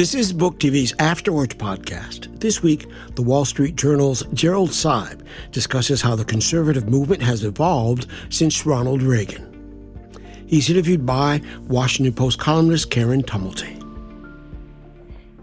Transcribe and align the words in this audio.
This 0.00 0.14
is 0.14 0.32
Book 0.32 0.58
TV's 0.58 0.94
After 0.98 1.30
Words 1.30 1.56
podcast. 1.56 2.40
This 2.40 2.62
week, 2.62 2.86
the 3.16 3.22
Wall 3.22 3.44
Street 3.44 3.76
Journal's 3.76 4.22
Gerald 4.32 4.70
Seib 4.70 5.20
discusses 5.52 6.00
how 6.00 6.16
the 6.16 6.24
conservative 6.24 6.88
movement 6.88 7.20
has 7.20 7.44
evolved 7.44 8.06
since 8.30 8.64
Ronald 8.64 9.02
Reagan. 9.02 9.46
He's 10.46 10.70
interviewed 10.70 11.04
by 11.04 11.42
Washington 11.68 12.14
Post 12.14 12.38
columnist 12.38 12.90
Karen 12.90 13.22
Tumulty. 13.22 13.76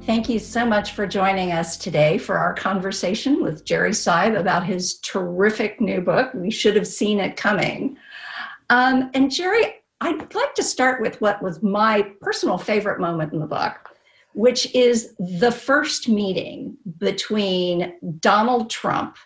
Thank 0.07 0.27
you 0.27 0.39
so 0.39 0.65
much 0.65 0.93
for 0.93 1.05
joining 1.05 1.51
us 1.51 1.77
today 1.77 2.17
for 2.17 2.39
our 2.39 2.55
conversation 2.55 3.43
with 3.43 3.63
Jerry 3.63 3.91
Seib 3.91 4.35
about 4.35 4.65
his 4.65 4.97
terrific 5.01 5.79
new 5.79 6.01
book, 6.01 6.33
We 6.33 6.49
Should 6.49 6.77
Have 6.77 6.87
Seen 6.87 7.19
It 7.19 7.37
Coming. 7.37 7.95
Um, 8.71 9.11
and 9.13 9.29
Jerry, 9.29 9.75
I'd 10.01 10.33
like 10.33 10.55
to 10.55 10.63
start 10.63 10.99
with 10.99 11.21
what 11.21 11.43
was 11.43 11.61
my 11.61 12.11
personal 12.21 12.57
favorite 12.57 12.99
moment 12.99 13.33
in 13.33 13.39
the 13.39 13.45
book, 13.45 13.96
which 14.37 14.73
is 14.75 15.15
the 15.17 15.51
first 15.51 16.07
meeting 16.07 16.77
between 16.99 17.91
Donald 18.19 18.69
Trump 18.69 19.17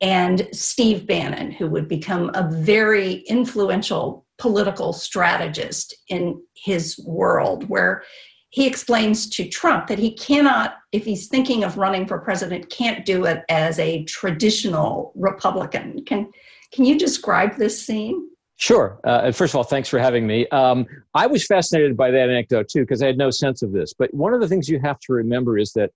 and 0.00 0.48
Steve 0.50 1.06
Bannon, 1.06 1.50
who 1.50 1.68
would 1.68 1.88
become 1.88 2.30
a 2.32 2.48
very 2.50 3.16
influential 3.28 4.24
political 4.38 4.94
strategist 4.94 5.94
in 6.08 6.40
his 6.54 6.98
world, 7.06 7.68
where 7.68 8.02
he 8.48 8.66
explains 8.66 9.28
to 9.28 9.46
Trump 9.46 9.88
that 9.88 9.98
he 9.98 10.14
cannot, 10.14 10.78
if 10.90 11.04
he's 11.04 11.28
thinking 11.28 11.62
of 11.62 11.76
running 11.76 12.06
for 12.06 12.18
president, 12.18 12.70
can't 12.70 13.04
do 13.04 13.26
it 13.26 13.44
as 13.50 13.78
a 13.78 14.04
traditional 14.04 15.12
Republican. 15.14 16.02
Can 16.06 16.30
can 16.72 16.86
you 16.86 16.98
describe 16.98 17.56
this 17.56 17.84
scene? 17.84 18.30
Sure. 18.56 18.98
Uh, 19.04 19.30
first 19.32 19.52
of 19.52 19.58
all, 19.58 19.64
thanks 19.64 19.88
for 19.88 19.98
having 19.98 20.26
me. 20.26 20.48
Um, 20.48 20.86
I 21.14 21.26
was 21.26 21.46
fascinated 21.46 21.96
by 21.96 22.10
that 22.10 22.30
anecdote 22.30 22.68
too 22.68 22.80
because 22.80 23.02
I 23.02 23.06
had 23.06 23.18
no 23.18 23.30
sense 23.30 23.62
of 23.62 23.72
this. 23.72 23.92
But 23.92 24.12
one 24.14 24.32
of 24.32 24.40
the 24.40 24.48
things 24.48 24.68
you 24.68 24.80
have 24.80 24.98
to 25.00 25.12
remember 25.12 25.58
is 25.58 25.72
that 25.72 25.90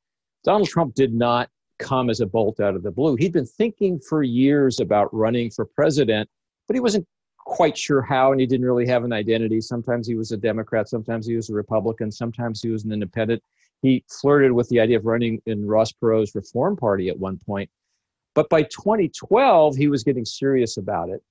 Donald 0.45 0.69
Trump 0.69 0.95
did 0.95 1.15
not 1.15 1.49
come 1.79 2.11
as 2.11 2.21
a 2.21 2.27
bolt 2.27 2.61
out 2.61 2.77
of 2.77 2.83
the 2.83 2.91
blue. 2.91 3.17
He'd 3.17 3.33
been 3.33 3.47
thinking 3.47 3.99
for 3.99 4.23
years 4.23 4.79
about 4.79 5.13
running 5.15 5.51
for 5.51 5.65
president, 5.65 6.29
but 6.69 6.75
he 6.75 6.81
wasn't 6.81 7.07
quite 7.39 7.77
sure 7.77 8.03
how, 8.03 8.31
and 8.33 8.41
he 8.41 8.47
didn't 8.47 8.67
really 8.67 8.87
have 8.87 9.05
an 9.05 9.13
identity. 9.13 9.61
Sometimes 9.63 10.07
he 10.07 10.15
was 10.15 10.31
a 10.31 10.37
Democrat, 10.37 10.89
sometimes 10.89 11.27
he 11.27 11.35
was 11.35 11.49
a 11.49 11.55
Republican, 11.55 12.13
sometimes 12.13 12.61
he 12.63 12.69
was 12.69 12.85
an 12.85 12.93
independent. 12.93 13.43
He 13.83 14.05
flirted 14.09 14.53
with 14.53 14.69
the 14.69 14.79
idea 14.79 14.99
of 14.99 15.07
running 15.07 15.41
in 15.47 15.67
Ross 15.67 15.91
Perot's 15.93 16.35
Reform 16.35 16.77
Party 16.77 17.09
at 17.09 17.19
one 17.19 17.39
point. 17.39 17.71
But 18.35 18.51
by 18.51 18.63
2012, 18.65 19.77
he 19.77 19.89
was 19.89 20.05
getting 20.05 20.27
serious 20.27 20.77
about 20.77 21.09
it. 21.09 21.23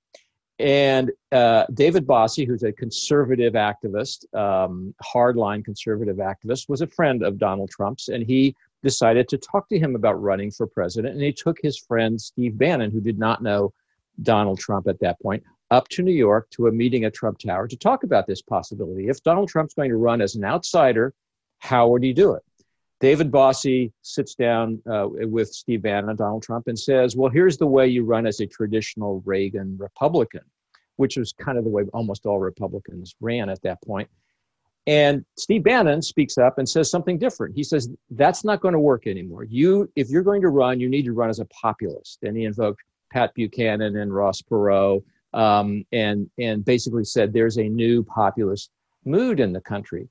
And 0.60 1.10
uh, 1.32 1.64
David 1.72 2.06
Bossie, 2.06 2.46
who's 2.46 2.64
a 2.64 2.72
conservative 2.72 3.54
activist, 3.54 4.32
um, 4.34 4.94
hardline 5.02 5.64
conservative 5.64 6.16
activist, 6.16 6.68
was 6.68 6.82
a 6.82 6.86
friend 6.86 7.22
of 7.22 7.38
Donald 7.38 7.70
Trump's, 7.70 8.08
and 8.08 8.22
he 8.22 8.54
decided 8.82 9.26
to 9.28 9.38
talk 9.38 9.70
to 9.70 9.78
him 9.78 9.94
about 9.94 10.20
running 10.20 10.50
for 10.50 10.66
president. 10.66 11.14
And 11.14 11.22
he 11.22 11.32
took 11.32 11.56
his 11.62 11.78
friend 11.78 12.20
Steve 12.20 12.58
Bannon, 12.58 12.90
who 12.90 13.00
did 13.00 13.18
not 13.18 13.42
know 13.42 13.72
Donald 14.22 14.58
Trump 14.58 14.86
at 14.86 15.00
that 15.00 15.18
point, 15.22 15.42
up 15.70 15.88
to 15.88 16.02
New 16.02 16.12
York 16.12 16.50
to 16.50 16.66
a 16.66 16.72
meeting 16.72 17.04
at 17.04 17.14
Trump 17.14 17.38
Tower 17.38 17.66
to 17.66 17.76
talk 17.76 18.02
about 18.02 18.26
this 18.26 18.42
possibility. 18.42 19.08
If 19.08 19.22
Donald 19.22 19.48
Trump's 19.48 19.72
going 19.72 19.90
to 19.90 19.96
run 19.96 20.20
as 20.20 20.34
an 20.34 20.44
outsider, 20.44 21.14
how 21.58 21.88
would 21.88 22.02
he 22.02 22.12
do 22.12 22.34
it? 22.34 22.42
David 23.00 23.30
Bossie 23.30 23.92
sits 24.02 24.34
down 24.34 24.80
uh, 24.90 25.08
with 25.10 25.48
Steve 25.48 25.82
Bannon 25.82 26.10
and 26.10 26.18
Donald 26.18 26.42
Trump 26.42 26.68
and 26.68 26.78
says, 26.78 27.16
Well, 27.16 27.30
here's 27.30 27.56
the 27.56 27.66
way 27.66 27.86
you 27.86 28.04
run 28.04 28.26
as 28.26 28.40
a 28.40 28.46
traditional 28.46 29.22
Reagan 29.24 29.76
Republican, 29.78 30.42
which 30.96 31.16
was 31.16 31.32
kind 31.32 31.56
of 31.56 31.64
the 31.64 31.70
way 31.70 31.84
almost 31.94 32.26
all 32.26 32.38
Republicans 32.38 33.14
ran 33.20 33.48
at 33.48 33.62
that 33.62 33.80
point. 33.82 34.08
And 34.86 35.24
Steve 35.36 35.64
Bannon 35.64 36.02
speaks 36.02 36.36
up 36.36 36.58
and 36.58 36.68
says 36.68 36.90
something 36.90 37.18
different. 37.18 37.54
He 37.54 37.64
says, 37.64 37.88
That's 38.10 38.44
not 38.44 38.60
going 38.60 38.74
to 38.74 38.80
work 38.80 39.06
anymore. 39.06 39.44
You, 39.44 39.90
if 39.96 40.10
you're 40.10 40.22
going 40.22 40.42
to 40.42 40.48
run, 40.48 40.78
you 40.78 40.88
need 40.88 41.04
to 41.06 41.12
run 41.12 41.30
as 41.30 41.40
a 41.40 41.46
populist. 41.46 42.18
And 42.22 42.36
he 42.36 42.44
invoked 42.44 42.82
Pat 43.10 43.32
Buchanan 43.34 43.96
and 43.96 44.14
Ross 44.14 44.42
Perot 44.42 45.02
um, 45.32 45.84
and 45.92 46.28
and 46.38 46.64
basically 46.64 47.04
said 47.04 47.32
there's 47.32 47.58
a 47.58 47.68
new 47.68 48.02
populist 48.02 48.70
mood 49.04 49.40
in 49.40 49.52
the 49.52 49.60
country. 49.60 50.08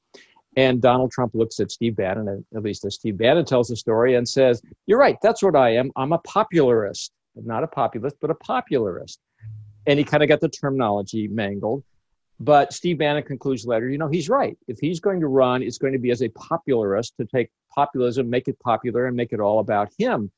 And 0.59 0.81
Donald 0.81 1.11
Trump 1.11 1.35
looks 1.35 1.61
at 1.61 1.71
Steve 1.71 1.95
Bannon, 1.95 2.45
at 2.53 2.63
least 2.63 2.83
as 2.83 2.95
Steve 2.95 3.17
Bannon 3.17 3.45
tells 3.45 3.69
the 3.69 3.77
story, 3.77 4.15
and 4.15 4.27
says, 4.27 4.61
"You're 4.87 4.99
right. 4.99 5.17
That's 5.21 5.41
what 5.41 5.55
I 5.55 5.69
am. 5.75 5.89
I'm 5.95 6.11
a 6.11 6.19
popularist, 6.19 7.11
not 7.35 7.63
a 7.63 7.67
populist, 7.67 8.17
but 8.19 8.29
a 8.29 8.35
popularist." 8.35 9.19
And 9.87 9.97
he 9.97 10.03
kind 10.03 10.21
of 10.21 10.27
got 10.27 10.41
the 10.41 10.49
terminology 10.49 11.29
mangled. 11.29 11.85
But 12.41 12.73
Steve 12.73 12.97
Bannon 12.97 13.23
concludes 13.23 13.65
later, 13.65 13.89
you 13.89 13.97
know, 13.97 14.09
he's 14.09 14.27
right. 14.27 14.57
If 14.67 14.79
he's 14.79 14.99
going 14.99 15.21
to 15.21 15.27
run, 15.27 15.63
it's 15.63 15.77
going 15.77 15.93
to 15.93 15.99
be 15.99 16.11
as 16.11 16.21
a 16.21 16.29
popularist 16.29 17.15
to 17.17 17.25
take 17.25 17.49
populism, 17.73 18.29
make 18.29 18.49
it 18.49 18.59
popular, 18.59 19.05
and 19.07 19.15
make 19.15 19.31
it 19.31 19.39
all 19.39 19.59
about 19.59 19.89
him. 19.97 20.29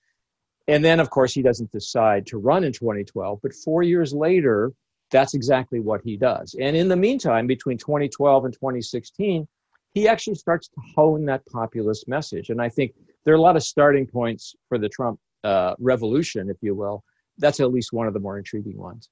And 0.68 0.86
then, 0.86 1.00
of 1.00 1.10
course, 1.10 1.34
he 1.34 1.42
doesn't 1.42 1.72
decide 1.72 2.28
to 2.28 2.38
run 2.38 2.64
in 2.64 2.74
2012, 2.74 3.40
but 3.42 3.54
four 3.54 3.82
years 3.82 4.14
later, 4.14 4.72
that's 5.10 5.34
exactly 5.34 5.80
what 5.80 6.02
he 6.04 6.16
does. 6.16 6.56
And 6.60 6.76
in 6.76 6.88
the 6.90 6.96
meantime, 6.96 7.48
between 7.48 7.78
2012 7.80 8.46
and 8.46 8.54
2016, 8.54 9.48
he 9.94 10.08
actually 10.08 10.36
starts 10.36 10.68
to 10.70 10.82
hone 10.96 11.26
that 11.26 11.46
populist 11.46 12.08
message. 12.08 12.50
And 12.50 12.62
I 12.62 12.70
think 12.70 12.94
there 13.26 13.34
are 13.34 13.38
a 13.38 13.42
lot 13.42 13.56
of 13.56 13.64
starting 13.64 14.08
points 14.08 14.56
for 14.70 14.78
the 14.78 14.90
Trump 14.90 15.20
uh, 15.44 15.76
revolution, 15.80 16.50
if 16.50 16.58
you 16.62 16.76
will. 16.76 17.04
That's 17.38 17.60
at 17.60 17.72
least 17.72 17.94
one 17.94 18.08
of 18.08 18.14
the 18.14 18.20
more 18.20 18.38
intriguing 18.38 18.78
ones. 18.78 19.10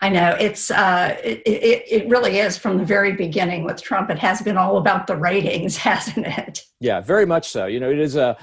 I 0.00 0.08
know 0.08 0.34
it's 0.40 0.70
uh, 0.70 1.16
it, 1.22 1.42
it, 1.44 1.84
it 1.86 2.08
really 2.08 2.38
is 2.38 2.56
from 2.56 2.78
the 2.78 2.84
very 2.84 3.12
beginning 3.12 3.64
with 3.64 3.82
Trump. 3.82 4.08
It 4.08 4.18
has 4.18 4.40
been 4.40 4.56
all 4.56 4.78
about 4.78 5.06
the 5.06 5.16
ratings, 5.16 5.76
hasn't 5.88 6.26
it? 6.26 6.62
Yeah, 6.80 7.00
very 7.00 7.26
much 7.26 7.48
so. 7.50 7.66
You 7.66 7.80
know, 7.80 7.90
it 7.90 7.98
is 7.98 8.16
a 8.16 8.36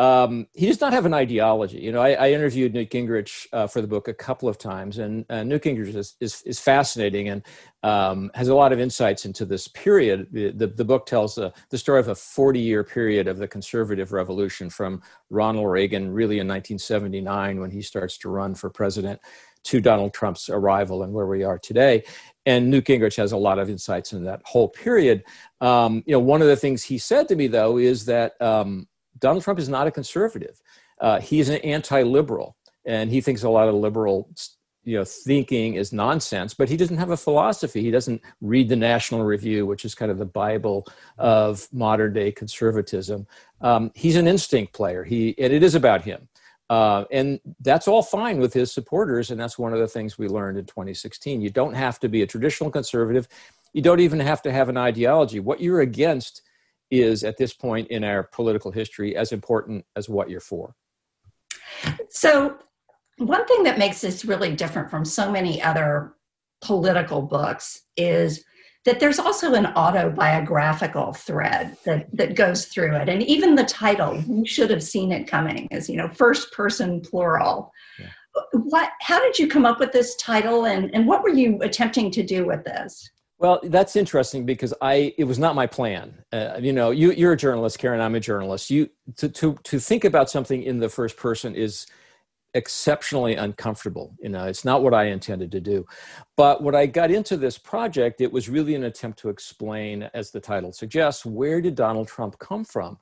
um, 0.00 0.46
he 0.54 0.66
does 0.66 0.80
not 0.80 0.94
have 0.94 1.04
an 1.04 1.12
ideology. 1.12 1.78
You 1.78 1.92
know, 1.92 2.00
I, 2.00 2.12
I 2.12 2.30
interviewed 2.30 2.72
Newt 2.72 2.88
Gingrich 2.88 3.46
uh, 3.52 3.66
for 3.66 3.82
the 3.82 3.86
book 3.86 4.08
a 4.08 4.14
couple 4.14 4.48
of 4.48 4.56
times, 4.56 4.96
and 4.96 5.26
uh, 5.28 5.44
Newt 5.44 5.62
Gingrich 5.62 5.94
is, 5.94 6.16
is, 6.20 6.40
is 6.46 6.58
fascinating 6.58 7.28
and 7.28 7.42
um, 7.82 8.30
has 8.32 8.48
a 8.48 8.54
lot 8.54 8.72
of 8.72 8.80
insights 8.80 9.26
into 9.26 9.44
this 9.44 9.68
period. 9.68 10.28
The, 10.32 10.72
the, 10.74 10.84
book 10.86 11.04
tells 11.04 11.36
uh, 11.36 11.50
the 11.68 11.76
story 11.76 12.00
of 12.00 12.08
a 12.08 12.14
40 12.14 12.58
year 12.58 12.82
period 12.82 13.28
of 13.28 13.36
the 13.36 13.46
conservative 13.46 14.12
revolution 14.12 14.70
from 14.70 15.02
Ronald 15.28 15.70
Reagan, 15.70 16.10
really 16.10 16.38
in 16.38 16.48
1979, 16.48 17.60
when 17.60 17.70
he 17.70 17.82
starts 17.82 18.16
to 18.18 18.30
run 18.30 18.54
for 18.54 18.70
president, 18.70 19.20
to 19.64 19.82
Donald 19.82 20.14
Trump's 20.14 20.48
arrival 20.48 21.02
and 21.02 21.12
where 21.12 21.26
we 21.26 21.44
are 21.44 21.58
today. 21.58 22.04
And 22.46 22.70
Newt 22.70 22.86
Gingrich 22.86 23.18
has 23.18 23.32
a 23.32 23.36
lot 23.36 23.58
of 23.58 23.68
insights 23.68 24.14
in 24.14 24.24
that 24.24 24.40
whole 24.46 24.68
period. 24.68 25.24
Um, 25.60 26.02
you 26.06 26.12
know, 26.12 26.20
one 26.20 26.40
of 26.40 26.48
the 26.48 26.56
things 26.56 26.82
he 26.82 26.96
said 26.96 27.28
to 27.28 27.36
me, 27.36 27.48
though, 27.48 27.76
is 27.76 28.06
that 28.06 28.40
um, 28.40 28.88
Donald 29.18 29.44
Trump 29.44 29.58
is 29.58 29.68
not 29.68 29.86
a 29.86 29.90
conservative. 29.90 30.60
Uh, 31.00 31.20
he's 31.20 31.48
an 31.48 31.58
anti-liberal, 31.58 32.56
and 32.84 33.10
he 33.10 33.20
thinks 33.20 33.42
a 33.42 33.48
lot 33.48 33.68
of 33.68 33.74
liberal, 33.74 34.30
you 34.84 34.96
know, 34.96 35.04
thinking 35.04 35.74
is 35.74 35.92
nonsense. 35.92 36.54
But 36.54 36.68
he 36.68 36.76
doesn't 36.76 36.98
have 36.98 37.10
a 37.10 37.16
philosophy. 37.16 37.82
He 37.82 37.90
doesn't 37.90 38.20
read 38.40 38.68
the 38.68 38.76
National 38.76 39.24
Review, 39.24 39.66
which 39.66 39.84
is 39.84 39.94
kind 39.94 40.10
of 40.10 40.18
the 40.18 40.26
Bible 40.26 40.86
of 41.18 41.68
modern 41.72 42.12
day 42.12 42.32
conservatism. 42.32 43.26
Um, 43.60 43.90
he's 43.94 44.16
an 44.16 44.26
instinct 44.26 44.72
player. 44.72 45.04
He 45.04 45.34
and 45.38 45.52
it 45.52 45.62
is 45.62 45.74
about 45.74 46.02
him. 46.02 46.28
Uh, 46.70 47.04
and 47.10 47.40
that's 47.62 47.88
all 47.88 48.02
fine 48.02 48.38
with 48.38 48.54
his 48.54 48.72
supporters, 48.72 49.32
and 49.32 49.40
that's 49.40 49.58
one 49.58 49.72
of 49.72 49.80
the 49.80 49.88
things 49.88 50.16
we 50.16 50.28
learned 50.28 50.56
in 50.56 50.64
2016. 50.64 51.40
You 51.40 51.50
don't 51.50 51.74
have 51.74 51.98
to 51.98 52.08
be 52.08 52.22
a 52.22 52.26
traditional 52.26 52.70
conservative. 52.70 53.26
You 53.72 53.82
don't 53.82 53.98
even 53.98 54.20
have 54.20 54.40
to 54.42 54.52
have 54.52 54.68
an 54.68 54.76
ideology. 54.76 55.40
What 55.40 55.60
you're 55.60 55.80
against 55.80 56.42
is 56.90 57.24
at 57.24 57.36
this 57.36 57.52
point 57.52 57.88
in 57.88 58.04
our 58.04 58.24
political 58.24 58.70
history 58.70 59.16
as 59.16 59.32
important 59.32 59.84
as 59.96 60.08
what 60.08 60.28
you're 60.28 60.40
for. 60.40 60.74
So, 62.08 62.58
one 63.18 63.46
thing 63.46 63.62
that 63.64 63.78
makes 63.78 64.00
this 64.00 64.24
really 64.24 64.54
different 64.56 64.90
from 64.90 65.04
so 65.04 65.30
many 65.30 65.62
other 65.62 66.14
political 66.62 67.22
books 67.22 67.82
is 67.96 68.44
that 68.86 68.98
there's 68.98 69.18
also 69.18 69.52
an 69.54 69.66
autobiographical 69.66 71.12
thread 71.12 71.76
that, 71.84 72.06
that 72.16 72.34
goes 72.34 72.66
through 72.66 72.96
it. 72.96 73.08
And 73.08 73.22
even 73.22 73.54
the 73.54 73.64
title, 73.64 74.16
you 74.22 74.46
should 74.46 74.70
have 74.70 74.82
seen 74.82 75.12
it 75.12 75.28
coming, 75.28 75.68
is, 75.70 75.88
you 75.88 75.96
know, 75.96 76.08
first 76.08 76.50
person 76.52 77.00
plural. 77.00 77.70
Yeah. 77.98 78.06
What, 78.52 78.90
how 79.02 79.20
did 79.20 79.38
you 79.38 79.48
come 79.48 79.66
up 79.66 79.80
with 79.80 79.92
this 79.92 80.16
title 80.16 80.64
and, 80.64 80.94
and 80.94 81.06
what 81.06 81.22
were 81.22 81.30
you 81.30 81.58
attempting 81.60 82.10
to 82.12 82.22
do 82.22 82.46
with 82.46 82.64
this? 82.64 83.10
Well, 83.40 83.58
that's 83.64 83.96
interesting 83.96 84.44
because 84.44 84.74
I 84.82 85.14
it 85.16 85.24
was 85.24 85.38
not 85.38 85.54
my 85.54 85.66
plan. 85.66 86.14
Uh, 86.30 86.58
you 86.60 86.74
know, 86.74 86.90
you 86.90 87.12
you're 87.12 87.32
a 87.32 87.38
journalist, 87.38 87.78
Karen. 87.78 88.00
I'm 88.00 88.14
a 88.14 88.20
journalist. 88.20 88.70
You 88.70 88.90
to 89.16 89.30
to 89.30 89.56
to 89.64 89.80
think 89.80 90.04
about 90.04 90.28
something 90.30 90.62
in 90.62 90.78
the 90.78 90.90
first 90.90 91.16
person 91.16 91.54
is 91.54 91.86
exceptionally 92.54 93.36
uncomfortable. 93.36 94.14
You 94.20 94.28
know, 94.30 94.44
it's 94.46 94.64
not 94.64 94.82
what 94.82 94.94
I 94.94 95.04
intended 95.06 95.52
to 95.52 95.60
do. 95.60 95.86
But 96.36 96.62
when 96.62 96.74
I 96.74 96.86
got 96.86 97.10
into 97.10 97.36
this 97.38 97.56
project, 97.58 98.20
it 98.20 98.32
was 98.32 98.48
really 98.50 98.74
an 98.74 98.84
attempt 98.84 99.18
to 99.20 99.30
explain, 99.30 100.10
as 100.14 100.30
the 100.32 100.40
title 100.40 100.72
suggests, 100.72 101.24
where 101.24 101.60
did 101.62 101.76
Donald 101.76 102.08
Trump 102.08 102.38
come 102.40 102.64
from? 102.64 102.98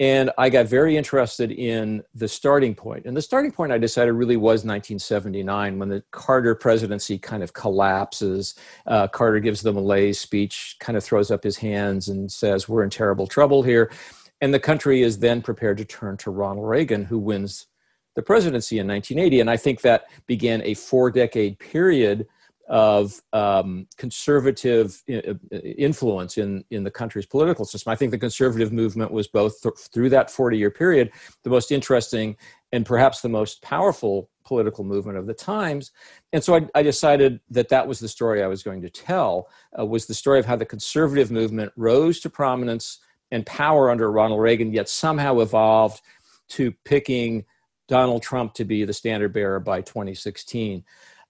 And 0.00 0.30
I 0.38 0.48
got 0.48 0.66
very 0.66 0.96
interested 0.96 1.52
in 1.52 2.02
the 2.14 2.26
starting 2.26 2.74
point. 2.74 3.04
And 3.04 3.16
the 3.16 3.22
starting 3.22 3.52
point 3.52 3.72
I 3.72 3.78
decided 3.78 4.12
really 4.12 4.36
was 4.36 4.64
1979 4.64 5.78
when 5.78 5.88
the 5.88 6.02
Carter 6.10 6.54
presidency 6.54 7.18
kind 7.18 7.42
of 7.42 7.52
collapses. 7.52 8.54
Uh, 8.86 9.06
Carter 9.06 9.38
gives 9.38 9.62
the 9.62 9.72
malaise 9.72 10.18
speech, 10.18 10.76
kind 10.80 10.96
of 10.96 11.04
throws 11.04 11.30
up 11.30 11.44
his 11.44 11.56
hands 11.56 12.08
and 12.08 12.32
says, 12.32 12.68
We're 12.68 12.82
in 12.82 12.90
terrible 12.90 13.26
trouble 13.26 13.62
here. 13.62 13.92
And 14.40 14.52
the 14.52 14.58
country 14.58 15.02
is 15.02 15.18
then 15.18 15.40
prepared 15.40 15.78
to 15.78 15.84
turn 15.84 16.16
to 16.18 16.30
Ronald 16.30 16.68
Reagan, 16.68 17.04
who 17.04 17.18
wins 17.18 17.68
the 18.16 18.22
presidency 18.22 18.78
in 18.78 18.88
1980. 18.88 19.40
And 19.40 19.50
I 19.50 19.56
think 19.56 19.82
that 19.82 20.06
began 20.26 20.62
a 20.62 20.74
four 20.74 21.10
decade 21.10 21.58
period 21.58 22.26
of 22.72 23.20
um, 23.34 23.86
conservative 23.98 25.02
uh, 25.12 25.34
influence 25.58 26.38
in, 26.38 26.64
in 26.70 26.82
the 26.82 26.90
country's 26.90 27.26
political 27.26 27.66
system. 27.66 27.92
I 27.92 27.96
think 27.96 28.12
the 28.12 28.18
conservative 28.18 28.72
movement 28.72 29.12
was 29.12 29.28
both 29.28 29.60
th- 29.62 29.74
through 29.92 30.08
that 30.08 30.30
40 30.30 30.56
year 30.56 30.70
period 30.70 31.12
the 31.42 31.50
most 31.50 31.70
interesting 31.70 32.34
and 32.72 32.86
perhaps 32.86 33.20
the 33.20 33.28
most 33.28 33.60
powerful 33.60 34.30
political 34.42 34.84
movement 34.84 35.18
of 35.18 35.26
the 35.26 35.34
times. 35.34 35.90
And 36.32 36.42
so 36.42 36.56
I, 36.56 36.66
I 36.74 36.82
decided 36.82 37.40
that 37.50 37.68
that 37.68 37.86
was 37.86 38.00
the 38.00 38.08
story 38.08 38.42
I 38.42 38.46
was 38.46 38.62
going 38.62 38.80
to 38.80 38.90
tell, 38.90 39.50
uh, 39.78 39.84
was 39.84 40.06
the 40.06 40.14
story 40.14 40.38
of 40.38 40.46
how 40.46 40.56
the 40.56 40.64
conservative 40.64 41.30
movement 41.30 41.72
rose 41.76 42.20
to 42.20 42.30
prominence 42.30 43.00
and 43.30 43.44
power 43.44 43.90
under 43.90 44.10
Ronald 44.10 44.40
Reagan, 44.40 44.72
yet 44.72 44.88
somehow 44.88 45.40
evolved 45.40 46.00
to 46.48 46.72
picking 46.86 47.44
Donald 47.86 48.22
Trump 48.22 48.54
to 48.54 48.64
be 48.64 48.86
the 48.86 48.94
standard 48.94 49.34
bearer 49.34 49.60
by 49.60 49.82
2016. 49.82 50.84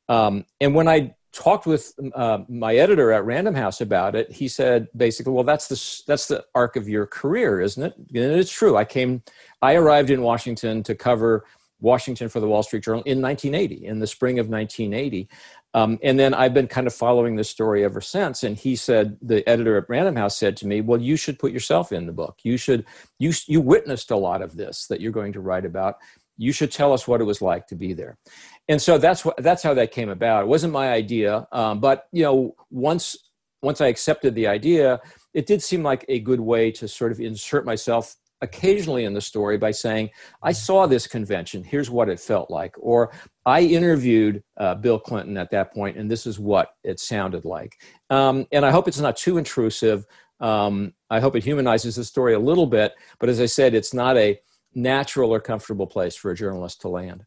Um, 0.08 0.44
and 0.60 0.76
when 0.76 0.86
I 0.86 1.16
talked 1.32 1.66
with 1.66 1.92
uh, 2.14 2.40
my 2.48 2.76
editor 2.76 3.10
at 3.12 3.24
Random 3.24 3.54
House 3.54 3.80
about 3.80 4.14
it, 4.14 4.30
he 4.30 4.48
said 4.48 4.88
basically, 4.96 5.32
"Well, 5.32 5.44
that's 5.44 5.68
the 5.68 6.02
that's 6.06 6.28
the 6.28 6.44
arc 6.54 6.76
of 6.76 6.88
your 6.88 7.06
career, 7.06 7.60
isn't 7.60 7.82
it?" 7.82 7.94
And 7.96 8.38
it's 8.38 8.52
true. 8.52 8.76
I 8.76 8.84
came, 8.84 9.22
I 9.60 9.74
arrived 9.74 10.10
in 10.10 10.22
Washington 10.22 10.82
to 10.84 10.94
cover 10.94 11.44
Washington 11.80 12.28
for 12.28 12.40
the 12.40 12.46
Wall 12.46 12.62
Street 12.62 12.84
Journal 12.84 13.02
in 13.04 13.20
1980, 13.20 13.86
in 13.86 13.98
the 13.98 14.06
spring 14.06 14.38
of 14.38 14.48
1980. 14.48 15.28
Um, 15.74 15.98
and 16.02 16.18
then 16.18 16.34
I've 16.34 16.54
been 16.54 16.68
kind 16.68 16.86
of 16.86 16.94
following 16.94 17.36
this 17.36 17.48
story 17.48 17.82
ever 17.82 18.02
since. 18.02 18.42
And 18.42 18.56
he 18.56 18.76
said, 18.76 19.16
the 19.22 19.46
editor 19.48 19.78
at 19.78 19.88
Random 19.88 20.16
House 20.16 20.36
said 20.36 20.56
to 20.58 20.66
me, 20.66 20.82
"Well, 20.82 21.00
you 21.00 21.16
should 21.16 21.38
put 21.38 21.52
yourself 21.52 21.92
in 21.92 22.06
the 22.06 22.12
book. 22.12 22.40
You 22.42 22.56
should 22.56 22.84
you 23.18 23.32
you 23.46 23.60
witnessed 23.60 24.10
a 24.10 24.16
lot 24.16 24.42
of 24.42 24.56
this 24.56 24.86
that 24.88 25.00
you're 25.00 25.12
going 25.12 25.32
to 25.32 25.40
write 25.40 25.64
about." 25.64 25.96
you 26.38 26.52
should 26.52 26.72
tell 26.72 26.92
us 26.92 27.06
what 27.06 27.20
it 27.20 27.24
was 27.24 27.42
like 27.42 27.66
to 27.66 27.76
be 27.76 27.92
there 27.92 28.16
and 28.68 28.80
so 28.80 28.98
that's 28.98 29.24
what 29.24 29.36
that's 29.38 29.62
how 29.62 29.74
that 29.74 29.92
came 29.92 30.08
about. 30.08 30.44
It 30.44 30.48
wasn't 30.48 30.72
my 30.72 30.90
idea, 30.90 31.46
um, 31.52 31.80
but 31.80 32.06
you 32.12 32.22
know, 32.22 32.54
once 32.70 33.16
once 33.62 33.80
I 33.80 33.86
accepted 33.86 34.34
the 34.34 34.48
idea, 34.48 35.00
it 35.34 35.46
did 35.46 35.62
seem 35.62 35.82
like 35.82 36.04
a 36.08 36.20
good 36.20 36.40
way 36.40 36.70
to 36.72 36.88
sort 36.88 37.12
of 37.12 37.20
insert 37.20 37.64
myself 37.64 38.16
occasionally 38.42 39.04
in 39.04 39.14
the 39.14 39.20
story 39.20 39.56
by 39.56 39.70
saying, 39.70 40.10
I 40.42 40.52
saw 40.52 40.86
this 40.86 41.06
convention, 41.06 41.62
here's 41.62 41.88
what 41.88 42.08
it 42.08 42.20
felt 42.20 42.50
like. 42.50 42.74
Or 42.78 43.12
I 43.46 43.60
interviewed 43.62 44.42
uh, 44.56 44.74
Bill 44.74 44.98
Clinton 44.98 45.38
at 45.38 45.50
that 45.52 45.72
point, 45.72 45.96
and 45.96 46.10
this 46.10 46.26
is 46.26 46.38
what 46.38 46.70
it 46.82 47.00
sounded 47.00 47.44
like. 47.44 47.80
Um, 48.10 48.46
and 48.52 48.66
I 48.66 48.70
hope 48.70 48.88
it's 48.88 48.98
not 48.98 49.16
too 49.16 49.38
intrusive. 49.38 50.04
Um, 50.40 50.92
I 51.08 51.20
hope 51.20 51.36
it 51.36 51.44
humanizes 51.44 51.96
the 51.96 52.04
story 52.04 52.34
a 52.34 52.38
little 52.38 52.66
bit. 52.66 52.92
But 53.20 53.28
as 53.28 53.40
I 53.40 53.46
said, 53.46 53.74
it's 53.74 53.94
not 53.94 54.16
a 54.16 54.38
natural 54.74 55.32
or 55.32 55.40
comfortable 55.40 55.86
place 55.86 56.16
for 56.16 56.32
a 56.32 56.36
journalist 56.36 56.80
to 56.80 56.88
land. 56.88 57.24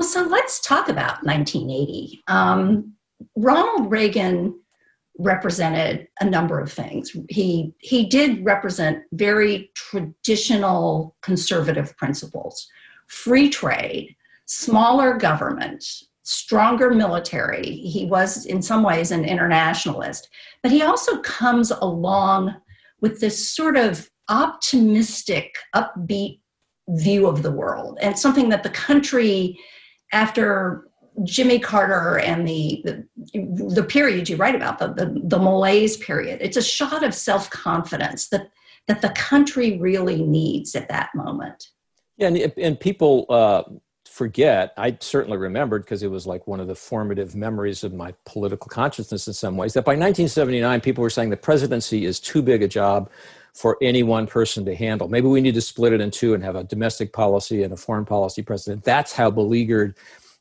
Well, 0.00 0.08
so 0.08 0.22
let's 0.22 0.60
talk 0.60 0.88
about 0.88 1.22
1980. 1.24 2.22
Um, 2.26 2.94
Ronald 3.36 3.90
Reagan 3.90 4.58
represented 5.18 6.08
a 6.22 6.24
number 6.24 6.58
of 6.58 6.72
things. 6.72 7.14
He 7.28 7.74
he 7.80 8.06
did 8.06 8.42
represent 8.42 9.02
very 9.12 9.70
traditional 9.74 11.16
conservative 11.20 11.94
principles: 11.98 12.66
free 13.08 13.50
trade, 13.50 14.16
smaller 14.46 15.18
government, 15.18 15.84
stronger 16.22 16.88
military. 16.88 17.70
He 17.70 18.06
was 18.06 18.46
in 18.46 18.62
some 18.62 18.82
ways 18.82 19.10
an 19.10 19.26
internationalist, 19.26 20.30
but 20.62 20.72
he 20.72 20.80
also 20.80 21.20
comes 21.20 21.72
along 21.72 22.54
with 23.02 23.20
this 23.20 23.52
sort 23.52 23.76
of 23.76 24.08
optimistic, 24.30 25.56
upbeat 25.76 26.40
view 26.88 27.26
of 27.26 27.42
the 27.42 27.52
world 27.52 27.98
and 28.00 28.18
something 28.18 28.48
that 28.48 28.62
the 28.62 28.70
country 28.70 29.56
after 30.12 30.88
Jimmy 31.24 31.58
Carter 31.58 32.18
and 32.18 32.46
the, 32.46 32.82
the, 32.84 33.06
the 33.74 33.82
period 33.82 34.28
you 34.28 34.36
write 34.36 34.54
about, 34.54 34.78
the, 34.78 34.88
the, 34.88 35.20
the 35.24 35.38
malaise 35.38 35.96
period, 35.96 36.38
it's 36.40 36.56
a 36.56 36.62
shot 36.62 37.04
of 37.04 37.14
self 37.14 37.50
confidence 37.50 38.28
that, 38.28 38.50
that 38.86 39.02
the 39.02 39.10
country 39.10 39.78
really 39.78 40.22
needs 40.22 40.74
at 40.74 40.88
that 40.88 41.10
moment. 41.14 41.68
Yeah, 42.16 42.28
and, 42.28 42.52
and 42.56 42.78
people 42.78 43.26
uh, 43.28 43.62
forget, 44.10 44.72
I 44.76 44.96
certainly 45.00 45.38
remembered 45.38 45.84
because 45.84 46.02
it 46.02 46.10
was 46.10 46.26
like 46.26 46.46
one 46.46 46.60
of 46.60 46.66
the 46.66 46.74
formative 46.74 47.34
memories 47.34 47.84
of 47.84 47.94
my 47.94 48.14
political 48.26 48.68
consciousness 48.68 49.26
in 49.26 49.34
some 49.34 49.56
ways, 49.56 49.72
that 49.74 49.84
by 49.84 49.92
1979, 49.92 50.80
people 50.80 51.02
were 51.02 51.10
saying 51.10 51.30
the 51.30 51.36
presidency 51.36 52.04
is 52.04 52.20
too 52.20 52.42
big 52.42 52.62
a 52.62 52.68
job 52.68 53.10
for 53.54 53.76
any 53.82 54.02
one 54.02 54.26
person 54.26 54.64
to 54.64 54.74
handle. 54.74 55.08
Maybe 55.08 55.26
we 55.26 55.40
need 55.40 55.54
to 55.54 55.60
split 55.60 55.92
it 55.92 56.00
in 56.00 56.10
two 56.10 56.34
and 56.34 56.42
have 56.44 56.56
a 56.56 56.64
domestic 56.64 57.12
policy 57.12 57.62
and 57.62 57.72
a 57.72 57.76
foreign 57.76 58.04
policy 58.04 58.42
president. 58.42 58.84
That's 58.84 59.12
how 59.12 59.30
beleaguered 59.30 59.96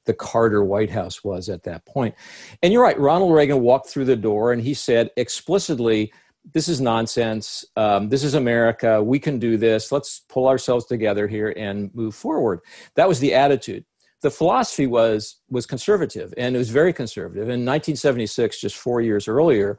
the 0.06 0.13
Carter 0.13 0.63
White 0.63 0.89
House 0.89 1.23
was 1.23 1.50
at 1.50 1.63
that 1.63 1.85
point. 1.85 2.15
And 2.63 2.73
you're 2.73 2.83
right, 2.83 3.00
Ronald 3.00 3.33
Reagan 3.33 3.61
walked 3.61 3.89
through 3.89 4.06
the 4.06 4.15
door 4.15 4.51
and 4.51 4.61
he 4.61 4.73
said 4.73 5.11
explicitly, 5.17 6.11
this 6.53 6.67
is 6.67 6.81
nonsense. 6.81 7.65
Um, 7.75 8.09
this 8.09 8.23
is 8.23 8.33
America. 8.33 9.03
We 9.03 9.19
can 9.19 9.39
do 9.39 9.57
this. 9.57 9.91
Let's 9.91 10.21
pull 10.29 10.47
ourselves 10.47 10.85
together 10.85 11.27
here 11.27 11.53
and 11.56 11.94
move 11.94 12.15
forward. 12.15 12.61
That 12.95 13.07
was 13.07 13.19
the 13.19 13.33
attitude. 13.33 13.85
The 14.21 14.31
philosophy 14.31 14.88
was 14.88 15.38
was 15.50 15.65
conservative, 15.65 16.33
and 16.38 16.56
it 16.56 16.59
was 16.59 16.69
very 16.69 16.91
conservative. 16.91 17.44
In 17.44 17.65
1976, 17.65 18.59
just 18.59 18.75
four 18.75 19.00
years 19.00 19.27
earlier, 19.27 19.77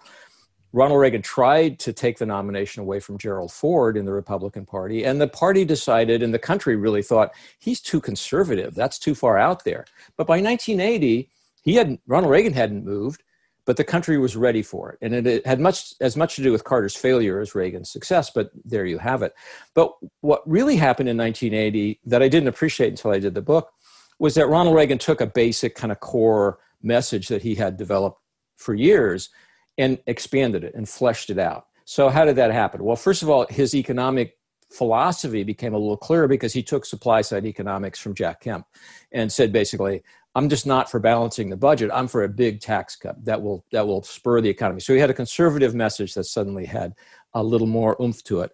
Ronald 0.72 1.00
Reagan 1.00 1.22
tried 1.22 1.78
to 1.80 1.92
take 1.92 2.18
the 2.18 2.26
nomination 2.26 2.80
away 2.80 3.00
from 3.00 3.18
Gerald 3.18 3.50
Ford 3.50 3.96
in 3.96 4.04
the 4.04 4.12
Republican 4.12 4.64
Party, 4.64 5.04
and 5.04 5.20
the 5.20 5.28
party 5.28 5.64
decided, 5.64 6.22
and 6.22 6.32
the 6.32 6.38
country 6.38 6.76
really 6.76 7.02
thought 7.02 7.32
he's 7.58 7.80
too 7.80 8.00
conservative. 8.00 8.74
That's 8.74 8.98
too 8.98 9.14
far 9.14 9.36
out 9.36 9.64
there. 9.64 9.84
But 10.16 10.26
by 10.26 10.40
1980, 10.40 11.28
he 11.62 11.74
had 11.74 11.98
Ronald 12.06 12.30
Reagan 12.30 12.52
hadn't 12.52 12.84
moved, 12.84 13.24
but 13.66 13.76
the 13.76 13.84
country 13.84 14.16
was 14.16 14.36
ready 14.36 14.62
for 14.62 14.92
it, 14.92 14.98
and 15.02 15.26
it 15.26 15.44
had 15.46 15.60
much 15.60 15.94
as 16.00 16.16
much 16.16 16.36
to 16.36 16.42
do 16.42 16.52
with 16.52 16.64
Carter's 16.64 16.96
failure 16.96 17.40
as 17.40 17.54
Reagan's 17.54 17.90
success. 17.90 18.30
But 18.30 18.50
there 18.64 18.86
you 18.86 18.98
have 18.98 19.22
it. 19.22 19.34
But 19.74 19.92
what 20.20 20.48
really 20.48 20.76
happened 20.76 21.08
in 21.08 21.16
1980 21.16 22.00
that 22.06 22.22
I 22.22 22.28
didn't 22.28 22.48
appreciate 22.48 22.88
until 22.88 23.10
I 23.10 23.18
did 23.18 23.34
the 23.34 23.42
book 23.42 23.70
was 24.18 24.34
that 24.34 24.46
Ronald 24.46 24.76
Reagan 24.76 24.98
took 24.98 25.20
a 25.20 25.26
basic 25.26 25.74
kind 25.74 25.90
of 25.90 26.00
core 26.00 26.58
message 26.82 27.28
that 27.28 27.42
he 27.42 27.54
had 27.54 27.76
developed 27.76 28.20
for 28.56 28.74
years 28.74 29.30
and 29.80 29.98
expanded 30.06 30.62
it 30.62 30.74
and 30.74 30.88
fleshed 30.88 31.30
it 31.30 31.38
out. 31.38 31.66
So, 31.84 32.08
how 32.08 32.24
did 32.24 32.36
that 32.36 32.52
happen? 32.52 32.84
Well, 32.84 32.96
first 32.96 33.22
of 33.22 33.30
all, 33.30 33.46
his 33.48 33.74
economic 33.74 34.36
philosophy 34.70 35.42
became 35.42 35.74
a 35.74 35.78
little 35.78 35.96
clearer 35.96 36.28
because 36.28 36.52
he 36.52 36.62
took 36.62 36.86
supply 36.86 37.22
side 37.22 37.44
economics 37.44 37.98
from 37.98 38.14
Jack 38.14 38.40
Kemp 38.42 38.66
and 39.10 39.32
said 39.32 39.52
basically, 39.52 40.02
I'm 40.36 40.48
just 40.48 40.66
not 40.66 40.88
for 40.88 41.00
balancing 41.00 41.50
the 41.50 41.56
budget. 41.56 41.90
I'm 41.92 42.06
for 42.06 42.22
a 42.22 42.28
big 42.28 42.60
tax 42.60 42.94
cut 42.94 43.24
that 43.24 43.42
will 43.42 43.64
that 43.72 43.86
will 43.86 44.02
spur 44.02 44.40
the 44.40 44.48
economy. 44.48 44.80
So 44.80 44.92
he 44.92 45.00
had 45.00 45.10
a 45.10 45.14
conservative 45.14 45.74
message 45.74 46.14
that 46.14 46.24
suddenly 46.24 46.66
had 46.66 46.94
a 47.34 47.42
little 47.42 47.66
more 47.66 47.96
oomph 48.00 48.22
to 48.24 48.42
it. 48.42 48.52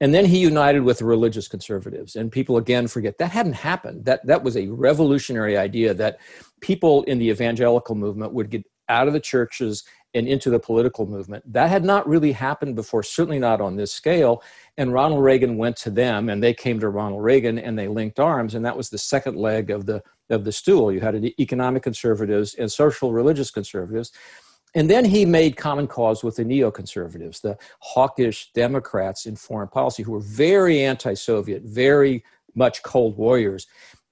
And 0.00 0.12
then 0.12 0.26
he 0.26 0.38
united 0.38 0.80
with 0.80 0.98
the 0.98 1.06
religious 1.06 1.48
conservatives. 1.48 2.16
And 2.16 2.30
people 2.30 2.58
again 2.58 2.88
forget 2.88 3.16
that 3.18 3.30
hadn't 3.30 3.54
happened. 3.54 4.04
That 4.04 4.26
that 4.26 4.42
was 4.42 4.56
a 4.56 4.66
revolutionary 4.66 5.56
idea 5.56 5.94
that 5.94 6.18
people 6.60 7.04
in 7.04 7.18
the 7.18 7.30
evangelical 7.30 7.94
movement 7.94 8.34
would 8.34 8.50
get 8.50 8.64
out 8.90 9.06
of 9.06 9.14
the 9.14 9.20
churches 9.20 9.84
and 10.14 10.28
into 10.28 10.48
the 10.50 10.60
political 10.60 11.06
movement. 11.06 11.50
That 11.52 11.68
had 11.68 11.84
not 11.84 12.08
really 12.08 12.32
happened 12.32 12.76
before, 12.76 13.02
certainly 13.02 13.38
not 13.38 13.60
on 13.60 13.76
this 13.76 13.92
scale. 13.92 14.42
And 14.76 14.92
Ronald 14.92 15.22
Reagan 15.22 15.56
went 15.56 15.76
to 15.78 15.90
them, 15.90 16.28
and 16.28 16.42
they 16.42 16.54
came 16.54 16.78
to 16.80 16.88
Ronald 16.88 17.22
Reagan, 17.22 17.58
and 17.58 17.78
they 17.78 17.88
linked 17.88 18.20
arms, 18.20 18.54
and 18.54 18.64
that 18.64 18.76
was 18.76 18.90
the 18.90 18.98
second 18.98 19.36
leg 19.36 19.70
of 19.70 19.86
the 19.86 20.02
of 20.30 20.44
the 20.44 20.52
stool. 20.52 20.90
You 20.90 21.00
had 21.00 21.22
economic 21.38 21.82
conservatives 21.82 22.54
and 22.54 22.70
social 22.72 23.12
religious 23.12 23.50
conservatives. 23.50 24.12
And 24.76 24.90
then 24.90 25.04
he 25.04 25.24
made 25.24 25.56
common 25.56 25.86
cause 25.86 26.24
with 26.24 26.36
the 26.36 26.44
neoconservatives, 26.44 27.40
the 27.40 27.56
hawkish 27.80 28.50
Democrats 28.54 29.26
in 29.26 29.36
foreign 29.36 29.68
policy, 29.68 30.02
who 30.02 30.12
were 30.12 30.20
very 30.20 30.82
anti 30.82 31.14
Soviet, 31.14 31.62
very 31.62 32.24
much 32.54 32.82
Cold 32.82 33.16
Warriors 33.16 33.66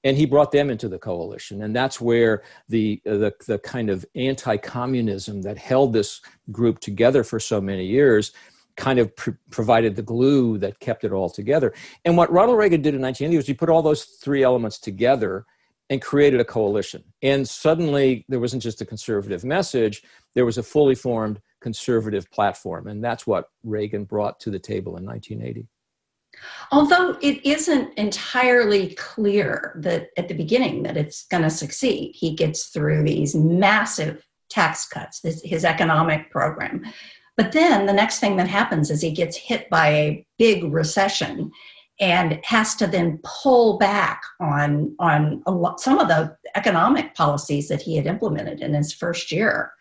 and 0.05 0.17
he 0.17 0.27
brought 0.27 0.53
them 0.53 0.71
into 0.71 0.89
the 0.89 0.99
coalition. 0.99 1.63
And 1.63 1.75
that's 1.75 2.01
where 2.01 2.43
the 2.69 3.01
the, 3.05 3.33
the 3.47 3.59
kind 3.59 3.91
of 3.91 4.05
anti-communism 4.15 5.43
that 5.43 5.59
held 5.59 5.93
this 5.93 6.21
group 6.51 6.81
together 6.81 7.25
for 7.25 7.39
so 7.41 7.61
many 7.61 7.87
years 7.87 8.33
kind 8.77 8.99
of 8.99 9.15
pr- 9.17 9.31
provided 9.51 9.97
the 9.97 10.03
glue 10.03 10.57
that 10.59 10.81
kept 10.81 11.05
it 11.05 11.13
all 11.13 11.29
together. 11.29 11.75
And 12.05 12.17
what 12.17 12.33
ronald 12.33 12.59
reagan 12.59 12.81
did 12.81 12.95
in 12.95 13.03
1980 13.03 13.37
was 13.37 13.47
he 13.47 13.55
put 13.55 13.69
all 13.69 13.83
those 13.83 14.05
three 14.05 14.43
elements 14.43 14.79
together 14.79 15.45
and 15.91 16.01
created 16.01 16.41
a 16.41 16.45
coalition. 16.45 17.05
And 17.23 17.47
suddenly 17.47 18.25
there 18.29 18.41
wasn't 18.41 18.63
just 18.63 18.81
a 18.81 18.87
conservative 18.87 19.45
message 19.45 20.03
there 20.35 20.47
was 20.47 20.59
a 20.59 20.63
fully 20.63 20.95
formed 20.95 21.41
conservative 21.61 22.31
platform. 22.31 22.87
And 22.87 23.05
that's 23.05 23.27
what 23.27 23.51
reagan 23.63 24.05
brought 24.05 24.41
to 24.41 24.51
the 24.51 24.59
table 24.59 24.97
in 24.97 25.05
1980 25.05 25.69
Although 26.71 27.19
it 27.21 27.45
isn't 27.47 27.95
entirely 27.99 28.95
clear 28.95 29.79
that 29.81 30.09
at 30.17 30.29
the 30.29 30.35
beginning 30.35 30.83
that 30.85 30.97
it's 30.97 31.27
going 31.27 31.43
to 31.43 31.51
succeed, 31.51 32.13
he 32.15 32.35
gets 32.35 32.67
through 32.67 33.05
these 33.05 33.35
massive 33.35 34.27
tax 34.49 34.87
cuts, 34.87 35.21
this, 35.21 35.43
his 35.43 35.65
economic 35.65 36.31
program. 36.31 36.85
But 37.37 37.53
then 37.53 37.87
the 37.87 37.93
next 37.93 38.21
thing 38.21 38.37
that 38.37 38.49
happens 38.49 38.91
is 38.91 39.01
he 39.01 39.13
gets 39.13 39.37
hit 39.37 39.69
by 39.71 39.89
a 39.89 40.27
big 40.39 40.73
recession 40.73 41.51
and 42.01 42.41
has 42.45 42.75
to 42.77 42.87
then 42.87 43.21
pull 43.23 43.79
back 43.79 44.23
on 44.41 44.95
on 44.99 45.43
lot, 45.47 45.81
some 45.81 45.99
of 45.99 46.09
the 46.09 46.37
economic 46.57 47.15
policies 47.15 47.69
that 47.69 47.83
he 47.83 47.97
had 47.97 48.07
implemented 48.07 48.61
in 48.61 48.75
his 48.75 48.93
first 48.93 49.31
year. 49.31 49.73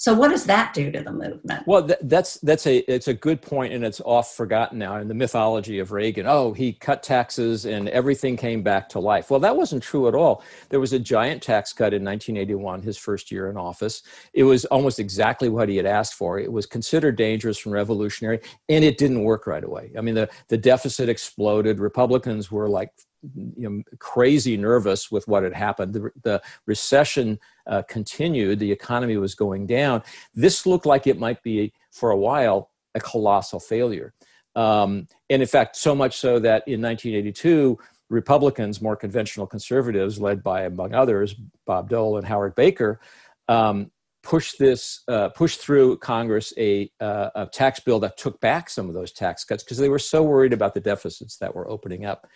So 0.00 0.14
what 0.14 0.30
does 0.30 0.44
that 0.46 0.72
do 0.72 0.90
to 0.92 1.02
the 1.02 1.12
movement? 1.12 1.66
Well, 1.66 1.86
th- 1.86 1.98
that's 2.04 2.38
that's 2.38 2.66
a 2.66 2.78
it's 2.90 3.08
a 3.08 3.12
good 3.12 3.42
point, 3.42 3.74
and 3.74 3.84
it's 3.84 4.00
off 4.00 4.34
forgotten 4.34 4.78
now 4.78 4.96
in 4.96 5.08
the 5.08 5.14
mythology 5.14 5.78
of 5.78 5.92
Reagan. 5.92 6.24
Oh, 6.26 6.54
he 6.54 6.72
cut 6.72 7.02
taxes 7.02 7.66
and 7.66 7.86
everything 7.90 8.34
came 8.34 8.62
back 8.62 8.88
to 8.88 8.98
life. 8.98 9.30
Well, 9.30 9.40
that 9.40 9.54
wasn't 9.54 9.82
true 9.82 10.08
at 10.08 10.14
all. 10.14 10.42
There 10.70 10.80
was 10.80 10.94
a 10.94 10.98
giant 10.98 11.42
tax 11.42 11.74
cut 11.74 11.92
in 11.92 12.02
1981, 12.02 12.80
his 12.80 12.96
first 12.96 13.30
year 13.30 13.50
in 13.50 13.58
office. 13.58 14.02
It 14.32 14.44
was 14.44 14.64
almost 14.64 14.98
exactly 14.98 15.50
what 15.50 15.68
he 15.68 15.76
had 15.76 15.84
asked 15.84 16.14
for. 16.14 16.38
It 16.38 16.50
was 16.50 16.64
considered 16.64 17.16
dangerous 17.16 17.66
and 17.66 17.74
revolutionary, 17.74 18.40
and 18.70 18.82
it 18.82 18.96
didn't 18.96 19.22
work 19.22 19.46
right 19.46 19.64
away. 19.64 19.92
I 19.98 20.00
mean, 20.00 20.14
the 20.14 20.30
the 20.48 20.56
deficit 20.56 21.10
exploded. 21.10 21.78
Republicans 21.78 22.50
were 22.50 22.70
like 22.70 22.90
you 23.34 23.68
know, 23.68 23.82
crazy 23.98 24.56
nervous 24.56 25.10
with 25.10 25.26
what 25.28 25.42
had 25.42 25.52
happened. 25.52 25.92
The, 25.92 26.10
the 26.22 26.42
recession 26.66 27.38
uh, 27.66 27.82
continued, 27.88 28.58
the 28.58 28.72
economy 28.72 29.16
was 29.16 29.34
going 29.34 29.66
down. 29.66 30.02
This 30.34 30.66
looked 30.66 30.86
like 30.86 31.06
it 31.06 31.18
might 31.18 31.42
be, 31.42 31.72
for 31.92 32.10
a 32.10 32.16
while, 32.16 32.70
a 32.94 33.00
colossal 33.00 33.60
failure. 33.60 34.14
Um, 34.56 35.06
and 35.28 35.42
in 35.42 35.48
fact, 35.48 35.76
so 35.76 35.94
much 35.94 36.16
so 36.16 36.38
that 36.40 36.66
in 36.66 36.80
1982, 36.82 37.78
Republicans, 38.08 38.82
more 38.82 38.96
conventional 38.96 39.46
conservatives, 39.46 40.20
led 40.20 40.42
by, 40.42 40.62
among 40.62 40.94
others, 40.94 41.34
Bob 41.66 41.88
Dole 41.88 42.18
and 42.18 42.26
Howard 42.26 42.56
Baker, 42.56 43.00
um, 43.48 43.90
pushed 44.22 44.58
this, 44.58 45.02
uh, 45.08 45.28
pushed 45.30 45.60
through 45.60 45.96
Congress 45.98 46.52
a, 46.58 46.90
uh, 47.00 47.30
a 47.34 47.46
tax 47.46 47.80
bill 47.80 48.00
that 48.00 48.18
took 48.18 48.40
back 48.40 48.68
some 48.68 48.88
of 48.88 48.94
those 48.94 49.12
tax 49.12 49.44
cuts 49.44 49.62
because 49.62 49.78
they 49.78 49.88
were 49.88 49.98
so 49.98 50.22
worried 50.22 50.52
about 50.52 50.74
the 50.74 50.80
deficits 50.80 51.36
that 51.38 51.54
were 51.54 51.68
opening 51.70 52.04
up. 52.04 52.26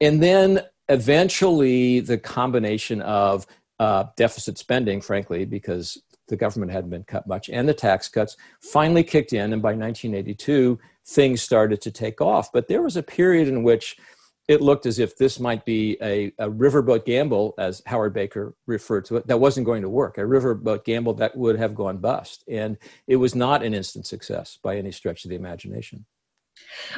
And 0.00 0.22
then 0.22 0.62
eventually, 0.88 2.00
the 2.00 2.18
combination 2.18 3.02
of 3.02 3.46
uh, 3.78 4.04
deficit 4.16 4.58
spending, 4.58 5.00
frankly, 5.00 5.44
because 5.44 6.02
the 6.28 6.36
government 6.36 6.72
hadn't 6.72 6.90
been 6.90 7.04
cut 7.04 7.26
much, 7.26 7.50
and 7.50 7.68
the 7.68 7.74
tax 7.74 8.08
cuts 8.08 8.36
finally 8.60 9.02
kicked 9.02 9.32
in. 9.32 9.52
And 9.52 9.60
by 9.60 9.70
1982, 9.70 10.78
things 11.06 11.42
started 11.42 11.80
to 11.82 11.90
take 11.90 12.20
off. 12.20 12.52
But 12.52 12.68
there 12.68 12.82
was 12.82 12.96
a 12.96 13.02
period 13.02 13.48
in 13.48 13.62
which 13.62 13.96
it 14.48 14.60
looked 14.60 14.86
as 14.86 14.98
if 14.98 15.16
this 15.16 15.38
might 15.38 15.64
be 15.64 15.96
a, 16.02 16.32
a 16.38 16.50
riverboat 16.50 17.04
gamble, 17.04 17.54
as 17.58 17.82
Howard 17.86 18.12
Baker 18.12 18.54
referred 18.66 19.04
to 19.04 19.16
it, 19.16 19.26
that 19.28 19.38
wasn't 19.38 19.66
going 19.66 19.82
to 19.82 19.88
work, 19.88 20.18
a 20.18 20.22
riverboat 20.22 20.84
gamble 20.84 21.14
that 21.14 21.36
would 21.36 21.56
have 21.56 21.74
gone 21.74 21.98
bust. 21.98 22.42
And 22.48 22.76
it 23.06 23.16
was 23.16 23.34
not 23.34 23.62
an 23.62 23.74
instant 23.74 24.06
success 24.06 24.58
by 24.62 24.76
any 24.76 24.90
stretch 24.90 25.24
of 25.24 25.28
the 25.28 25.36
imagination. 25.36 26.04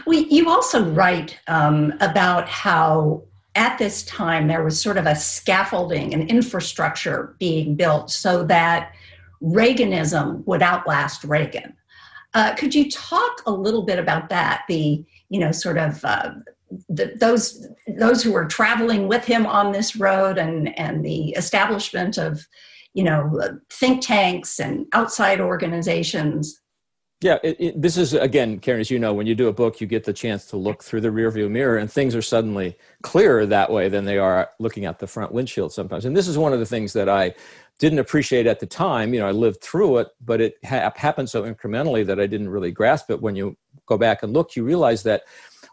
You 0.07 0.49
also 0.49 0.85
write 0.91 1.39
um, 1.49 1.95
about 2.01 2.49
how 2.49 3.25
at 3.55 3.79
this 3.79 4.03
time 4.05 4.49
there 4.49 4.65
was 4.65 4.81
sort 4.81 4.97
of 4.97 5.07
a 5.07 5.15
scaffolding 5.15 6.15
and 6.15 6.31
infrastructure 6.31 7.37
being 7.39 7.75
built 7.75 8.11
so 8.11 8.45
that 8.45 8.93
Reaganism 9.43 10.47
would 10.47 10.63
outlast 10.63 11.25
Reagan. 11.25 11.75
Uh, 12.35 12.55
could 12.55 12.75
you 12.75 12.91
talk 12.91 13.43
a 13.45 13.51
little 13.51 13.83
bit 13.83 13.99
about 13.99 14.29
that? 14.31 14.63
The 14.69 15.05
you 15.29 15.41
know 15.41 15.53
sort 15.53 15.79
of 15.79 16.03
uh, 16.05 16.33
the, 16.89 17.13
those 17.19 17.67
those 17.99 18.23
who 18.23 18.33
were 18.33 18.47
traveling 18.47 19.09
with 19.09 19.25
him 19.25 19.47
on 19.47 19.73
this 19.73 19.97
road 19.97 20.39
and 20.39 20.79
and 20.79 21.05
the 21.05 21.31
establishment 21.31 22.19
of 22.19 22.47
you 22.95 23.05
know 23.05 23.59
think 23.71 24.03
tanks 24.03 24.59
and 24.59 24.87
outside 24.93 25.41
organizations 25.41 26.62
yeah, 27.23 27.39
it, 27.45 27.57
it, 27.61 27.81
this 27.81 27.97
is 27.97 28.15
again, 28.15 28.59
Karen. 28.59 28.81
As 28.81 28.91
you 28.91 28.99
know, 28.99 29.15
when 29.15 29.29
you 29.29 29.35
do 29.35 29.49
a 29.49 29.53
book, 29.53 29.81
you 29.81 29.87
get 29.87 30.03
the 30.05 30.13
chance 30.13 30.47
to 30.47 30.57
look 30.57 30.83
through 30.83 31.03
the 31.03 31.09
rearview 31.09 31.49
mirror, 31.49 31.79
and 31.79 31.91
things 31.91 32.17
are 32.17 32.23
suddenly 32.23 32.77
clearer 33.03 33.47
that 33.47 33.71
way 33.71 33.89
than 33.89 34.05
they 34.05 34.19
are 34.19 34.51
looking 34.59 34.87
at 34.87 34.99
the 34.99 35.07
front 35.07 35.33
windshield 35.33 35.73
sometimes. 35.73 36.05
And 36.05 36.17
this 36.17 36.27
is 36.27 36.37
one 36.37 36.53
of 36.53 36.59
the 36.59 36.67
things 36.67 36.93
that 36.95 37.09
I 37.09 37.35
didn't 37.79 38.01
appreciate 38.01 38.47
at 38.47 38.59
the 38.59 38.67
time. 38.67 39.15
You 39.15 39.21
know, 39.21 39.29
I 39.29 39.33
lived 39.33 39.61
through 39.61 39.99
it, 39.99 40.09
but 40.25 40.41
it 40.41 40.55
ha- 40.65 40.93
happened 40.97 41.31
so 41.31 41.45
incrementally 41.45 42.05
that 42.07 42.19
I 42.19 42.27
didn't 42.27 42.49
really 42.49 42.73
grasp 42.73 43.11
it. 43.11 43.23
When 43.23 43.37
you 43.37 43.57
go 43.87 43.97
back 43.97 44.25
and 44.25 44.33
look, 44.33 44.57
you 44.57 44.65
realize 44.65 45.05
that 45.05 45.23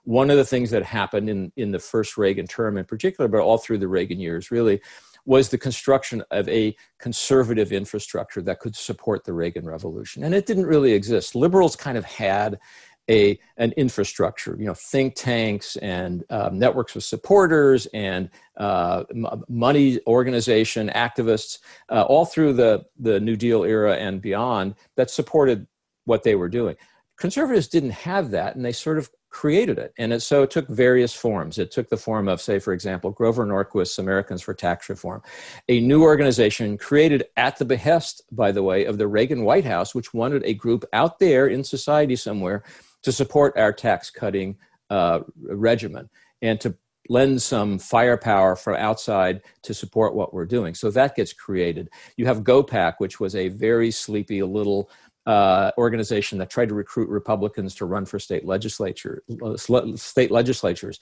one 0.04 0.30
of 0.30 0.38
the 0.38 0.46
things 0.46 0.70
that 0.70 0.84
happened 0.84 1.30
in 1.30 1.52
in 1.56 1.72
the 1.72 1.80
first 1.80 2.16
Reagan 2.16 2.46
term, 2.46 2.78
in 2.78 2.86
particular, 2.86 3.28
but 3.28 3.42
all 3.42 3.58
through 3.58 3.80
the 3.80 3.88
Reagan 3.88 4.20
years, 4.20 4.52
really 4.52 4.82
was 5.30 5.50
the 5.50 5.58
construction 5.60 6.24
of 6.32 6.50
a 6.50 6.76
conservative 6.98 7.72
infrastructure 7.72 8.42
that 8.42 8.60
could 8.60 8.76
support 8.76 9.24
the 9.24 9.32
Reagan 9.32 9.64
Revolution. 9.64 10.24
And 10.24 10.34
it 10.34 10.48
didn't 10.48 10.66
really 10.66 10.92
exist. 10.92 11.36
Liberals 11.36 11.76
kind 11.76 12.00
of 12.00 12.04
had 12.04 12.58
a, 13.12 13.40
an 13.58 13.72
infrastructure, 13.74 14.56
you 14.58 14.66
know, 14.66 14.74
think 14.74 15.14
tanks 15.14 15.76
and 15.76 16.24
um, 16.32 16.58
networks 16.58 16.96
of 16.96 17.04
supporters 17.04 17.86
and 17.94 18.32
uh, 18.58 19.04
m- 19.12 19.44
money 19.48 20.00
organization 20.08 20.90
activists 20.96 21.60
uh, 21.92 22.02
all 22.02 22.26
through 22.26 22.54
the, 22.54 22.84
the 22.98 23.20
New 23.20 23.36
Deal 23.36 23.64
era 23.64 23.98
and 23.98 24.24
beyond 24.24 24.74
that 24.96 25.12
supported 25.12 25.68
what 26.06 26.24
they 26.24 26.34
were 26.34 26.50
doing. 26.50 26.76
Conservatives 27.20 27.68
didn't 27.68 27.92
have 27.92 28.32
that, 28.32 28.56
and 28.56 28.66
they 28.66 28.72
sort 28.72 28.98
of 28.98 29.12
created 29.30 29.78
it. 29.78 29.94
And 29.98 30.14
it, 30.14 30.22
so 30.22 30.44
it 30.44 30.52
took 30.52 30.68
various 30.68 31.14
forms. 31.14 31.58
It 31.58 31.72
took 31.72 31.90
the 31.90 31.98
form 31.98 32.28
of, 32.28 32.42
say, 32.42 32.60
for 32.60 32.74
example, 32.74 33.12
Grover 33.12 33.46
Norquist's 33.46 34.00
Americans 34.00 34.42
for 34.42 34.54
Tax 34.54 34.90
Reform, 34.90 35.22
a 35.68 35.80
new 35.80 36.04
organization 36.04 36.78
created 36.78 37.26
at 37.38 37.58
the 37.58 37.66
behest, 37.66 38.24
by 38.32 38.52
the 38.52 38.64
way, 38.64 38.86
of 38.86 38.98
the 38.98 39.08
Reagan 39.08 39.44
White 39.44 39.66
House, 39.66 39.94
which 39.94 40.14
wanted 40.14 40.44
a 40.46 40.54
group 40.54 40.86
out 40.94 41.20
there 41.20 41.48
in 41.48 41.64
society 41.64 42.16
somewhere 42.16 42.64
to 43.04 43.12
support 43.12 43.58
our 43.58 43.72
tax 43.72 44.10
cutting 44.10 44.58
uh, 44.90 45.22
regimen 45.44 46.10
and 46.42 46.60
to 46.62 46.76
lend 47.10 47.42
some 47.42 47.80
firepower 47.80 48.56
from 48.56 48.76
outside 48.76 49.42
to 49.64 49.74
support 49.74 50.16
what 50.16 50.34
we're 50.34 50.46
doing. 50.46 50.76
So 50.76 50.92
that 50.92 51.16
gets 51.16 51.34
created. 51.34 51.90
You 52.18 52.28
have 52.28 52.44
GOPAC, 52.44 52.96
which 53.00 53.20
was 53.20 53.36
a 53.36 53.50
very 53.50 53.90
sleepy 53.90 54.44
little 54.44 54.90
uh, 55.30 55.72
organization 55.78 56.40
that 56.40 56.50
tried 56.50 56.70
to 56.70 56.74
recruit 56.74 57.08
Republicans 57.08 57.76
to 57.76 57.86
run 57.86 58.04
for 58.04 58.18
state 58.18 58.46
legislature, 58.46 59.22
state 59.96 60.32
legislatures. 60.32 61.00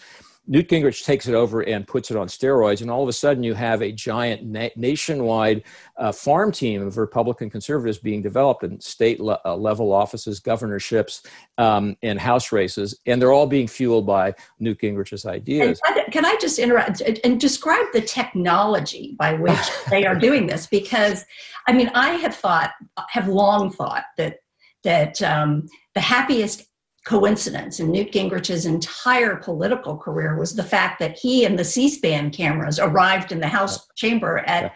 Newt 0.48 0.70
Gingrich 0.70 1.04
takes 1.04 1.27
it 1.27 1.36
over 1.36 1.62
and 1.62 1.86
puts 1.86 2.10
it 2.10 2.18
on 2.18 2.27
steroids, 2.27 2.82
and 2.82 2.89
all 2.89 3.04
of 3.04 3.10
a 3.10 3.13
sudden 3.13 3.44
you 3.44 3.54
have 3.54 3.82
a 3.82 3.92
giant 3.92 4.44
na- 4.44 4.70
nationwide 4.75 5.63
uh, 5.98 6.12
farm 6.12 6.51
team 6.51 6.86
of 6.86 6.98
Republican 6.98 7.50
conservatives 7.50 7.98
being 7.98 8.22
developed 8.22 8.63
in 8.63 8.80
state 8.80 9.20
le- 9.20 9.39
uh, 9.46 9.56
level 9.56 9.92
offices, 9.92 10.39
governorships, 10.39 11.24
um, 11.58 11.98
and 12.01 12.20
House 12.20 12.51
races, 12.51 12.98
and 13.06 13.22
they're 13.22 13.34
all 13.34 13.48
being 13.48 13.68
fueled 13.68 14.08
by 14.08 14.34
Newt 14.60 14.80
Gingrich's 14.80 15.25
ideas. 15.25 15.82
can 16.12 16.25
I 16.25 16.38
just 16.39 16.60
interrupt 16.60 17.01
and 17.01 17.39
describe 17.39 17.86
the 17.92 18.01
technology 18.01 19.16
by 19.20 19.34
which 19.34 19.60
they 19.89 20.06
are 20.06 20.16
doing 20.16 20.48
this? 20.48 20.68
Because, 20.68 21.25
I 21.68 21.74
mean, 21.74 21.89
I 21.94 22.12
have 22.12 22.36
thought, 22.36 22.72
have 23.10 23.27
long 23.27 23.70
thought 23.70 24.04
that 24.18 24.38
that 24.84 25.22
um, 25.22 25.68
the 25.96 26.00
happiest 26.00 26.66
coincidence 27.07 27.79
in 27.79 27.89
Newt 27.89 28.11
Gingrich's 28.11 28.65
entire 28.65 29.37
political 29.37 29.95
career 29.95 30.37
was 30.37 30.55
the 30.55 30.63
fact 30.63 30.99
that 30.99 31.17
he 31.17 31.45
and 31.45 31.57
the 31.57 31.63
C 31.63 31.87
SPAN 31.87 32.31
cameras 32.31 32.79
arrived 32.79 33.31
in 33.31 33.39
the 33.39 33.47
House 33.47 33.87
chamber 33.95 34.39
at 34.39 34.63
yeah. 34.63 34.71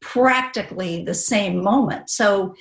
practically 0.00 1.04
the 1.04 1.12
same 1.12 1.62
moment. 1.62 2.08
So 2.08 2.54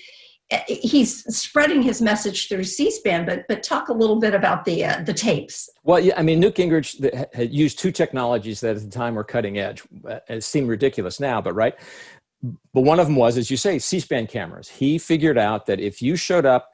eh, 0.51 0.61
he's 0.67 1.23
spreading 1.33 1.81
his 1.81 2.01
message 2.01 2.49
through 2.49 2.65
C-SPAN, 2.65 3.25
but 3.25 3.45
but 3.47 3.63
talk 3.63 3.87
a 3.87 3.93
little 3.93 4.19
bit 4.19 4.33
about 4.33 4.65
the 4.65 4.83
uh, 4.83 5.01
the 5.03 5.13
tapes. 5.13 5.69
Well, 5.83 6.01
yeah, 6.01 6.15
I 6.17 6.21
mean, 6.21 6.41
Newt 6.41 6.55
Gingrich 6.55 6.89
had 7.33 7.53
used 7.53 7.79
two 7.79 7.93
technologies 7.93 8.59
that 8.59 8.75
at 8.75 8.81
the 8.81 8.89
time 8.89 9.15
were 9.15 9.23
cutting 9.23 9.57
edge. 9.57 9.83
Uh, 10.05 10.19
it 10.27 10.43
seemed 10.43 10.67
ridiculous 10.67 11.21
now, 11.21 11.39
but 11.39 11.53
right. 11.53 11.75
But 12.73 12.81
one 12.81 12.99
of 12.99 13.07
them 13.07 13.15
was, 13.15 13.37
as 13.37 13.49
you 13.49 13.55
say, 13.55 13.79
C-SPAN 13.79 14.27
cameras. 14.27 14.67
He 14.67 14.97
figured 14.97 15.37
out 15.37 15.65
that 15.67 15.79
if 15.79 16.01
you 16.01 16.17
showed 16.17 16.45
up 16.45 16.73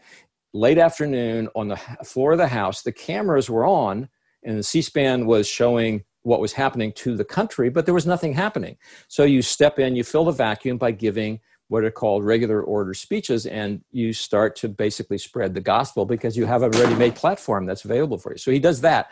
late 0.54 0.78
afternoon 0.78 1.50
on 1.56 1.68
the 1.68 1.78
floor 2.04 2.34
of 2.34 2.38
the 2.38 2.48
House. 2.48 2.82
The 2.82 2.92
cameras 2.92 3.50
were 3.50 3.66
on, 3.66 4.10
and 4.44 4.58
the 4.58 4.64
C 4.64 4.82
SPAN 4.82 5.26
was 5.26 5.48
showing 5.48 6.04
what 6.24 6.42
was 6.42 6.54
happening 6.54 6.92
to 6.94 7.16
the 7.16 7.26
country, 7.26 7.70
but 7.70 7.86
there 7.86 7.94
was 7.94 8.06
nothing 8.06 8.34
happening. 8.34 8.78
So 9.08 9.24
you 9.24 9.42
step 9.42 9.80
in, 9.80 9.96
you 9.96 10.04
fill 10.04 10.26
the 10.26 10.32
vacuum 10.32 10.78
by 10.78 10.92
giving 10.92 11.40
what 11.70 11.84
are 11.84 11.92
called 11.92 12.26
regular 12.26 12.62
order 12.62 12.94
speeches, 12.94 13.46
and 13.46 13.82
you 13.92 14.12
start 14.12 14.56
to 14.58 14.68
basically 14.68 15.20
spread 15.20 15.54
the 15.54 15.62
gospel 15.62 16.06
because 16.06 16.36
you 16.36 16.46
have 16.46 16.64
a 16.64 16.70
ready 16.72 16.96
made 16.96 17.16
platform 17.16 17.66
that's 17.66 17.86
available 17.86 18.18
for 18.18 18.32
you. 18.32 18.38
So 18.38 18.52
he 18.52 18.60
does 18.60 18.82
that. 18.82 19.12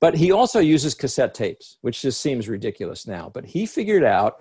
But 0.00 0.14
he 0.14 0.32
also 0.32 0.60
uses 0.60 0.94
cassette 0.94 1.34
tapes, 1.34 1.76
which 1.82 2.00
just 2.00 2.20
seems 2.20 2.48
ridiculous 2.48 3.06
now. 3.06 3.30
But 3.34 3.44
he 3.44 3.66
figured 3.66 4.04
out 4.04 4.40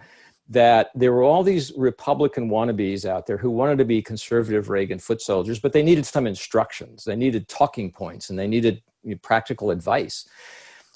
that 0.50 0.90
there 0.96 1.14
were 1.14 1.22
all 1.22 1.44
these 1.44 1.72
Republican 1.78 2.50
wannabes 2.50 3.06
out 3.06 3.28
there 3.28 3.38
who 3.38 3.52
wanted 3.52 3.78
to 3.78 3.86
be 3.86 4.02
conservative 4.02 4.70
Reagan 4.70 4.98
foot 4.98 5.22
soldiers, 5.22 5.60
but 5.60 5.74
they 5.74 5.84
needed 5.84 6.06
some 6.06 6.26
instructions, 6.26 7.04
they 7.04 7.16
needed 7.16 7.48
talking 7.48 7.92
points, 7.92 8.30
and 8.30 8.40
they 8.40 8.48
needed 8.48 8.82
practical 9.22 9.70
advice. 9.72 10.28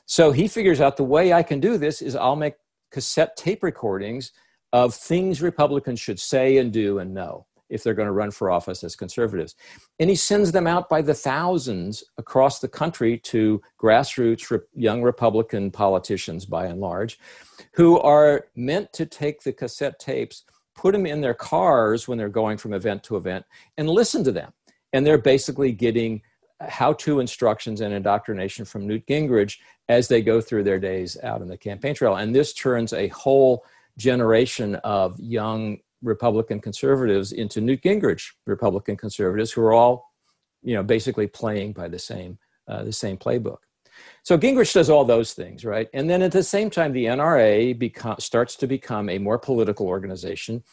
So 0.06 0.32
he 0.32 0.48
figures 0.48 0.82
out 0.82 0.98
the 0.98 1.04
way 1.04 1.34
I 1.34 1.44
can 1.44 1.60
do 1.60 1.78
this 1.78 2.02
is 2.02 2.16
I'll 2.16 2.36
make 2.36 2.56
cassette 2.92 3.38
tape 3.38 3.64
recordings 3.64 4.32
of 4.74 4.94
things 4.94 5.42
Republicans 5.42 6.00
should 6.00 6.20
say 6.20 6.58
and 6.58 6.74
do 6.74 6.98
and 6.98 7.14
know. 7.14 7.46
If 7.74 7.84
they're 7.84 7.94
going 7.94 8.08
to 8.08 8.14
run 8.14 8.32
for 8.32 8.52
office 8.52 8.84
as 8.84 8.96
conservatives. 8.96 9.56
And 10.00 10.10
he 10.10 10.16
sends 10.16 10.52
them 10.52 10.68
out 10.68 10.90
by 10.90 11.02
the 11.02 11.14
thousands 11.14 12.04
across 12.18 12.60
the 12.60 12.68
country 12.68 13.18
to 13.20 13.62
grassroots 13.82 14.50
re- 14.50 14.60
young 14.74 15.02
Republican 15.02 15.72
politicians, 15.72 16.46
by 16.46 16.68
and 16.68 16.80
large, 16.80 17.20
who 17.74 18.00
are 18.00 18.46
meant 18.56 18.94
to 18.94 19.06
take 19.06 19.42
the 19.42 19.54
cassette 19.54 20.00
tapes, 20.00 20.44
put 20.76 20.94
them 20.94 21.06
in 21.06 21.22
their 21.22 21.34
cars 21.34 22.08
when 22.08 22.18
they're 22.18 22.30
going 22.30 22.58
from 22.58 22.74
event 22.74 23.04
to 23.04 23.18
event, 23.18 23.46
and 23.78 23.90
listen 23.90 24.24
to 24.24 24.32
them. 24.32 24.54
And 24.94 25.06
they're 25.06 25.18
basically 25.18 25.72
getting 25.72 26.22
uh, 26.60 26.70
how 26.70 26.94
to 26.94 27.20
instructions 27.20 27.82
and 27.82 27.94
indoctrination 27.94 28.66
from 28.66 28.88
Newt 28.88 29.06
Gingrich 29.08 29.58
as 29.90 30.08
they 30.08 30.22
go 30.22 30.40
through 30.40 30.64
their 30.64 30.80
days 30.80 31.18
out 31.24 31.42
in 31.42 31.48
the 31.48 31.58
campaign 31.58 31.96
trail. 31.96 32.16
And 32.16 32.36
this 32.36 32.54
turns 32.54 32.94
a 32.94 33.08
whole 33.10 33.66
generation 33.98 34.76
of 34.76 35.20
young 35.20 35.80
Republican 36.04 36.60
conservatives 36.60 37.32
into 37.32 37.62
Newt 37.62 37.82
Gingrich 37.82 38.32
Republican 38.46 38.98
conservatives 38.98 39.52
who 39.52 39.62
are 39.62 39.74
all, 39.74 40.14
you 40.62 40.76
know, 40.76 40.84
basically 40.84 41.28
playing 41.28 41.74
by 41.74 41.88
the 41.88 42.00
same 42.00 42.38
uh, 42.68 42.84
the 42.84 42.94
same 42.94 43.18
playbook. 43.18 43.58
So 44.24 44.38
Gingrich 44.38 44.74
does 44.74 44.90
all 44.90 45.06
those 45.06 45.34
things, 45.34 45.66
right? 45.66 45.90
And 45.94 46.10
then 46.10 46.22
at 46.22 46.32
the 46.32 46.44
same 46.44 46.70
time, 46.70 46.94
the 46.94 47.06
NRA 47.06 47.78
become, 47.78 48.16
starts 48.20 48.56
to 48.58 48.68
become 48.68 49.10
a 49.10 49.18
more 49.18 49.38
political 49.38 49.88
organization, 49.88 50.64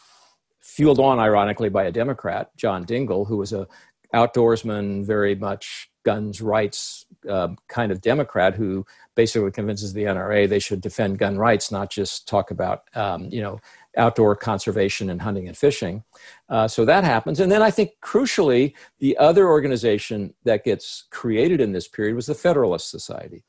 fueled 0.60 1.00
on, 1.00 1.18
ironically, 1.18 1.68
by 1.68 1.84
a 1.84 1.92
Democrat, 1.92 2.50
John 2.56 2.86
Dingell, 2.86 3.26
who 3.26 3.36
was 3.36 3.52
a 3.52 3.66
outdoorsman, 4.14 5.04
very 5.04 5.34
much 5.34 5.90
guns 6.04 6.40
rights 6.40 7.04
uh, 7.28 7.48
kind 7.68 7.92
of 7.92 8.00
Democrat 8.00 8.54
who 8.54 8.86
basically 9.14 9.50
convinces 9.50 9.92
the 9.92 10.04
NRA 10.04 10.48
they 10.48 10.58
should 10.58 10.80
defend 10.80 11.18
gun 11.18 11.36
rights, 11.36 11.70
not 11.70 11.90
just 11.90 12.26
talk 12.26 12.50
about 12.50 12.84
um, 12.94 13.28
you 13.30 13.42
know 13.42 13.60
outdoor 13.96 14.36
conservation 14.36 15.10
and 15.10 15.22
hunting 15.22 15.48
and 15.48 15.56
fishing. 15.56 16.04
Uh, 16.48 16.68
so 16.68 16.84
that 16.84 17.04
happens, 17.04 17.40
and 17.40 17.50
then 17.50 17.62
I 17.62 17.70
think 17.70 17.92
crucially, 18.02 18.74
the 18.98 19.16
other 19.18 19.48
organization 19.48 20.34
that 20.44 20.64
gets 20.64 21.04
created 21.10 21.60
in 21.60 21.72
this 21.72 21.88
period 21.88 22.14
was 22.14 22.26
the 22.26 22.34
Federalist 22.34 22.90
Society, 22.90 23.44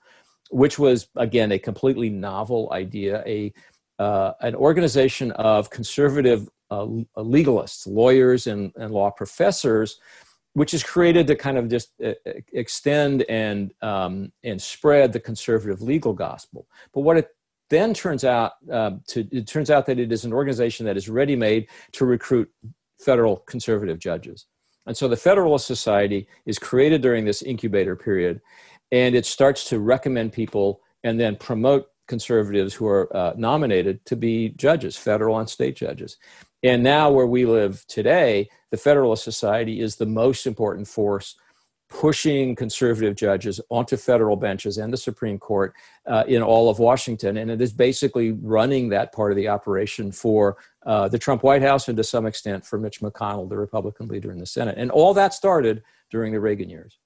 which 0.49 0.79
was 0.79 1.07
again 1.15 1.51
a 1.51 1.59
completely 1.59 2.09
novel 2.09 2.69
idea, 2.71 3.23
a 3.25 3.53
uh, 3.99 4.33
an 4.41 4.55
organization 4.55 5.31
of 5.33 5.69
conservative 5.69 6.49
uh, 6.71 6.87
legalists, 7.17 7.85
lawyers, 7.85 8.47
and, 8.47 8.71
and 8.75 8.91
law 8.91 9.11
professors 9.11 9.99
which 10.53 10.73
is 10.73 10.83
created 10.83 11.27
to 11.27 11.35
kind 11.35 11.57
of 11.57 11.69
just 11.69 11.93
extend 12.51 13.23
and 13.23 13.73
um, 13.81 14.31
and 14.43 14.61
spread 14.61 15.13
the 15.13 15.19
conservative 15.19 15.81
legal 15.81 16.13
gospel. 16.13 16.67
But 16.93 17.01
what 17.01 17.17
it 17.17 17.29
then 17.71 17.93
turns 17.93 18.23
out 18.23 18.51
uh, 18.71 18.91
to 19.07 19.27
it 19.31 19.47
turns 19.47 19.71
out 19.71 19.87
that 19.87 19.97
it 19.97 20.11
is 20.11 20.25
an 20.25 20.33
organization 20.33 20.85
that 20.85 20.97
is 20.97 21.09
ready 21.09 21.35
made 21.35 21.67
to 21.93 22.05
recruit 22.05 22.51
federal 22.99 23.37
conservative 23.37 23.97
judges. 23.97 24.45
And 24.85 24.95
so 24.95 25.07
the 25.07 25.17
Federalist 25.17 25.65
Society 25.65 26.27
is 26.45 26.59
created 26.59 27.01
during 27.01 27.25
this 27.25 27.41
incubator 27.41 27.95
period, 27.95 28.41
and 28.91 29.15
it 29.15 29.25
starts 29.25 29.69
to 29.69 29.79
recommend 29.79 30.33
people 30.33 30.81
and 31.03 31.19
then 31.19 31.35
promote 31.35 31.87
conservatives 32.07 32.73
who 32.73 32.87
are 32.87 33.15
uh, 33.15 33.33
nominated 33.37 34.05
to 34.05 34.15
be 34.15 34.49
judges, 34.49 34.97
federal 34.97 35.39
and 35.39 35.49
state 35.49 35.75
judges. 35.75 36.17
And 36.61 36.83
now, 36.83 37.09
where 37.09 37.25
we 37.25 37.45
live 37.45 37.85
today, 37.87 38.49
the 38.69 38.77
Federalist 38.77 39.23
Society 39.23 39.79
is 39.79 39.95
the 39.95 40.05
most 40.05 40.45
important 40.45 40.87
force 40.87 41.35
pushing 41.91 42.55
conservative 42.55 43.15
judges 43.15 43.59
onto 43.69 43.97
federal 43.97 44.37
benches 44.37 44.77
and 44.77 44.91
the 44.91 44.97
Supreme 44.97 45.37
Court 45.37 45.73
uh, 46.07 46.23
in 46.25 46.41
all 46.41 46.69
of 46.69 46.79
Washington. 46.79 47.37
And 47.37 47.51
it 47.51 47.61
is 47.61 47.73
basically 47.73 48.31
running 48.31 48.89
that 48.89 49.11
part 49.11 49.31
of 49.31 49.35
the 49.35 49.49
operation 49.49 50.11
for 50.11 50.57
uh, 50.85 51.09
the 51.09 51.19
Trump 51.19 51.43
White 51.43 51.61
House 51.61 51.89
and 51.89 51.97
to 51.97 52.03
some 52.03 52.25
extent 52.25 52.65
for 52.65 52.79
Mitch 52.79 53.01
McConnell, 53.01 53.49
the 53.49 53.57
Republican 53.57 54.07
leader 54.07 54.31
in 54.31 54.39
the 54.39 54.45
Senate. 54.45 54.75
And 54.77 54.89
all 54.89 55.13
that 55.13 55.33
started 55.33 55.83
during 56.09 56.31
the 56.31 56.39
Reagan 56.39 56.69
years. 56.69 56.97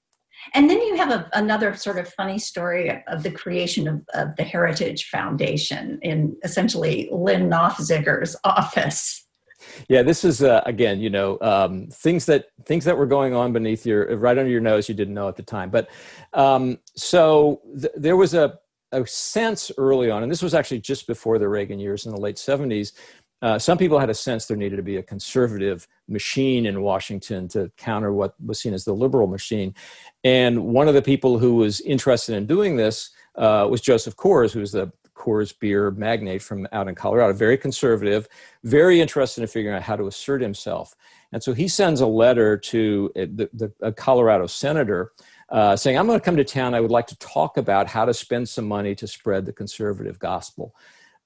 And 0.54 0.70
then 0.70 0.80
you 0.80 0.96
have 0.96 1.10
a, 1.10 1.28
another 1.34 1.74
sort 1.74 1.98
of 1.98 2.08
funny 2.14 2.38
story 2.38 3.02
of 3.08 3.24
the 3.24 3.30
creation 3.30 3.88
of, 3.88 4.02
of 4.14 4.36
the 4.36 4.44
Heritage 4.44 5.08
Foundation 5.08 5.98
in 6.02 6.36
essentially 6.44 7.08
Lynn 7.10 7.50
Nofziger's 7.50 8.36
office 8.44 9.25
yeah 9.88 10.02
this 10.02 10.24
is 10.24 10.42
uh, 10.42 10.62
again 10.66 11.00
you 11.00 11.10
know 11.10 11.38
um, 11.40 11.86
things 11.88 12.26
that 12.26 12.46
things 12.64 12.84
that 12.84 12.96
were 12.96 13.06
going 13.06 13.34
on 13.34 13.52
beneath 13.52 13.86
your 13.86 14.16
right 14.16 14.38
under 14.38 14.50
your 14.50 14.60
nose 14.60 14.88
you 14.88 14.94
didn't 14.94 15.14
know 15.14 15.28
at 15.28 15.36
the 15.36 15.42
time 15.42 15.70
but 15.70 15.88
um, 16.32 16.78
so 16.94 17.60
th- 17.80 17.92
there 17.96 18.16
was 18.16 18.34
a, 18.34 18.58
a 18.92 19.06
sense 19.06 19.70
early 19.78 20.10
on 20.10 20.22
and 20.22 20.30
this 20.30 20.42
was 20.42 20.54
actually 20.54 20.80
just 20.80 21.06
before 21.06 21.38
the 21.38 21.48
reagan 21.48 21.78
years 21.78 22.06
in 22.06 22.12
the 22.12 22.20
late 22.20 22.36
70s 22.36 22.92
uh, 23.42 23.58
some 23.58 23.76
people 23.76 23.98
had 23.98 24.10
a 24.10 24.14
sense 24.14 24.46
there 24.46 24.56
needed 24.56 24.76
to 24.76 24.82
be 24.82 24.96
a 24.96 25.02
conservative 25.02 25.86
machine 26.08 26.66
in 26.66 26.80
Washington 26.80 27.48
to 27.48 27.70
counter 27.76 28.12
what 28.12 28.34
was 28.44 28.60
seen 28.60 28.72
as 28.72 28.84
the 28.84 28.94
liberal 28.94 29.26
machine. 29.26 29.74
And 30.24 30.64
one 30.66 30.88
of 30.88 30.94
the 30.94 31.02
people 31.02 31.38
who 31.38 31.56
was 31.56 31.80
interested 31.82 32.34
in 32.34 32.46
doing 32.46 32.76
this 32.76 33.10
uh, 33.36 33.66
was 33.70 33.82
Joseph 33.82 34.16
Coors, 34.16 34.52
who 34.52 34.60
was 34.60 34.72
the 34.72 34.90
Coors 35.26 35.52
beer 35.58 35.90
magnate 35.90 36.42
from 36.42 36.68
out 36.72 36.88
in 36.88 36.94
Colorado, 36.94 37.32
very 37.32 37.58
conservative, 37.58 38.28
very 38.62 39.00
interested 39.00 39.42
in 39.42 39.48
figuring 39.48 39.76
out 39.76 39.82
how 39.82 39.96
to 39.96 40.06
assert 40.06 40.40
himself. 40.40 40.94
And 41.32 41.42
so 41.42 41.52
he 41.52 41.66
sends 41.66 42.00
a 42.00 42.06
letter 42.06 42.56
to 42.56 43.10
uh, 43.16 43.20
the, 43.34 43.50
the, 43.52 43.72
a 43.80 43.92
Colorado 43.92 44.46
senator 44.46 45.12
uh, 45.48 45.76
saying, 45.76 45.98
I'm 45.98 46.06
going 46.06 46.18
to 46.18 46.24
come 46.24 46.36
to 46.36 46.44
town. 46.44 46.74
I 46.74 46.80
would 46.80 46.90
like 46.90 47.06
to 47.08 47.18
talk 47.18 47.56
about 47.56 47.88
how 47.88 48.04
to 48.04 48.14
spend 48.14 48.48
some 48.48 48.66
money 48.66 48.94
to 48.94 49.06
spread 49.06 49.46
the 49.46 49.52
conservative 49.52 50.18
gospel. 50.18 50.74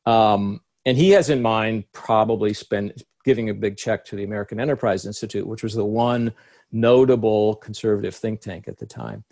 Um, 0.07 0.61
and 0.87 0.97
he 0.97 1.11
has 1.11 1.29
in 1.29 1.43
mind 1.43 1.85
probably 1.93 2.55
spend, 2.55 3.03
giving 3.25 3.51
a 3.51 3.55
big 3.55 3.77
check 3.77 4.05
to 4.07 4.17
the 4.17 4.25
American 4.25 4.59
Enterprise 4.61 5.07
Institute, 5.07 5.47
which 5.47 5.63
was 5.63 5.75
the 5.75 5.85
one 5.85 6.33
notable 6.73 7.57
conservative 7.57 8.15
think 8.15 8.41
tank 8.41 8.69
at 8.69 8.79
the 8.79 8.87
time. 8.87 9.25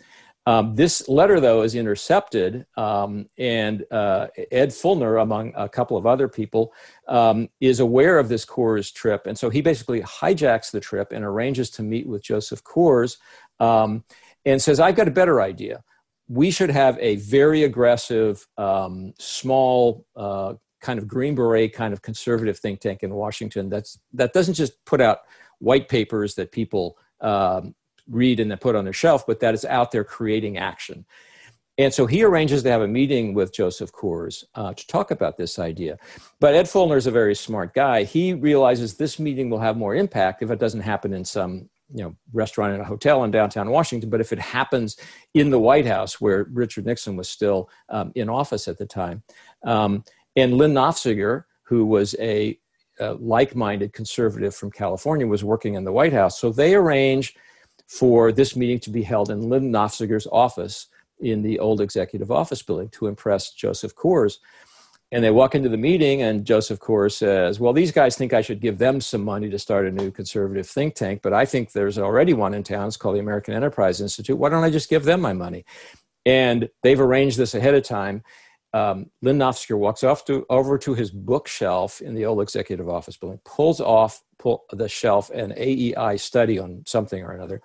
Um, 0.45 0.73
this 0.73 1.07
letter, 1.07 1.39
though, 1.39 1.61
is 1.61 1.75
intercepted, 1.75 2.65
um, 2.75 3.29
and 3.37 3.85
uh, 3.91 4.27
Ed 4.51 4.69
Feulner, 4.69 5.21
among 5.21 5.53
a 5.55 5.69
couple 5.69 5.95
of 5.95 6.07
other 6.07 6.27
people, 6.27 6.73
um, 7.07 7.49
is 7.59 7.79
aware 7.79 8.17
of 8.17 8.29
this 8.29 8.45
Coors 8.45 8.91
trip. 8.91 9.27
And 9.27 9.37
so 9.37 9.49
he 9.49 9.61
basically 9.61 10.01
hijacks 10.01 10.71
the 10.71 10.79
trip 10.79 11.11
and 11.11 11.23
arranges 11.23 11.69
to 11.71 11.83
meet 11.83 12.07
with 12.07 12.23
Joseph 12.23 12.63
Coors 12.63 13.17
um, 13.59 14.03
and 14.45 14.61
says, 14.61 14.79
I've 14.79 14.95
got 14.95 15.07
a 15.07 15.11
better 15.11 15.41
idea. 15.41 15.83
We 16.29 16.51
should 16.51 16.71
have 16.71 16.97
a 16.99 17.17
very 17.17 17.63
aggressive, 17.63 18.47
um, 18.57 19.13
small, 19.19 20.05
uh, 20.15 20.53
kind 20.81 20.97
of 20.97 21.07
Green 21.07 21.35
Beret 21.35 21.73
kind 21.73 21.93
of 21.93 22.01
conservative 22.01 22.57
think 22.57 22.79
tank 22.79 23.03
in 23.03 23.13
Washington 23.13 23.69
that's, 23.69 23.99
that 24.13 24.31
doesn't 24.31 24.53
just 24.53 24.73
put 24.85 25.01
out 25.01 25.19
white 25.59 25.89
papers 25.89 26.35
that 26.35 26.51
people 26.51 26.97
um, 27.21 27.75
read 28.09 28.39
and 28.39 28.51
then 28.51 28.57
put 28.57 28.75
on 28.75 28.83
their 28.83 28.93
shelf, 28.93 29.25
but 29.25 29.39
that 29.39 29.53
is 29.53 29.65
out 29.65 29.91
there 29.91 30.03
creating 30.03 30.57
action. 30.57 31.05
And 31.77 31.93
so 31.93 32.05
he 32.05 32.23
arranges 32.23 32.61
to 32.63 32.71
have 32.71 32.81
a 32.81 32.87
meeting 32.87 33.33
with 33.33 33.53
Joseph 33.53 33.93
Coors 33.93 34.43
uh, 34.55 34.73
to 34.73 34.87
talk 34.87 35.11
about 35.11 35.37
this 35.37 35.57
idea. 35.57 35.97
But 36.41 36.53
Ed 36.53 36.65
Feulner 36.65 36.97
is 36.97 37.07
a 37.07 37.11
very 37.11 37.33
smart 37.33 37.73
guy. 37.73 38.03
He 38.03 38.33
realizes 38.33 38.95
this 38.95 39.17
meeting 39.17 39.49
will 39.49 39.59
have 39.59 39.77
more 39.77 39.95
impact 39.95 40.43
if 40.43 40.51
it 40.51 40.59
doesn't 40.59 40.81
happen 40.81 41.13
in 41.13 41.23
some 41.23 41.69
you 41.93 42.03
know 42.03 42.15
restaurant 42.33 42.75
in 42.75 42.81
a 42.81 42.85
hotel 42.85 43.23
in 43.23 43.31
downtown 43.31 43.69
Washington, 43.69 44.09
but 44.09 44.21
if 44.21 44.31
it 44.31 44.39
happens 44.39 44.97
in 45.33 45.49
the 45.49 45.59
White 45.59 45.85
House 45.85 46.21
where 46.21 46.47
Richard 46.51 46.85
Nixon 46.85 47.15
was 47.15 47.29
still 47.29 47.69
um, 47.89 48.11
in 48.15 48.29
office 48.29 48.67
at 48.67 48.77
the 48.77 48.85
time, 48.85 49.23
um, 49.63 50.03
and 50.35 50.53
Lynn 50.53 50.73
Nofziger, 50.73 51.45
who 51.63 51.85
was 51.85 52.15
a, 52.19 52.57
a 52.99 53.13
like-minded 53.13 53.93
conservative 53.93 54.55
from 54.55 54.71
California, 54.71 55.25
was 55.25 55.43
working 55.43 55.75
in 55.75 55.83
the 55.83 55.91
White 55.91 56.13
House, 56.13 56.39
so 56.39 56.51
they 56.51 56.75
arrange 56.75 57.35
for 57.89 58.31
this 58.31 58.55
meeting 58.55 58.79
to 58.79 58.91
be 58.91 59.01
held 59.01 59.31
in 59.31 59.49
Lynn 59.49 59.71
Nofziger's 59.71 60.27
office 60.31 60.87
in 61.19 61.41
the 61.41 61.57
old 61.57 61.81
executive 61.81 62.31
office 62.31 62.61
building 62.61 62.87
to 62.89 63.07
impress 63.07 63.51
Joseph 63.51 63.95
Coors. 63.95 64.37
And 65.11 65.23
they 65.23 65.31
walk 65.31 65.55
into 65.55 65.69
the 65.69 65.77
meeting, 65.77 66.21
and 66.21 66.45
Joseph 66.45 66.79
Coors 66.79 67.13
says, 67.13 67.59
Well, 67.59 67.73
these 67.73 67.91
guys 67.91 68.15
think 68.15 68.31
I 68.31 68.43
should 68.43 68.61
give 68.61 68.77
them 68.77 69.01
some 69.01 69.23
money 69.23 69.49
to 69.49 69.57
start 69.57 69.87
a 69.87 69.91
new 69.91 70.11
conservative 70.11 70.67
think 70.67 70.93
tank, 70.93 71.21
but 71.23 71.33
I 71.33 71.45
think 71.45 71.71
there's 71.71 71.97
already 71.97 72.33
one 72.33 72.53
in 72.53 72.61
town. 72.61 72.87
It's 72.87 72.95
called 72.95 73.15
the 73.15 73.21
American 73.21 73.55
Enterprise 73.55 74.01
Institute. 74.01 74.37
Why 74.37 74.49
don't 74.49 74.63
I 74.63 74.69
just 74.69 74.89
give 74.89 75.03
them 75.03 75.19
my 75.19 75.33
money? 75.33 75.65
And 76.27 76.69
they've 76.83 77.01
arranged 77.01 77.39
this 77.39 77.55
ahead 77.55 77.73
of 77.73 77.83
time. 77.83 78.21
Um, 78.73 79.09
Lynn 79.21 79.39
Nofziger 79.39 79.77
walks 79.77 80.03
off 80.03 80.25
to, 80.25 80.45
over 80.49 80.77
to 80.77 80.93
his 80.93 81.09
bookshelf 81.09 82.01
in 82.01 82.13
the 82.13 82.25
old 82.25 82.41
executive 82.41 82.87
office 82.87 83.17
building, 83.17 83.39
pulls 83.43 83.81
off 83.81 84.21
pull 84.39 84.65
the 84.71 84.89
shelf 84.89 85.29
an 85.29 85.53
AEI 85.55 86.17
study 86.17 86.57
on 86.57 86.83
something 86.87 87.23
or 87.23 87.31
another, 87.31 87.61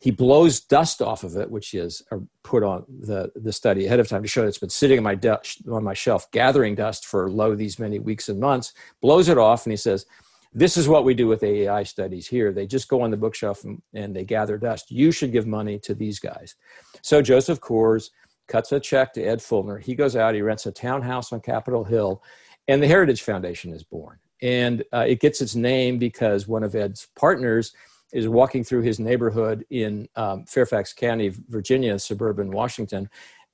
he 0.00 0.10
blows 0.10 0.60
dust 0.60 1.02
off 1.02 1.22
of 1.22 1.36
it, 1.36 1.50
which 1.50 1.74
is 1.74 2.02
uh, 2.10 2.18
put 2.42 2.62
on 2.62 2.84
the, 2.88 3.30
the 3.36 3.52
study 3.52 3.86
ahead 3.86 4.00
of 4.00 4.08
time 4.08 4.22
to 4.22 4.28
show 4.28 4.42
that 4.42 4.48
it's 4.48 4.58
been 4.58 4.68
sitting 4.68 4.98
on 4.98 5.04
my, 5.04 5.14
de- 5.14 5.40
on 5.70 5.84
my 5.84 5.94
shelf, 5.94 6.30
gathering 6.30 6.74
dust 6.74 7.06
for 7.06 7.30
lo 7.30 7.54
these 7.54 7.78
many 7.78 7.98
weeks 7.98 8.28
and 8.28 8.40
months, 8.40 8.72
blows 9.00 9.28
it 9.28 9.38
off, 9.38 9.66
and 9.66 9.72
he 9.72 9.76
says, 9.76 10.06
this 10.54 10.76
is 10.76 10.88
what 10.88 11.04
we 11.04 11.14
do 11.14 11.26
with 11.26 11.42
AEI 11.42 11.84
studies 11.84 12.26
here. 12.26 12.52
They 12.52 12.66
just 12.66 12.88
go 12.88 13.02
on 13.02 13.10
the 13.10 13.16
bookshelf 13.16 13.64
and, 13.64 13.82
and 13.92 14.16
they 14.16 14.24
gather 14.24 14.56
dust. 14.56 14.90
You 14.90 15.12
should 15.12 15.30
give 15.30 15.46
money 15.46 15.78
to 15.80 15.94
these 15.94 16.18
guys. 16.18 16.54
So 17.02 17.20
Joseph 17.20 17.60
Coors 17.60 18.10
cuts 18.48 18.72
a 18.72 18.80
check 18.80 19.12
to 19.14 19.22
Ed 19.22 19.40
Feulner. 19.40 19.78
He 19.78 19.94
goes 19.94 20.16
out, 20.16 20.34
he 20.34 20.42
rents 20.42 20.66
a 20.66 20.72
townhouse 20.72 21.32
on 21.32 21.40
Capitol 21.40 21.84
Hill, 21.84 22.22
and 22.66 22.82
the 22.82 22.86
Heritage 22.86 23.22
Foundation 23.22 23.72
is 23.72 23.84
born. 23.84 24.18
And 24.42 24.84
uh, 24.92 25.04
it 25.06 25.20
gets 25.20 25.40
its 25.40 25.54
name 25.54 25.98
because 25.98 26.48
one 26.48 26.62
of 26.62 26.74
Ed's 26.74 27.08
partners 27.16 27.72
is 28.12 28.28
walking 28.28 28.64
through 28.64 28.82
his 28.82 28.98
neighborhood 28.98 29.64
in 29.70 30.08
um, 30.16 30.44
Fairfax 30.46 30.92
County, 30.92 31.32
Virginia, 31.48 31.98
suburban 31.98 32.50
Washington, 32.50 33.08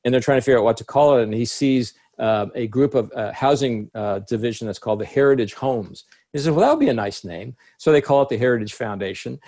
and 0.05 0.13
they're 0.13 0.21
trying 0.21 0.39
to 0.39 0.43
figure 0.43 0.59
out 0.59 0.65
what 0.65 0.77
to 0.77 0.85
call 0.85 1.19
it. 1.19 1.25
And 1.25 1.35
he 1.35 1.45
sees 1.45 1.95
uh, 2.19 2.47
a 2.55 2.67
group 2.69 2.95
of 2.95 3.11
uh, 3.13 3.33
housing 3.33 3.91
uh, 3.95 4.21
division 4.21 4.67
that's 4.67 4.79
called 4.79 5.01
the 5.01 5.07
Heritage 5.07 5.55
Homes. 5.55 6.05
He 6.33 6.39
says, 6.39 6.51
"Well, 6.51 6.61
that 6.61 6.71
would 6.71 6.81
be 6.81 6.89
a 6.89 6.95
nice 6.95 7.25
name." 7.25 7.57
So 7.79 7.91
they 7.91 8.01
call 8.01 8.23
it 8.23 8.29
the 8.29 8.39
Heritage 8.39 8.75
Foundation. 8.75 9.41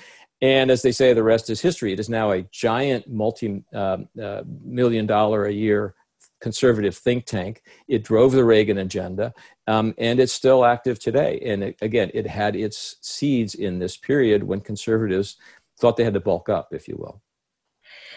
And 0.43 0.71
as 0.71 0.83
they 0.83 0.93
say, 0.93 1.13
the 1.13 1.23
rest 1.23 1.49
is 1.49 1.61
history. 1.61 1.93
It 1.93 2.01
is 2.01 2.09
now 2.09 2.33
a 2.33 2.43
giant 2.43 3.09
multi 3.09 3.65
um, 3.75 4.09
uh, 4.23 4.43
million 4.63 5.07
dollar 5.07 5.47
a 5.47 5.53
year 5.53 5.95
conservative 6.41 6.97
think 6.97 7.25
tank. 7.25 7.63
It 7.89 8.05
drove 8.05 8.33
the 8.33 8.45
Reagan 8.45 8.79
agenda, 8.79 9.33
um, 9.67 9.95
and 9.99 10.21
it's 10.21 10.33
still 10.33 10.65
active 10.65 10.99
today. 10.99 11.41
And 11.45 11.65
it, 11.65 11.77
again, 11.81 12.11
it 12.15 12.27
had 12.27 12.57
its 12.57 12.97
seeds 13.01 13.55
in 13.55 13.79
this 13.79 13.97
period 13.97 14.43
when 14.43 14.61
conservatives 14.61 15.37
thought 15.81 15.97
they 15.97 16.05
had 16.05 16.15
to 16.15 16.21
bulk 16.21 16.49
up, 16.49 16.69
if 16.73 16.89
you 16.89 16.97
will. 16.99 17.23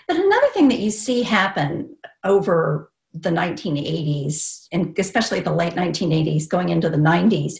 But 0.07 0.17
another 0.17 0.47
thing 0.53 0.67
that 0.69 0.79
you 0.79 0.91
see 0.91 1.23
happen 1.23 1.95
over 2.23 2.91
the 3.13 3.29
1980s, 3.29 4.67
and 4.71 4.97
especially 4.97 5.39
the 5.39 5.53
late 5.53 5.73
1980s 5.73 6.47
going 6.47 6.69
into 6.69 6.89
the 6.89 6.97
90s, 6.97 7.53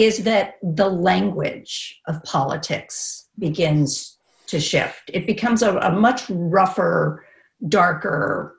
is 0.00 0.24
that 0.24 0.54
the 0.62 0.88
language 0.88 2.00
of 2.06 2.22
politics 2.24 3.28
begins 3.38 4.18
to 4.46 4.60
shift. 4.60 5.10
It 5.12 5.26
becomes 5.26 5.62
a, 5.62 5.76
a 5.78 5.92
much 5.92 6.22
rougher, 6.28 7.24
darker 7.68 8.56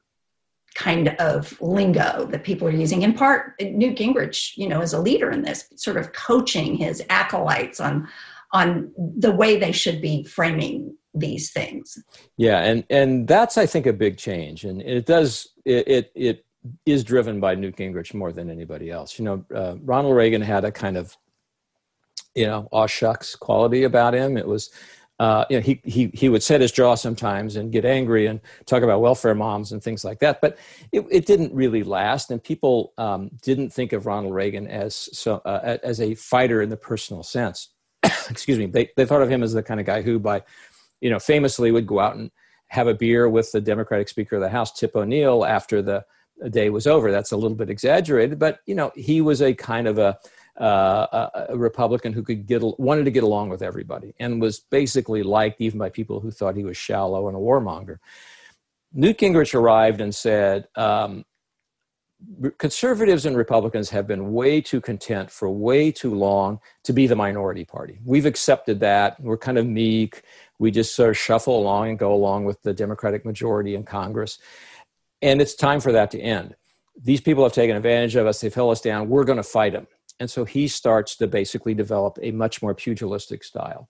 kind 0.76 1.10
of 1.20 1.60
lingo 1.60 2.26
that 2.32 2.44
people 2.44 2.68
are 2.68 2.72
using. 2.72 3.02
In 3.02 3.14
part, 3.14 3.54
Newt 3.62 3.98
Gingrich, 3.98 4.56
you 4.56 4.70
know, 4.70 4.82
is 4.82 4.94
a 4.94 5.02
leader 5.02 5.30
in 5.32 5.42
this, 5.42 5.68
sort 5.76 5.98
of 5.98 6.14
coaching 6.14 6.76
his 6.76 7.04
acolytes 7.10 7.80
on 7.80 8.08
on 8.54 8.92
the 8.98 9.32
way 9.32 9.58
they 9.58 9.72
should 9.72 10.02
be 10.02 10.26
framing 10.26 10.94
these 11.14 11.52
things. 11.52 11.98
Yeah, 12.38 12.60
and 12.60 12.84
and 12.90 13.28
that's 13.28 13.58
I 13.58 13.66
think 13.66 13.86
a 13.86 13.94
big 13.94 14.18
change, 14.18 14.64
and 14.64 14.82
it 14.82 15.06
does 15.06 15.48
it 15.66 15.88
it, 15.88 16.12
it 16.16 16.46
is 16.86 17.04
driven 17.04 17.40
by 17.40 17.56
Newt 17.56 17.76
Gingrich 17.76 18.14
more 18.14 18.32
than 18.32 18.50
anybody 18.50 18.92
else. 18.92 19.18
You 19.18 19.26
know, 19.26 19.46
uh, 19.56 19.76
Ronald 19.82 20.16
Reagan 20.16 20.42
had 20.42 20.64
a 20.64 20.72
kind 20.72 20.98
of 20.98 21.18
you 22.36 22.46
know 22.46 22.68
aw 22.72 22.88
shucks 22.88 23.36
quality 23.36 23.84
about 23.84 24.14
him. 24.14 24.38
It 24.38 24.48
was 24.48 24.70
uh, 25.22 25.46
you 25.52 25.58
know, 25.58 25.62
he, 25.62 25.80
he, 25.84 26.10
he 26.16 26.30
would 26.30 26.42
set 26.42 26.62
his 26.62 26.72
jaw 26.72 26.96
sometimes 26.96 27.56
and 27.56 27.72
get 27.72 27.86
angry 27.86 28.26
and 28.26 28.40
talk 28.66 28.82
about 28.82 29.02
welfare 29.02 29.36
moms 29.36 29.72
and 29.72 29.84
things 29.84 30.04
like 30.04 30.18
that. 30.18 30.42
But 30.42 30.58
it, 30.92 31.06
it 31.12 31.28
didn't 31.28 31.54
really 31.54 31.84
last, 31.84 32.32
and 32.32 32.44
people 32.44 32.92
um, 32.98 33.30
didn't 33.44 33.72
think 33.72 33.94
of 33.94 34.08
Ronald 34.08 34.34
Reagan 34.34 34.68
as 34.68 34.96
so 35.14 35.36
uh, 35.46 35.78
as 35.84 36.02
a 36.02 36.16
fighter 36.16 36.64
in 36.64 36.70
the 36.70 36.76
personal 36.76 37.22
sense. 37.22 37.70
Excuse 38.32 38.58
me. 38.58 38.66
They 38.66 38.90
they 38.98 39.06
thought 39.06 39.22
of 39.22 39.30
him 39.30 39.44
as 39.44 39.54
the 39.54 39.62
kind 39.62 39.80
of 39.80 39.86
guy 39.86 40.02
who, 40.02 40.18
by 40.18 40.42
you 41.02 41.12
know, 41.12 41.20
famously 41.20 41.72
would 41.72 41.86
go 41.86 42.00
out 42.00 42.16
and 42.16 42.32
have 42.70 42.88
a 42.88 42.96
beer 42.96 43.30
with 43.30 43.52
the 43.52 43.62
Democratic 43.62 44.10
Speaker 44.10 44.38
of 44.38 44.42
the 44.42 44.50
House, 44.50 44.72
Tip 44.72 44.96
O'Neill, 44.96 45.46
after 45.46 45.84
the 45.84 46.04
day 46.50 46.72
was 46.72 46.88
over. 46.88 47.12
That's 47.12 47.32
a 47.32 47.38
little 47.38 47.56
bit 47.56 47.70
exaggerated, 47.70 48.40
but 48.40 48.62
you 48.66 48.74
know, 48.74 48.92
he 48.96 49.22
was 49.22 49.44
a 49.44 49.54
kind 49.54 49.88
of 49.88 50.00
a 50.00 50.18
uh, 50.60 51.30
a, 51.50 51.58
Republican 51.58 52.14
who 52.14 52.24
could 52.24 52.46
get 52.46 52.62
wanted 52.80 53.06
to 53.06 53.12
get 53.12 53.24
along 53.24 53.50
with 53.50 53.62
everybody 53.62 54.14
and 54.20 54.42
was 54.42 54.60
basically 54.60 55.24
liked 55.24 55.62
even 55.62 55.80
by 55.80 55.90
people 55.90 56.20
who 56.20 56.32
thought 56.32 56.56
he 56.56 56.64
was 56.64 56.78
shallow 56.78 57.28
and 57.28 57.38
a 57.38 57.40
warmonger. 57.40 57.98
Newt 58.94 59.18
Gingrich 59.18 59.56
arrived 59.56 60.02
and 60.02 60.14
said, 60.14 60.68
um, 60.76 61.24
conservatives 62.58 63.26
and 63.26 63.36
Republicans 63.36 63.90
have 63.90 64.08
been 64.08 64.34
way 64.34 64.62
too 64.62 64.82
content 64.82 65.32
for 65.32 65.50
way 65.50 65.92
too 65.92 66.14
long 66.14 66.60
to 66.84 66.94
be 66.94 67.08
the 67.08 67.16
minority 67.16 67.66
party. 67.66 68.00
We've 68.06 68.26
accepted 68.26 68.80
that. 68.82 69.20
We're 69.20 69.38
kind 69.38 69.58
of 69.58 69.66
meek. 69.66 70.24
We 70.60 70.72
just 70.72 70.96
sort 70.96 71.10
of 71.10 71.18
shuffle 71.18 71.60
along 71.60 71.90
and 71.90 72.00
go 72.00 72.14
along 72.14 72.46
with 72.46 72.62
the 72.62 72.74
Democratic 72.74 73.26
majority 73.26 73.76
in 73.76 73.84
Congress. 73.84 74.38
And 75.22 75.42
it's 75.42 75.56
time 75.56 75.80
for 75.80 75.92
that 75.92 76.12
to 76.12 76.20
end. 76.20 76.56
These 77.02 77.22
people 77.22 77.44
have 77.44 77.54
taken 77.54 77.76
advantage 77.76 78.16
of 78.16 78.28
us. 78.28 78.42
They've 78.42 78.54
held 78.54 78.72
us 78.72 78.82
down. 78.82 79.10
We're 79.10 79.24
going 79.24 79.38
to 79.38 79.44
fight 79.44 79.74
them. 79.74 79.88
And 80.22 80.30
so 80.30 80.46
he 80.46 80.68
starts 80.68 81.16
to 81.16 81.26
basically 81.26 81.74
develop 81.74 82.20
a 82.22 82.30
much 82.30 82.62
more 82.62 82.76
pugilistic 82.76 83.44
style. 83.44 83.90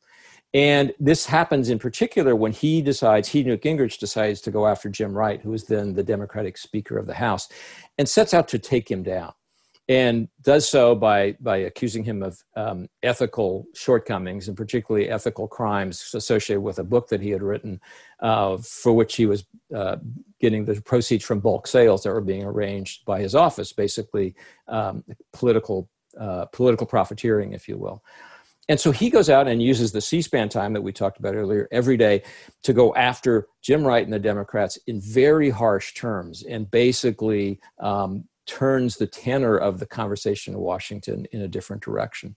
And 0.54 0.94
this 0.98 1.26
happens 1.26 1.70
in 1.70 1.78
particular 1.78 2.38
when 2.38 2.54
he 2.54 2.82
decides, 2.82 3.28
he, 3.28 3.44
Newt 3.44 3.62
Gingrich, 3.62 4.00
decides 4.00 4.40
to 4.42 4.52
go 4.52 4.66
after 4.66 4.88
Jim 4.88 5.14
Wright, 5.14 5.42
who 5.42 5.54
is 5.54 5.66
then 5.66 5.94
the 5.94 6.04
Democratic 6.04 6.58
Speaker 6.58 6.98
of 6.98 7.06
the 7.06 7.16
House, 7.16 7.50
and 7.98 8.08
sets 8.08 8.34
out 8.34 8.48
to 8.48 8.60
take 8.60 8.90
him 8.90 9.04
down. 9.04 9.34
And 9.90 10.30
does 10.42 10.70
so 10.70 10.96
by, 10.96 11.36
by 11.42 11.58
accusing 11.58 12.06
him 12.06 12.24
of 12.24 12.42
um, 12.56 12.88
ethical 13.04 13.66
shortcomings 13.76 14.48
and 14.48 14.56
particularly 14.56 15.10
ethical 15.10 15.50
crimes 15.50 16.12
associated 16.14 16.62
with 16.62 16.80
a 16.80 16.84
book 16.86 17.10
that 17.10 17.20
he 17.20 17.32
had 17.32 17.44
written 17.44 17.82
uh, 18.22 18.56
for 18.58 18.94
which 18.94 19.16
he 19.16 19.26
was 19.26 19.44
uh, 19.76 19.98
getting 20.40 20.64
the 20.64 20.80
proceeds 20.80 21.26
from 21.26 21.42
bulk 21.42 21.68
sales 21.68 22.04
that 22.04 22.14
were 22.14 22.22
being 22.22 22.46
arranged 22.46 23.04
by 23.04 23.20
his 23.20 23.36
office, 23.36 23.74
basically 23.74 24.34
um, 24.70 25.04
political 25.34 25.90
uh, 26.20 26.46
political 26.46 26.88
profiteering, 26.88 27.54
if 27.54 27.68
you 27.68 27.78
will. 27.78 28.04
And 28.70 28.80
so 28.80 28.92
he 28.92 29.10
goes 29.10 29.30
out 29.30 29.48
and 29.48 29.62
uses 29.62 29.92
the 29.92 30.02
C 30.02 30.22
SPAN 30.22 30.48
time 30.48 30.74
that 30.74 30.82
we 30.82 30.94
talked 30.94 31.20
about 31.20 31.36
earlier 31.36 31.68
every 31.72 31.98
day 31.98 32.24
to 32.64 32.74
go 32.74 32.94
after 32.96 33.48
Jim 33.62 33.86
Wright 33.86 34.04
and 34.04 34.14
the 34.14 34.20
Democrats 34.20 34.78
in 34.88 35.02
very 35.02 35.50
harsh 35.50 35.94
terms 35.94 36.44
and 36.44 36.70
basically 36.72 37.60
um, 37.80 38.26
turns 38.46 38.98
the 38.98 39.08
tenor 39.08 39.58
of 39.58 39.80
the 39.80 39.86
conversation 39.86 40.54
in 40.54 40.60
Washington 40.60 41.26
in 41.32 41.42
a 41.42 41.48
different 41.48 41.84
direction. 41.84 42.36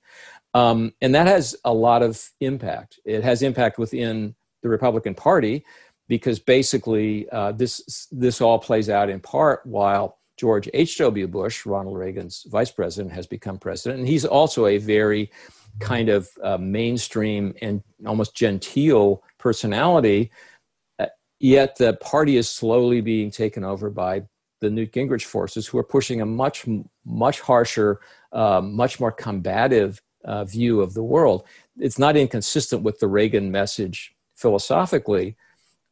Um, 0.54 0.92
and 1.00 1.14
that 1.14 1.26
has 1.26 1.56
a 1.64 1.72
lot 1.72 2.02
of 2.02 2.30
impact. 2.40 2.98
It 3.04 3.22
has 3.22 3.42
impact 3.42 3.78
within 3.78 4.34
the 4.62 4.68
Republican 4.68 5.14
Party 5.14 5.64
because 6.08 6.38
basically 6.38 7.28
uh, 7.30 7.52
this, 7.52 8.08
this 8.10 8.40
all 8.40 8.58
plays 8.58 8.88
out 8.88 9.08
in 9.08 9.20
part 9.20 9.64
while 9.64 10.18
George 10.36 10.68
H.W. 10.74 11.28
Bush, 11.28 11.64
Ronald 11.64 11.96
Reagan's 11.96 12.46
vice 12.48 12.70
president, 12.70 13.12
has 13.14 13.26
become 13.26 13.58
president. 13.58 14.00
And 14.00 14.08
he's 14.08 14.24
also 14.24 14.66
a 14.66 14.78
very 14.78 15.30
kind 15.80 16.08
of 16.08 16.28
uh, 16.42 16.58
mainstream 16.58 17.54
and 17.62 17.82
almost 18.06 18.34
genteel 18.34 19.22
personality. 19.38 20.30
Uh, 20.98 21.06
yet 21.40 21.76
the 21.76 21.94
party 21.94 22.36
is 22.36 22.48
slowly 22.48 23.00
being 23.00 23.30
taken 23.30 23.64
over 23.64 23.90
by 23.90 24.22
the 24.60 24.70
Newt 24.70 24.92
Gingrich 24.92 25.24
forces, 25.24 25.66
who 25.66 25.78
are 25.78 25.84
pushing 25.84 26.20
a 26.20 26.26
much, 26.26 26.66
much 27.04 27.40
harsher, 27.40 28.00
uh, 28.32 28.60
much 28.60 28.98
more 28.98 29.12
combative 29.12 30.00
uh, 30.24 30.44
view 30.44 30.80
of 30.80 30.94
the 30.94 31.02
world. 31.02 31.44
It's 31.78 31.98
not 31.98 32.16
inconsistent 32.16 32.82
with 32.82 32.98
the 32.98 33.08
Reagan 33.08 33.50
message 33.50 34.14
philosophically, 34.36 35.36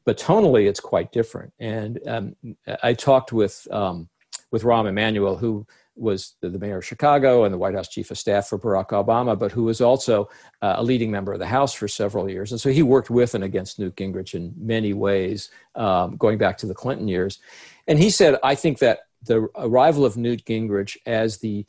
but 0.04 0.18
tonally 0.18 0.68
it's 0.68 0.80
quite 0.80 1.12
different. 1.12 1.52
And 1.58 2.00
um, 2.06 2.36
I 2.82 2.94
talked 2.94 3.32
with 3.32 3.68
um, 3.70 4.08
with 4.52 4.62
Rahm 4.62 4.88
Emanuel, 4.88 5.36
who 5.36 5.66
was 5.94 6.36
the, 6.40 6.50
mayor 6.50 6.78
of 6.78 6.84
Chicago 6.86 7.44
and 7.44 7.52
the 7.52 7.58
White 7.58 7.74
House 7.74 7.88
chief 7.88 8.10
of 8.10 8.18
staff 8.18 8.48
for 8.48 8.58
Barack 8.58 8.88
Obama, 8.88 9.38
but 9.38 9.52
who 9.52 9.64
was 9.64 9.80
also 9.80 10.28
uh, 10.62 10.74
a 10.76 10.82
leading 10.82 11.10
member 11.10 11.32
of 11.32 11.38
the 11.38 11.46
House 11.46 11.74
for 11.74 11.88
several 11.88 12.30
years. 12.30 12.52
And 12.52 12.60
so 12.60 12.70
he 12.70 12.82
worked 12.82 13.10
with 13.10 13.34
and 13.34 13.44
against 13.44 13.78
Newt 13.78 13.96
Gingrich 13.96 14.34
in 14.34 14.54
many 14.56 14.94
ways, 14.94 15.50
um, 15.74 16.16
going 16.16 16.38
back 16.38 16.56
to 16.58 16.66
the 16.66 16.74
Clinton 16.74 17.08
years. 17.08 17.40
And 17.88 17.98
he 17.98 18.10
said, 18.10 18.38
I 18.42 18.54
think 18.54 18.78
that 18.78 19.00
the 19.24 19.48
arrival 19.56 20.04
of 20.04 20.16
Newt 20.16 20.44
Gingrich 20.44 20.96
as 21.06 21.38
the 21.38 21.66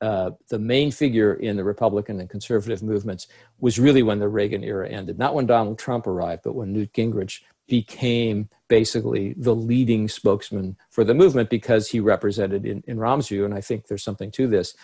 uh, 0.00 0.30
the 0.48 0.58
main 0.58 0.90
figure 0.90 1.34
in 1.34 1.58
the 1.58 1.64
Republican 1.64 2.20
and 2.20 2.30
conservative 2.30 2.82
movements 2.82 3.28
was 3.58 3.78
really 3.78 4.02
when 4.02 4.18
the 4.18 4.28
Reagan 4.28 4.64
era 4.64 4.88
ended. 4.88 5.18
Not 5.18 5.34
when 5.34 5.44
Donald 5.44 5.78
Trump 5.78 6.06
arrived, 6.06 6.40
but 6.42 6.54
when 6.54 6.72
Newt 6.72 6.94
Gingrich 6.94 7.42
became 7.70 8.48
basically 8.68 9.32
the 9.38 9.54
leading 9.54 10.08
spokesman 10.08 10.76
for 10.90 11.04
the 11.04 11.14
movement 11.14 11.48
because 11.48 11.88
he 11.88 12.00
represented, 12.00 12.66
in, 12.66 12.82
in 12.86 12.98
Rahm's 12.98 13.28
view, 13.28 13.44
and 13.44 13.54
I 13.54 13.62
think 13.62 13.86
there's 13.86 14.02
something 14.02 14.30
to 14.32 14.46
this, 14.46 14.74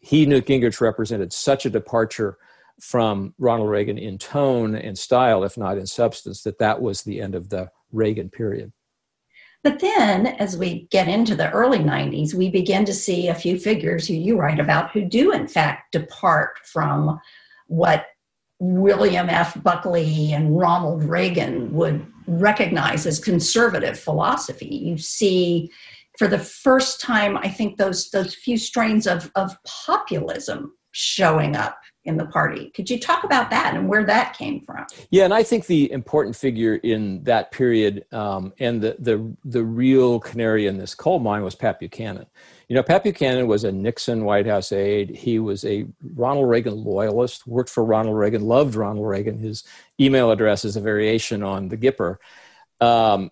he, 0.00 0.26
Newt 0.26 0.46
Gingrich, 0.46 0.80
represented 0.80 1.32
such 1.32 1.66
a 1.66 1.70
departure 1.70 2.38
from 2.80 3.34
Ronald 3.38 3.68
Reagan 3.68 3.98
in 3.98 4.16
tone 4.16 4.74
and 4.74 4.98
style, 4.98 5.44
if 5.44 5.58
not 5.58 5.78
in 5.78 5.86
substance, 5.86 6.42
that 6.42 6.58
that 6.58 6.80
was 6.80 7.02
the 7.02 7.20
end 7.20 7.34
of 7.34 7.50
the 7.50 7.70
Reagan 7.92 8.30
period. 8.30 8.72
But 9.62 9.80
then, 9.80 10.26
as 10.26 10.56
we 10.56 10.88
get 10.90 11.08
into 11.08 11.34
the 11.34 11.50
early 11.50 11.80
90s, 11.80 12.32
we 12.32 12.48
begin 12.48 12.84
to 12.86 12.94
see 12.94 13.28
a 13.28 13.34
few 13.34 13.58
figures 13.58 14.06
who 14.06 14.14
you 14.14 14.38
write 14.38 14.60
about 14.60 14.92
who 14.92 15.04
do, 15.04 15.32
in 15.32 15.48
fact, 15.48 15.92
depart 15.92 16.60
from 16.64 17.20
what 17.66 18.06
William 18.60 19.28
F. 19.28 19.60
Buckley 19.62 20.32
and 20.32 20.58
Ronald 20.58 21.04
Reagan 21.04 21.72
would 21.72 22.04
recognize 22.26 23.06
as 23.06 23.18
conservative 23.20 23.98
philosophy. 23.98 24.66
You 24.66 24.98
see, 24.98 25.70
for 26.18 26.26
the 26.26 26.38
first 26.38 27.00
time, 27.00 27.36
I 27.36 27.48
think 27.48 27.78
those 27.78 28.10
those 28.10 28.34
few 28.34 28.58
strains 28.58 29.06
of 29.06 29.30
of 29.36 29.56
populism 29.64 30.72
showing 30.92 31.54
up 31.54 31.78
in 32.08 32.16
the 32.16 32.24
party. 32.24 32.70
Could 32.70 32.88
you 32.88 32.98
talk 32.98 33.22
about 33.22 33.50
that 33.50 33.74
and 33.74 33.86
where 33.86 34.02
that 34.04 34.36
came 34.36 34.62
from? 34.62 34.86
Yeah, 35.10 35.24
and 35.24 35.34
I 35.34 35.42
think 35.42 35.66
the 35.66 35.92
important 35.92 36.34
figure 36.34 36.76
in 36.76 37.22
that 37.24 37.52
period 37.52 38.06
um, 38.12 38.54
and 38.58 38.80
the, 38.80 38.96
the 38.98 39.36
the 39.44 39.62
real 39.62 40.18
canary 40.18 40.66
in 40.66 40.78
this 40.78 40.94
coal 40.94 41.18
mine 41.18 41.42
was 41.42 41.54
Pat 41.54 41.78
Buchanan. 41.78 42.26
You 42.68 42.76
know, 42.76 42.82
Pat 42.82 43.04
Buchanan 43.04 43.46
was 43.46 43.64
a 43.64 43.70
Nixon 43.70 44.24
White 44.24 44.46
House 44.46 44.72
aide. 44.72 45.10
He 45.10 45.38
was 45.38 45.64
a 45.66 45.86
Ronald 46.14 46.48
Reagan 46.48 46.82
loyalist, 46.82 47.46
worked 47.46 47.70
for 47.70 47.84
Ronald 47.84 48.16
Reagan, 48.16 48.42
loved 48.42 48.74
Ronald 48.74 49.06
Reagan. 49.06 49.38
His 49.38 49.64
email 50.00 50.30
address 50.30 50.64
is 50.64 50.76
a 50.76 50.80
variation 50.80 51.42
on 51.42 51.68
the 51.68 51.76
Gipper. 51.76 52.16
Um, 52.80 53.30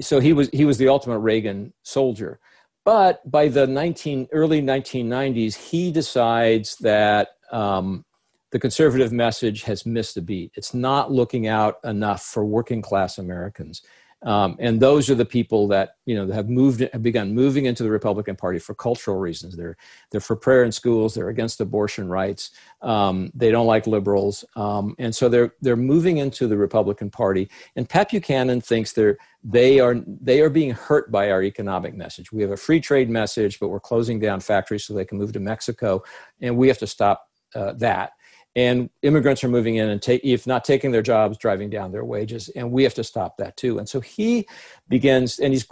so 0.00 0.18
he 0.18 0.32
was 0.32 0.48
he 0.52 0.64
was 0.64 0.78
the 0.78 0.88
ultimate 0.88 1.20
Reagan 1.20 1.72
soldier. 1.84 2.40
But 2.84 3.30
by 3.30 3.48
the 3.48 3.66
19, 3.66 4.28
early 4.32 4.62
1990s, 4.62 5.54
he 5.54 5.92
decides 5.92 6.76
that 6.76 7.36
um, 7.52 8.04
the 8.50 8.58
conservative 8.58 9.12
message 9.12 9.62
has 9.62 9.86
missed 9.86 10.16
a 10.16 10.22
beat. 10.22 10.52
It's 10.54 10.74
not 10.74 11.12
looking 11.12 11.46
out 11.46 11.76
enough 11.84 12.22
for 12.22 12.44
working 12.44 12.82
class 12.82 13.18
Americans. 13.18 13.82
Um, 14.22 14.56
and 14.58 14.78
those 14.78 15.08
are 15.08 15.14
the 15.14 15.24
people 15.24 15.66
that 15.68 15.96
you 16.04 16.14
know 16.14 16.30
have 16.30 16.50
moved 16.50 16.86
have 16.92 17.02
begun 17.02 17.34
moving 17.34 17.64
into 17.64 17.82
the 17.82 17.90
Republican 17.90 18.36
Party 18.36 18.58
for 18.58 18.74
cultural 18.74 19.16
reasons. 19.16 19.56
They're 19.56 19.78
they're 20.10 20.20
for 20.20 20.36
prayer 20.36 20.62
in 20.62 20.72
schools. 20.72 21.14
They're 21.14 21.30
against 21.30 21.60
abortion 21.60 22.06
rights. 22.06 22.50
Um, 22.82 23.30
they 23.34 23.50
don't 23.50 23.66
like 23.66 23.86
liberals, 23.86 24.44
um, 24.56 24.94
and 24.98 25.14
so 25.14 25.30
they're 25.30 25.54
they're 25.62 25.74
moving 25.74 26.18
into 26.18 26.46
the 26.48 26.58
Republican 26.58 27.08
Party. 27.08 27.48
And 27.76 27.88
Pat 27.88 28.10
Buchanan 28.10 28.60
thinks 28.60 28.92
they're 28.92 29.16
they 29.42 29.80
are 29.80 29.96
they 30.06 30.42
are 30.42 30.50
being 30.50 30.72
hurt 30.72 31.10
by 31.10 31.30
our 31.30 31.42
economic 31.42 31.94
message. 31.94 32.30
We 32.30 32.42
have 32.42 32.50
a 32.50 32.58
free 32.58 32.80
trade 32.80 33.08
message, 33.08 33.58
but 33.58 33.68
we're 33.68 33.80
closing 33.80 34.20
down 34.20 34.40
factories 34.40 34.84
so 34.84 34.92
they 34.92 35.06
can 35.06 35.16
move 35.16 35.32
to 35.32 35.40
Mexico, 35.40 36.02
and 36.42 36.58
we 36.58 36.68
have 36.68 36.78
to 36.78 36.86
stop 36.86 37.29
uh, 37.54 37.72
that. 37.74 38.12
And 38.56 38.90
immigrants 39.02 39.44
are 39.44 39.48
moving 39.48 39.76
in 39.76 39.88
and 39.88 40.02
take, 40.02 40.22
if 40.24 40.46
not 40.46 40.64
taking 40.64 40.90
their 40.90 41.02
jobs 41.02 41.38
driving 41.38 41.70
down 41.70 41.92
their 41.92 42.04
wages 42.04 42.48
and 42.50 42.72
we 42.72 42.82
have 42.82 42.94
to 42.94 43.04
stop 43.04 43.36
that 43.36 43.56
too. 43.56 43.78
And 43.78 43.88
so 43.88 44.00
he 44.00 44.46
begins 44.88 45.38
and 45.38 45.52
he's 45.52 45.66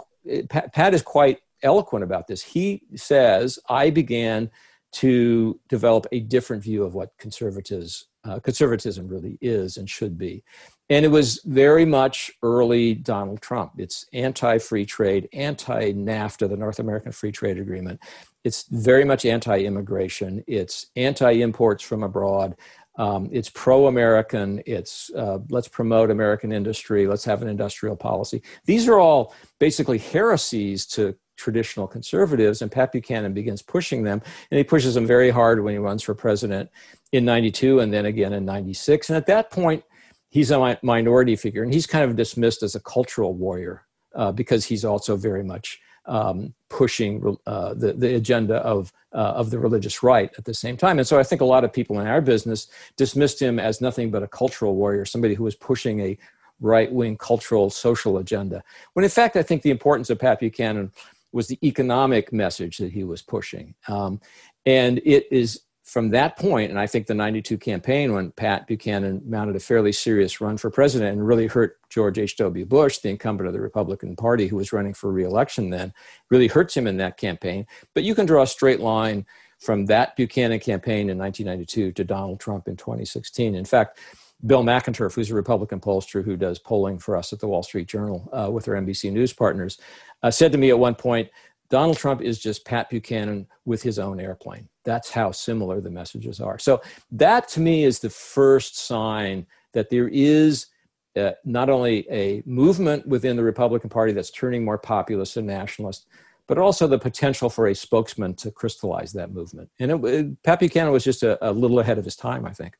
pat, 0.49 0.73
pat 0.73 0.93
is 0.93 1.01
quite 1.01 1.39
eloquent 1.63 2.03
about 2.03 2.27
this. 2.27 2.41
He 2.41 2.83
says 2.95 3.59
i 3.69 3.89
began 3.89 4.49
to 4.91 5.59
develop 5.67 6.07
a 6.11 6.21
different 6.21 6.63
view 6.63 6.83
of 6.83 6.95
what 6.95 7.11
conservatives 7.19 8.07
uh, 8.23 8.39
conservatism 8.39 9.07
really 9.07 9.37
is 9.41 9.77
and 9.77 9.89
should 9.89 10.17
be. 10.17 10.43
And 10.89 11.05
it 11.05 11.09
was 11.09 11.41
very 11.45 11.85
much 11.85 12.31
early 12.43 12.95
donald 12.95 13.41
trump. 13.41 13.73
It's 13.77 14.05
anti-free 14.13 14.85
trade 14.85 15.27
anti-nafta 15.33 16.49
the 16.49 16.57
north 16.57 16.79
american 16.79 17.11
free 17.11 17.31
trade 17.31 17.59
agreement 17.59 17.99
it's 18.43 18.65
very 18.69 19.03
much 19.03 19.25
anti-immigration. 19.25 20.43
It's 20.47 20.87
anti-imports 20.95 21.83
from 21.83 22.03
abroad. 22.03 22.55
Um, 22.97 23.29
it's 23.31 23.49
pro-American. 23.49 24.61
It's 24.65 25.09
uh, 25.15 25.39
let's 25.49 25.67
promote 25.67 26.11
American 26.11 26.51
industry. 26.51 27.07
Let's 27.07 27.25
have 27.25 27.41
an 27.41 27.47
industrial 27.47 27.95
policy. 27.95 28.41
These 28.65 28.87
are 28.87 28.99
all 28.99 29.33
basically 29.59 29.97
heresies 29.97 30.85
to 30.87 31.15
traditional 31.37 31.87
conservatives, 31.87 32.61
and 32.61 32.69
Pat 32.69 32.91
Buchanan 32.91 33.33
begins 33.33 33.61
pushing 33.61 34.03
them, 34.03 34.21
and 34.51 34.57
he 34.57 34.63
pushes 34.65 34.95
them 34.95 35.07
very 35.07 35.29
hard 35.29 35.63
when 35.63 35.73
he 35.73 35.77
runs 35.77 36.03
for 36.03 36.13
president 36.13 36.69
in 37.13 37.23
'92 37.23 37.79
and 37.79 37.93
then 37.93 38.05
again 38.05 38.33
in 38.33 38.43
'96. 38.43 39.09
And 39.09 39.15
at 39.15 39.27
that 39.27 39.49
point, 39.49 39.83
he's 40.29 40.51
a 40.51 40.77
minority 40.83 41.37
figure, 41.37 41.63
and 41.63 41.73
he's 41.73 41.87
kind 41.87 42.03
of 42.03 42.17
dismissed 42.17 42.63
as 42.63 42.75
a 42.75 42.81
cultural 42.81 43.33
warrior 43.33 43.85
uh, 44.13 44.33
because 44.33 44.65
he's 44.65 44.83
also 44.83 45.15
very 45.15 45.43
much 45.43 45.79
um, 46.09 46.53
pushing 46.69 47.37
uh, 47.45 47.73
the, 47.73 47.93
the 47.93 48.15
agenda 48.15 48.55
of, 48.57 48.91
uh, 49.13 49.17
of 49.17 49.49
the 49.51 49.59
religious 49.59 50.03
right 50.03 50.31
at 50.37 50.45
the 50.45 50.53
same 50.53 50.75
time. 50.75 50.97
And 50.99 51.07
so 51.07 51.17
I 51.19 51.23
think 51.23 51.41
a 51.41 51.45
lot 51.45 51.63
of 51.63 51.71
people 51.71 51.99
in 51.99 52.07
our 52.07 52.19
business 52.19 52.67
dismissed 52.97 53.41
him 53.41 53.59
as 53.59 53.79
nothing 53.79 54.11
but 54.11 54.23
a 54.23 54.27
cultural 54.27 54.75
warrior, 54.75 55.05
somebody 55.05 55.35
who 55.35 55.43
was 55.43 55.55
pushing 55.55 56.01
a 56.01 56.17
right 56.59 56.91
wing 56.91 57.15
cultural 57.15 57.69
social 57.69 58.17
agenda. 58.17 58.61
When 58.93 59.05
in 59.05 59.11
fact, 59.11 59.37
I 59.37 59.43
think 59.43 59.61
the 59.61 59.71
importance 59.71 60.09
of 60.09 60.19
Pat 60.19 60.39
Buchanan 60.39 60.91
was 61.31 61.47
the 61.47 61.59
economic 61.63 62.33
message 62.33 62.77
that 62.77 62.91
he 62.91 63.03
was 63.03 63.21
pushing. 63.21 63.75
Um, 63.87 64.19
and 64.65 64.99
it 65.05 65.27
is 65.31 65.61
from 65.89 66.09
that 66.11 66.37
point, 66.37 66.69
and 66.69 66.79
I 66.79 66.85
think 66.85 67.07
the 67.07 67.15
92 67.15 67.57
campaign, 67.57 68.13
when 68.13 68.29
Pat 68.31 68.67
Buchanan 68.67 69.23
mounted 69.25 69.55
a 69.55 69.59
fairly 69.59 69.91
serious 69.91 70.39
run 70.39 70.55
for 70.55 70.69
president 70.69 71.13
and 71.13 71.27
really 71.27 71.47
hurt 71.47 71.79
George 71.89 72.19
H.W. 72.19 72.63
Bush, 72.67 72.99
the 72.99 73.09
incumbent 73.09 73.47
of 73.47 73.53
the 73.53 73.59
Republican 73.59 74.15
Party 74.15 74.47
who 74.47 74.57
was 74.57 74.71
running 74.71 74.93
for 74.93 75.11
reelection 75.11 75.71
then, 75.71 75.91
really 76.29 76.47
hurts 76.47 76.77
him 76.77 76.85
in 76.85 76.97
that 76.97 77.17
campaign. 77.17 77.65
But 77.95 78.03
you 78.03 78.13
can 78.13 78.27
draw 78.27 78.43
a 78.43 78.47
straight 78.47 78.79
line 78.79 79.25
from 79.57 79.87
that 79.87 80.15
Buchanan 80.15 80.59
campaign 80.59 81.09
in 81.09 81.17
1992 81.17 81.93
to 81.93 82.03
Donald 82.03 82.39
Trump 82.39 82.67
in 82.67 82.77
2016. 82.77 83.55
In 83.55 83.65
fact, 83.65 83.97
Bill 84.45 84.63
McInturff, 84.63 85.15
who's 85.15 85.31
a 85.31 85.35
Republican 85.35 85.79
pollster 85.79 86.23
who 86.23 86.37
does 86.37 86.59
polling 86.59 86.99
for 86.99 87.17
us 87.17 87.33
at 87.33 87.39
the 87.39 87.47
Wall 87.47 87.63
Street 87.63 87.87
Journal 87.87 88.29
uh, 88.31 88.49
with 88.51 88.67
our 88.67 88.75
NBC 88.75 89.11
News 89.11 89.33
partners, 89.33 89.79
uh, 90.21 90.29
said 90.29 90.51
to 90.51 90.57
me 90.59 90.69
at 90.69 90.77
one 90.77 90.95
point, 90.95 91.29
Donald 91.69 91.97
Trump 91.97 92.21
is 92.21 92.39
just 92.39 92.65
Pat 92.65 92.89
Buchanan 92.89 93.47
with 93.65 93.81
his 93.83 93.99
own 93.99 94.19
airplane. 94.19 94.67
That's 94.83 95.11
how 95.11 95.31
similar 95.31 95.81
the 95.81 95.91
messages 95.91 96.39
are. 96.39 96.57
So, 96.57 96.81
that 97.11 97.47
to 97.49 97.59
me 97.59 97.83
is 97.83 97.99
the 97.99 98.09
first 98.09 98.77
sign 98.77 99.45
that 99.73 99.89
there 99.89 100.07
is 100.07 100.67
uh, 101.15 101.31
not 101.45 101.69
only 101.69 102.09
a 102.09 102.41
movement 102.45 103.07
within 103.07 103.35
the 103.35 103.43
Republican 103.43 103.89
Party 103.89 104.13
that's 104.13 104.31
turning 104.31 104.63
more 104.63 104.77
populist 104.77 105.37
and 105.37 105.47
nationalist, 105.47 106.07
but 106.47 106.57
also 106.57 106.87
the 106.87 106.97
potential 106.97 107.49
for 107.49 107.67
a 107.67 107.75
spokesman 107.75 108.33
to 108.33 108.51
crystallize 108.51 109.13
that 109.13 109.31
movement. 109.31 109.69
And 109.79 109.91
it, 109.91 110.05
it, 110.05 110.43
Pat 110.43 110.59
Buchanan 110.59 110.91
was 110.91 111.03
just 111.03 111.21
a, 111.21 111.37
a 111.47 111.51
little 111.51 111.79
ahead 111.79 111.99
of 111.99 112.05
his 112.05 112.15
time, 112.15 112.45
I 112.45 112.53
think. 112.53 112.75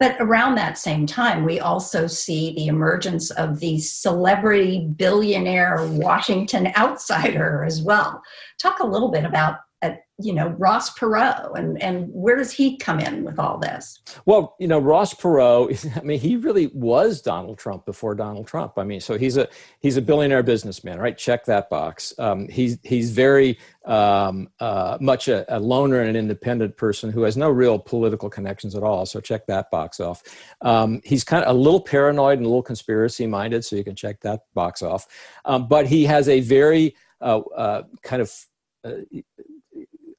But 0.00 0.16
around 0.18 0.54
that 0.54 0.78
same 0.78 1.06
time, 1.06 1.44
we 1.44 1.60
also 1.60 2.06
see 2.06 2.54
the 2.54 2.68
emergence 2.68 3.30
of 3.32 3.60
the 3.60 3.78
celebrity 3.78 4.88
billionaire 4.96 5.86
Washington 5.90 6.72
outsider 6.74 7.64
as 7.64 7.82
well. 7.82 8.22
Talk 8.58 8.80
a 8.80 8.86
little 8.86 9.10
bit 9.10 9.26
about 9.26 9.58
you 10.22 10.32
know 10.32 10.48
Ross 10.58 10.96
Perot 10.98 11.58
and 11.58 11.80
and 11.82 12.08
where 12.12 12.36
does 12.36 12.52
he 12.52 12.76
come 12.76 13.00
in 13.00 13.24
with 13.24 13.38
all 13.38 13.58
this? 13.58 14.00
Well, 14.26 14.56
you 14.58 14.68
know 14.68 14.78
Ross 14.78 15.14
Perot. 15.14 15.96
I 15.96 16.00
mean, 16.02 16.20
he 16.20 16.36
really 16.36 16.68
was 16.74 17.20
Donald 17.20 17.58
Trump 17.58 17.86
before 17.86 18.14
Donald 18.14 18.46
Trump. 18.46 18.74
I 18.76 18.84
mean, 18.84 19.00
so 19.00 19.18
he's 19.18 19.36
a 19.36 19.48
he's 19.80 19.96
a 19.96 20.02
billionaire 20.02 20.42
businessman, 20.42 20.98
right? 20.98 21.16
Check 21.16 21.44
that 21.46 21.70
box. 21.70 22.12
Um, 22.18 22.48
he's 22.48 22.78
he's 22.82 23.10
very 23.10 23.58
um, 23.84 24.48
uh, 24.60 24.98
much 25.00 25.28
a, 25.28 25.44
a, 25.54 25.58
loner 25.58 26.00
and 26.00 26.10
an 26.10 26.16
independent 26.16 26.76
person 26.76 27.10
who 27.10 27.22
has 27.22 27.36
no 27.36 27.48
real 27.48 27.78
political 27.78 28.28
connections 28.28 28.74
at 28.74 28.82
all. 28.82 29.06
So 29.06 29.20
check 29.20 29.46
that 29.46 29.70
box 29.70 30.00
off. 30.00 30.22
Um, 30.60 31.00
he's 31.02 31.24
kind 31.24 31.44
of 31.44 31.56
a 31.56 31.58
little 31.58 31.80
paranoid 31.80 32.38
and 32.38 32.46
a 32.46 32.48
little 32.48 32.62
conspiracy 32.62 33.26
minded, 33.26 33.64
so 33.64 33.76
you 33.76 33.84
can 33.84 33.96
check 33.96 34.20
that 34.20 34.42
box 34.54 34.82
off. 34.82 35.06
Um, 35.44 35.66
but 35.66 35.86
he 35.86 36.04
has 36.04 36.28
a 36.28 36.40
very 36.40 36.94
uh, 37.20 37.40
uh, 37.56 37.82
kind 38.02 38.22
of 38.22 38.32
uh, 38.84 38.92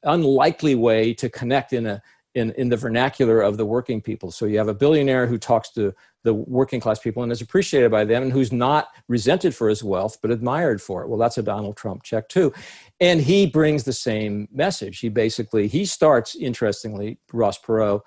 unlikely 0.04 0.76
way 0.76 1.14
to 1.16 1.30
connect 1.30 1.74
in 1.74 1.86
a 1.86 2.02
in, 2.34 2.52
in 2.52 2.70
the 2.70 2.78
vernacular 2.78 3.42
of 3.42 3.58
the 3.58 3.66
working 3.66 4.02
people. 4.02 4.32
So 4.32 4.46
you 4.46 4.58
have 4.58 4.70
a 4.70 4.74
billionaire 4.74 5.28
who 5.28 5.38
talks 5.38 5.70
to 5.72 5.94
the 6.24 6.34
working 6.34 6.80
class 6.80 7.00
people 7.00 7.24
and 7.24 7.32
is 7.32 7.42
appreciated 7.42 7.92
by 7.92 8.06
them 8.06 8.24
and 8.24 8.32
who's 8.32 8.54
not 8.54 8.90
resented 9.08 9.54
for 9.54 9.68
his 9.68 9.84
wealth 9.84 10.18
but 10.22 10.32
admired 10.32 10.82
for 10.82 11.02
it. 11.02 11.10
Well, 11.10 11.18
that's 11.18 11.38
a 11.38 11.44
Donald 11.44 11.76
Trump 11.76 12.04
check 12.04 12.30
too. 12.30 12.54
And 13.00 13.20
he 13.20 13.48
brings 13.48 13.84
the 13.84 13.94
same 13.94 14.48
message. 14.52 15.00
He 15.00 15.10
basically 15.10 15.68
he 15.68 15.84
starts 15.84 16.36
interestingly 16.36 17.20
Ross 17.34 17.60
Perot 17.60 18.02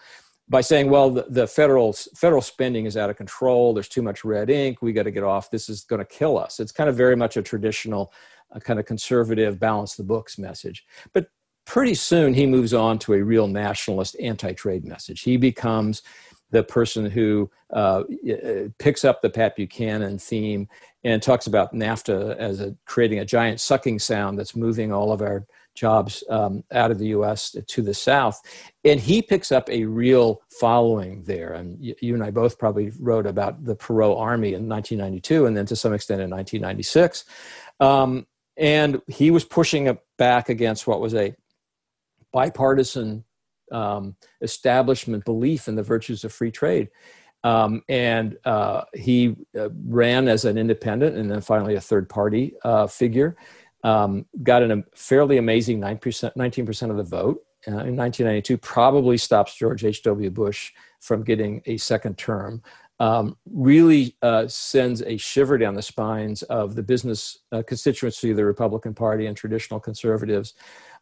by 0.49 0.61
saying, 0.61 0.91
well, 0.91 1.11
the, 1.11 1.27
the 1.29 1.47
federal 1.47 1.93
federal 1.93 2.43
spending 2.43 2.87
is 2.87 2.97
out 2.97 3.11
of 3.11 3.17
control. 3.17 3.75
There's 3.75 3.89
too 3.89 4.03
much 4.03 4.25
red 4.25 4.51
ink. 4.51 4.81
We 4.81 4.93
got 4.93 5.05
to 5.05 5.11
get 5.11 5.23
off. 5.23 5.51
This 5.51 5.69
is 5.69 5.85
going 5.85 6.01
to 6.01 6.05
kill 6.05 6.39
us. 6.39 6.61
It's 6.61 6.73
kind 6.73 6.89
of 6.89 6.97
very 6.97 7.17
much 7.17 7.37
a 7.37 7.43
traditional, 7.43 8.13
a 8.53 8.61
kind 8.61 8.79
of 8.79 8.87
conservative, 8.87 9.59
balance 9.59 9.97
the 9.97 10.05
books 10.05 10.39
message. 10.39 10.85
But 11.13 11.29
pretty 11.65 11.95
soon 11.95 12.35
he 12.35 12.47
moves 12.47 12.75
on 12.75 12.99
to 13.01 13.15
a 13.15 13.23
real 13.23 13.47
nationalist 13.47 14.17
anti-trade 14.21 14.85
message. 14.85 15.23
He 15.23 15.37
becomes 15.37 16.03
the 16.51 16.63
person 16.63 17.07
who 17.07 17.51
uh, 17.73 18.05
picks 18.79 19.05
up 19.05 19.21
the 19.21 19.31
Pat 19.31 19.57
Buchanan 19.57 20.19
theme 20.19 20.69
and 21.03 21.23
talks 21.23 21.47
about 21.47 21.75
NAFTA 21.75 22.37
as 22.37 22.61
a, 22.61 22.77
creating 22.87 23.19
a 23.19 23.25
giant 23.25 23.61
sucking 23.61 23.99
sound 23.99 24.39
that's 24.39 24.55
moving 24.55 24.93
all 24.93 25.13
of 25.13 25.21
our 25.21 25.47
jobs 25.75 26.23
um, 26.31 26.63
out 26.73 26.91
of 26.91 26.99
the 26.99 27.09
U.S. 27.09 27.57
to 27.67 27.83
the 27.83 27.93
South. 27.93 28.41
And 28.85 29.01
he 29.01 29.21
picks 29.21 29.51
up 29.51 29.69
a 29.69 29.85
real 29.85 30.43
following 30.61 31.25
there. 31.25 31.55
And 31.55 31.83
you, 31.85 31.95
you 32.01 32.15
and 32.15 32.23
I 32.23 32.31
both 32.31 32.59
probably 32.59 32.93
wrote 33.01 33.27
about 33.27 33.65
the 33.65 33.75
Perot 33.75 34.19
Army 34.19 34.55
in 34.55 34.69
1992 34.69 35.47
and 35.47 35.57
then 35.57 35.67
to 35.67 35.77
some 35.77 35.93
extent 35.93 36.23
in 36.23 36.31
1996. 36.31 37.25
Um, 37.81 38.27
and 38.57 39.03
he 39.09 39.33
was 39.33 39.45
pushing 39.45 39.99
back 40.17 40.49
against 40.49 40.87
what 40.87 41.01
was 41.01 41.15
a 41.15 41.35
bipartisan 42.35 43.25
um, 43.73 44.15
establishment 44.43 45.25
belief 45.25 45.69
in 45.69 45.77
the 45.77 45.83
virtues 45.83 46.25
of 46.25 46.33
free 46.33 46.51
trade. 46.51 46.91
Um, 47.45 47.83
and 47.89 48.37
uh, 48.45 48.83
he 48.95 49.37
uh, 49.59 49.69
ran 49.87 50.29
as 50.29 50.45
an 50.45 50.59
independent 50.59 51.17
and 51.17 51.31
then 51.31 51.41
finally 51.41 51.77
a 51.77 51.81
third 51.81 52.09
party 52.09 52.55
uh, 52.65 52.87
figure. 52.87 53.37
Um, 53.85 54.27
got 54.43 54.63
a 54.63 54.83
fairly 54.95 55.37
amazing 55.37 55.81
9%, 55.81 56.35
19% 56.35 56.91
of 56.91 56.97
the 56.97 57.03
vote 57.03 57.45
uh, 57.67 57.85
in 57.85 57.97
1992 57.97 58.59
probably 58.59 59.17
stops 59.17 59.55
George 59.55 59.85
H.W. 59.85 60.31
Bush 60.31 60.73
from 61.01 61.23
getting 61.23 61.63
a 61.67 61.77
second 61.77 62.19
term. 62.19 62.63
Um, 63.01 63.37
really 63.51 64.17
uh, 64.23 64.47
sends 64.47 65.03
a 65.03 65.17
shiver 65.17 65.59
down 65.59 65.75
the 65.75 65.83
spines 65.83 66.43
of 66.45 66.77
the 66.77 66.83
business 66.83 67.39
uh, 67.53 67.63
constituency 67.67 68.31
of 68.31 68.37
the 68.37 68.45
Republican 68.45 68.95
Party 68.95 69.27
and 69.27 69.37
traditional 69.37 69.81
conservatives. 69.81 70.55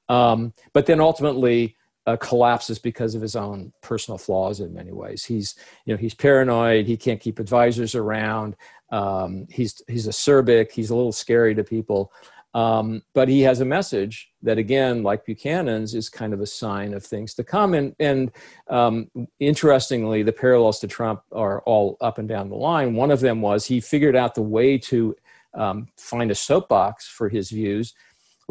Um, 0.08 0.52
but 0.72 0.86
then 0.86 1.00
ultimately, 1.00 1.76
uh, 2.06 2.16
collapses 2.16 2.78
because 2.78 3.14
of 3.14 3.22
his 3.22 3.36
own 3.36 3.72
personal 3.80 4.18
flaws 4.18 4.60
in 4.60 4.74
many 4.74 4.92
ways. 4.92 5.24
He's, 5.24 5.54
you 5.84 5.94
know, 5.94 5.98
he's 5.98 6.14
paranoid. 6.14 6.86
He 6.86 6.96
can't 6.96 7.20
keep 7.20 7.38
advisors 7.38 7.94
around. 7.94 8.56
Um, 8.90 9.46
he's 9.50 9.80
he's 9.88 10.08
acerbic. 10.08 10.72
He's 10.72 10.90
a 10.90 10.96
little 10.96 11.12
scary 11.12 11.54
to 11.54 11.64
people. 11.64 12.12
Um, 12.54 13.02
but 13.14 13.28
he 13.28 13.40
has 13.42 13.60
a 13.60 13.64
message 13.64 14.30
that, 14.42 14.58
again, 14.58 15.02
like 15.02 15.24
Buchanan's, 15.24 15.94
is 15.94 16.10
kind 16.10 16.34
of 16.34 16.40
a 16.40 16.46
sign 16.46 16.92
of 16.92 17.02
things 17.02 17.32
to 17.34 17.44
come. 17.44 17.72
And, 17.72 17.96
and 17.98 18.30
um, 18.68 19.10
interestingly, 19.40 20.22
the 20.22 20.32
parallels 20.32 20.78
to 20.80 20.86
Trump 20.86 21.22
are 21.32 21.62
all 21.62 21.96
up 22.02 22.18
and 22.18 22.28
down 22.28 22.50
the 22.50 22.56
line. 22.56 22.94
One 22.94 23.10
of 23.10 23.20
them 23.20 23.40
was 23.40 23.64
he 23.64 23.80
figured 23.80 24.16
out 24.16 24.34
the 24.34 24.42
way 24.42 24.76
to 24.78 25.16
um, 25.54 25.88
find 25.96 26.30
a 26.30 26.34
soapbox 26.34 27.08
for 27.08 27.30
his 27.30 27.48
views 27.48 27.94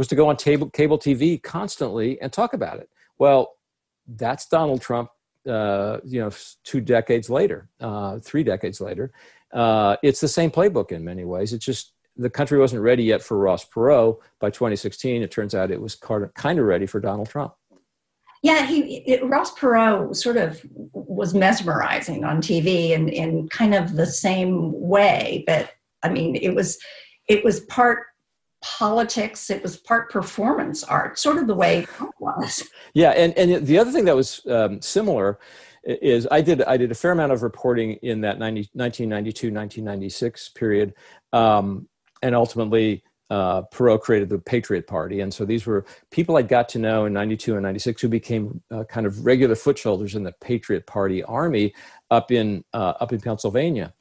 was 0.02 0.08
to 0.08 0.16
go 0.16 0.30
on 0.30 0.36
cable, 0.36 0.68
cable 0.72 0.98
TV 0.98 1.42
constantly 1.42 2.20
and 2.22 2.34
talk 2.34 2.54
about 2.54 2.80
it. 2.80 2.90
Well, 3.20 3.54
that's 4.08 4.48
Donald 4.48 4.82
Trump, 4.82 5.12
uh, 5.48 6.00
you 6.04 6.20
know, 6.20 6.32
two 6.64 6.82
decades 6.82 7.30
later, 7.30 7.70
uh, 7.80 8.18
three 8.18 8.44
decades 8.44 8.82
later. 8.82 9.12
Uh, 9.54 9.98
it's 10.02 10.20
the 10.20 10.28
same 10.28 10.50
playbook 10.50 10.92
in 10.92 11.04
many 11.04 11.24
ways. 11.24 11.54
It's 11.54 11.64
just 11.64 11.94
the 12.18 12.32
country 12.32 12.58
wasn't 12.58 12.82
ready 12.82 13.04
yet 13.04 13.22
for 13.22 13.38
Ross 13.38 13.64
Perot. 13.64 14.18
By 14.40 14.50
2016, 14.50 15.22
it 15.22 15.30
turns 15.30 15.54
out 15.54 15.70
it 15.70 15.80
was 15.80 15.94
kind 15.94 16.58
of 16.58 16.66
ready 16.66 16.88
for 16.88 17.00
Donald 17.00 17.30
Trump. 17.30 17.54
Yeah, 18.42 18.66
he 18.66 19.04
it, 19.06 19.24
Ross 19.24 19.54
Perot 19.54 20.16
sort 20.16 20.38
of 20.38 20.66
was 20.94 21.36
mesmerizing 21.36 22.24
on 22.24 22.42
TV 22.42 22.90
in 22.90 23.08
in 23.08 23.48
kind 23.50 23.76
of 23.76 23.96
the 23.96 24.08
same 24.08 24.72
way, 24.82 25.44
but 25.46 25.70
I 26.02 26.10
mean, 26.10 26.36
it 26.36 26.56
was 26.56 26.80
it 27.28 27.46
was 27.46 27.60
part 27.60 28.00
politics 28.62 29.50
it 29.50 29.62
was 29.64 29.78
part 29.78 30.12
performance 30.12 30.84
art 30.84 31.18
sort 31.18 31.38
of 31.38 31.48
the 31.48 31.56
way 31.56 31.80
it 31.80 31.90
was 32.20 32.70
yeah 32.94 33.10
and 33.12 33.36
and 33.38 33.66
the 33.66 33.78
other 33.78 33.92
thing 33.92 34.06
that 34.06 34.16
was 34.16 34.46
um, 34.48 34.82
similar 34.82 35.40
is 35.84 36.28
i 36.30 36.42
did 36.42 36.62
i 36.64 36.78
did 36.78 36.92
a 36.92 36.96
fair 36.96 37.12
amount 37.12 37.32
of 37.32 37.42
reporting 37.42 37.94
in 38.04 38.22
that 38.22 38.38
90, 38.38 38.70
1992 38.74 39.48
1996 39.48 40.50
period 40.50 40.94
um, 41.34 41.88
and 42.22 42.36
ultimately 42.36 43.04
uh, 43.32 43.62
Perot 43.74 44.02
created 44.02 44.28
the 44.28 44.38
Patriot 44.38 44.86
Party. 44.88 45.22
And 45.22 45.34
so 45.34 45.46
these 45.46 45.66
were 45.66 45.86
people 46.12 46.36
I 46.36 46.42
got 46.42 46.68
to 46.70 46.80
know 46.80 47.06
in 47.06 47.14
92 47.14 47.54
and 47.54 47.64
96 47.64 48.02
who 48.02 48.10
became 48.10 48.62
uh, 48.70 48.84
kind 48.84 49.08
of 49.08 49.26
regular 49.26 49.56
foot 49.56 49.80
soldiers 49.80 50.16
in 50.16 50.24
the 50.24 50.34
Patriot 50.42 50.86
Party 50.86 51.24
army 51.24 51.74
up 52.12 52.30
in, 52.34 52.66
uh, 52.74 52.94
up 53.00 53.14
in 53.14 53.22
Pennsylvania. 53.22 53.94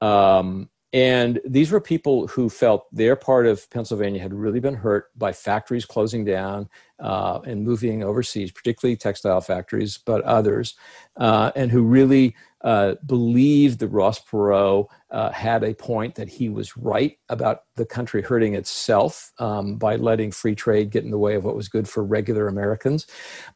Um, 0.00 0.70
and 0.92 1.40
these 1.44 1.70
were 1.70 1.80
people 1.80 2.26
who 2.26 2.48
felt 2.48 2.86
their 2.92 3.14
part 3.14 3.46
of 3.46 3.68
Pennsylvania 3.70 4.20
had 4.20 4.34
really 4.34 4.58
been 4.58 4.74
hurt 4.74 5.16
by 5.16 5.32
factories 5.32 5.84
closing 5.84 6.24
down 6.24 6.68
uh, 6.98 7.38
and 7.46 7.62
moving 7.62 8.02
overseas, 8.02 8.50
particularly 8.50 8.96
textile 8.96 9.40
factories, 9.40 9.98
but 9.98 10.22
others, 10.22 10.74
uh, 11.16 11.52
and 11.54 11.70
who 11.70 11.82
really 11.82 12.34
uh, 12.62 12.96
believed 13.06 13.78
that 13.78 13.88
Ross 13.88 14.20
Perot 14.20 14.86
uh, 15.10 15.30
had 15.30 15.62
a 15.62 15.74
point 15.74 16.16
that 16.16 16.28
he 16.28 16.48
was 16.48 16.76
right 16.76 17.16
about 17.28 17.62
the 17.76 17.86
country 17.86 18.20
hurting 18.20 18.54
itself 18.54 19.32
um, 19.38 19.76
by 19.76 19.96
letting 19.96 20.30
free 20.30 20.54
trade 20.54 20.90
get 20.90 21.04
in 21.04 21.10
the 21.10 21.18
way 21.18 21.36
of 21.36 21.44
what 21.44 21.56
was 21.56 21.68
good 21.68 21.88
for 21.88 22.04
regular 22.04 22.48
Americans. 22.48 23.06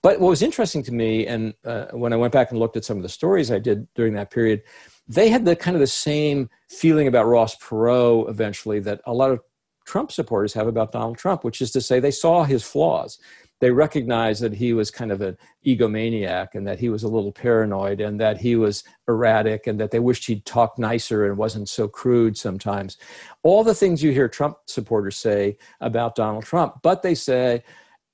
But 0.02 0.20
what 0.20 0.28
was 0.28 0.40
interesting 0.40 0.82
to 0.84 0.92
me, 0.92 1.26
and 1.26 1.52
uh, 1.64 1.86
when 1.90 2.12
I 2.12 2.16
went 2.16 2.32
back 2.32 2.50
and 2.50 2.60
looked 2.60 2.76
at 2.76 2.84
some 2.84 2.96
of 2.96 3.02
the 3.02 3.08
stories 3.08 3.50
I 3.50 3.58
did 3.58 3.88
during 3.94 4.14
that 4.14 4.30
period, 4.30 4.62
they 5.06 5.28
had 5.28 5.44
the 5.44 5.56
kind 5.56 5.76
of 5.76 5.80
the 5.80 5.86
same 5.86 6.48
feeling 6.68 7.06
about 7.06 7.26
Ross 7.26 7.56
Perot 7.56 8.28
eventually 8.28 8.80
that 8.80 9.00
a 9.06 9.12
lot 9.12 9.30
of 9.30 9.40
Trump 9.84 10.10
supporters 10.10 10.54
have 10.54 10.66
about 10.66 10.92
Donald 10.92 11.18
Trump, 11.18 11.44
which 11.44 11.60
is 11.60 11.70
to 11.72 11.80
say 11.80 12.00
they 12.00 12.10
saw 12.10 12.44
his 12.44 12.62
flaws. 12.62 13.18
They 13.60 13.70
recognized 13.70 14.42
that 14.42 14.54
he 14.54 14.72
was 14.72 14.90
kind 14.90 15.12
of 15.12 15.20
an 15.20 15.36
egomaniac 15.64 16.48
and 16.54 16.66
that 16.66 16.78
he 16.78 16.88
was 16.88 17.02
a 17.02 17.08
little 17.08 17.32
paranoid 17.32 18.00
and 18.00 18.20
that 18.20 18.38
he 18.38 18.56
was 18.56 18.82
erratic 19.08 19.66
and 19.66 19.78
that 19.80 19.90
they 19.90 20.00
wished 20.00 20.26
he'd 20.26 20.44
talk 20.44 20.78
nicer 20.78 21.26
and 21.26 21.36
wasn't 21.36 21.68
so 21.68 21.86
crude 21.86 22.36
sometimes. 22.36 22.96
All 23.42 23.62
the 23.62 23.74
things 23.74 24.02
you 24.02 24.10
hear 24.10 24.28
Trump 24.28 24.56
supporters 24.66 25.16
say 25.16 25.56
about 25.80 26.14
Donald 26.14 26.44
Trump, 26.44 26.80
but 26.82 27.02
they 27.02 27.14
say 27.14 27.62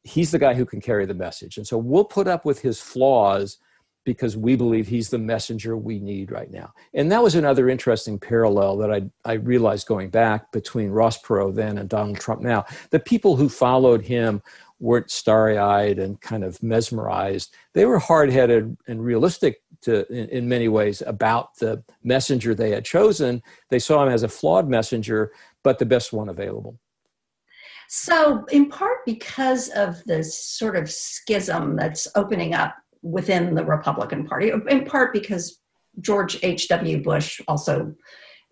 he's 0.03 0.31
the 0.31 0.39
guy 0.39 0.55
who 0.55 0.67
can 0.67 0.81
carry 0.81 1.07
the 1.07 1.15
message. 1.15 1.57
And 1.57 1.67
so 1.67 1.79
we'll 1.79 2.05
put 2.05 2.29
up 2.29 2.45
with 2.45 2.61
his 2.61 2.81
flaws 2.81 3.59
because 4.05 4.37
we 4.37 4.57
believe 4.57 4.89
he's 4.89 5.11
the 5.11 5.19
messenger 5.19 5.77
we 5.77 5.99
need 5.99 6.31
right 6.31 6.51
now. 6.51 6.73
And 6.95 7.13
that 7.13 7.23
was 7.23 7.35
another 7.35 7.69
interesting 7.69 8.19
parallel 8.19 8.79
that 8.79 8.93
I, 8.93 9.03
I 9.25 9.35
realized 9.35 9.87
going 9.87 10.11
back 10.11 10.51
between 10.53 10.91
Ross 10.91 11.21
Perot 11.21 11.55
then 11.55 11.79
and 11.79 11.89
Donald 11.89 12.19
Trump 12.19 12.41
now. 12.41 12.65
The 12.91 13.01
people 13.01 13.37
who 13.37 13.49
followed 13.49 14.05
him 14.05 14.43
weren't 14.79 15.11
starry 15.11 15.59
eyed 15.59 15.99
and 15.99 16.21
kind 16.21 16.43
of 16.43 16.63
mesmerized. 16.63 17.55
They 17.75 17.85
were 17.85 17.99
hard 17.99 18.33
headed 18.33 18.77
and 18.89 19.05
realistic 19.05 19.63
to, 19.83 20.11
in, 20.11 20.29
in 20.31 20.49
many 20.49 20.69
ways 20.69 21.03
about 21.07 21.57
the 21.59 21.83
messenger 22.03 22.55
they 22.55 22.71
had 22.71 22.85
chosen. 22.85 23.43
They 23.69 23.79
saw 23.79 24.03
him 24.03 24.13
as 24.13 24.23
a 24.23 24.29
flawed 24.29 24.69
messenger, 24.69 25.33
but 25.63 25.79
the 25.79 25.87
best 25.87 26.13
one 26.13 26.31
available. 26.31 26.79
So, 27.89 28.45
in 28.53 28.71
part 28.71 28.99
because 29.05 29.69
of 29.71 30.03
this 30.05 30.39
sort 30.39 30.77
of 30.77 30.89
schism 30.91 31.77
that's 31.77 32.07
opening 32.15 32.55
up 32.55 32.77
within 33.03 33.55
the 33.55 33.65
Republican 33.65 34.27
Party, 34.27 34.53
in 34.69 34.85
part 34.85 35.13
because 35.13 35.59
George 36.01 36.39
H.W. 36.43 37.03
Bush 37.03 37.41
also 37.49 37.95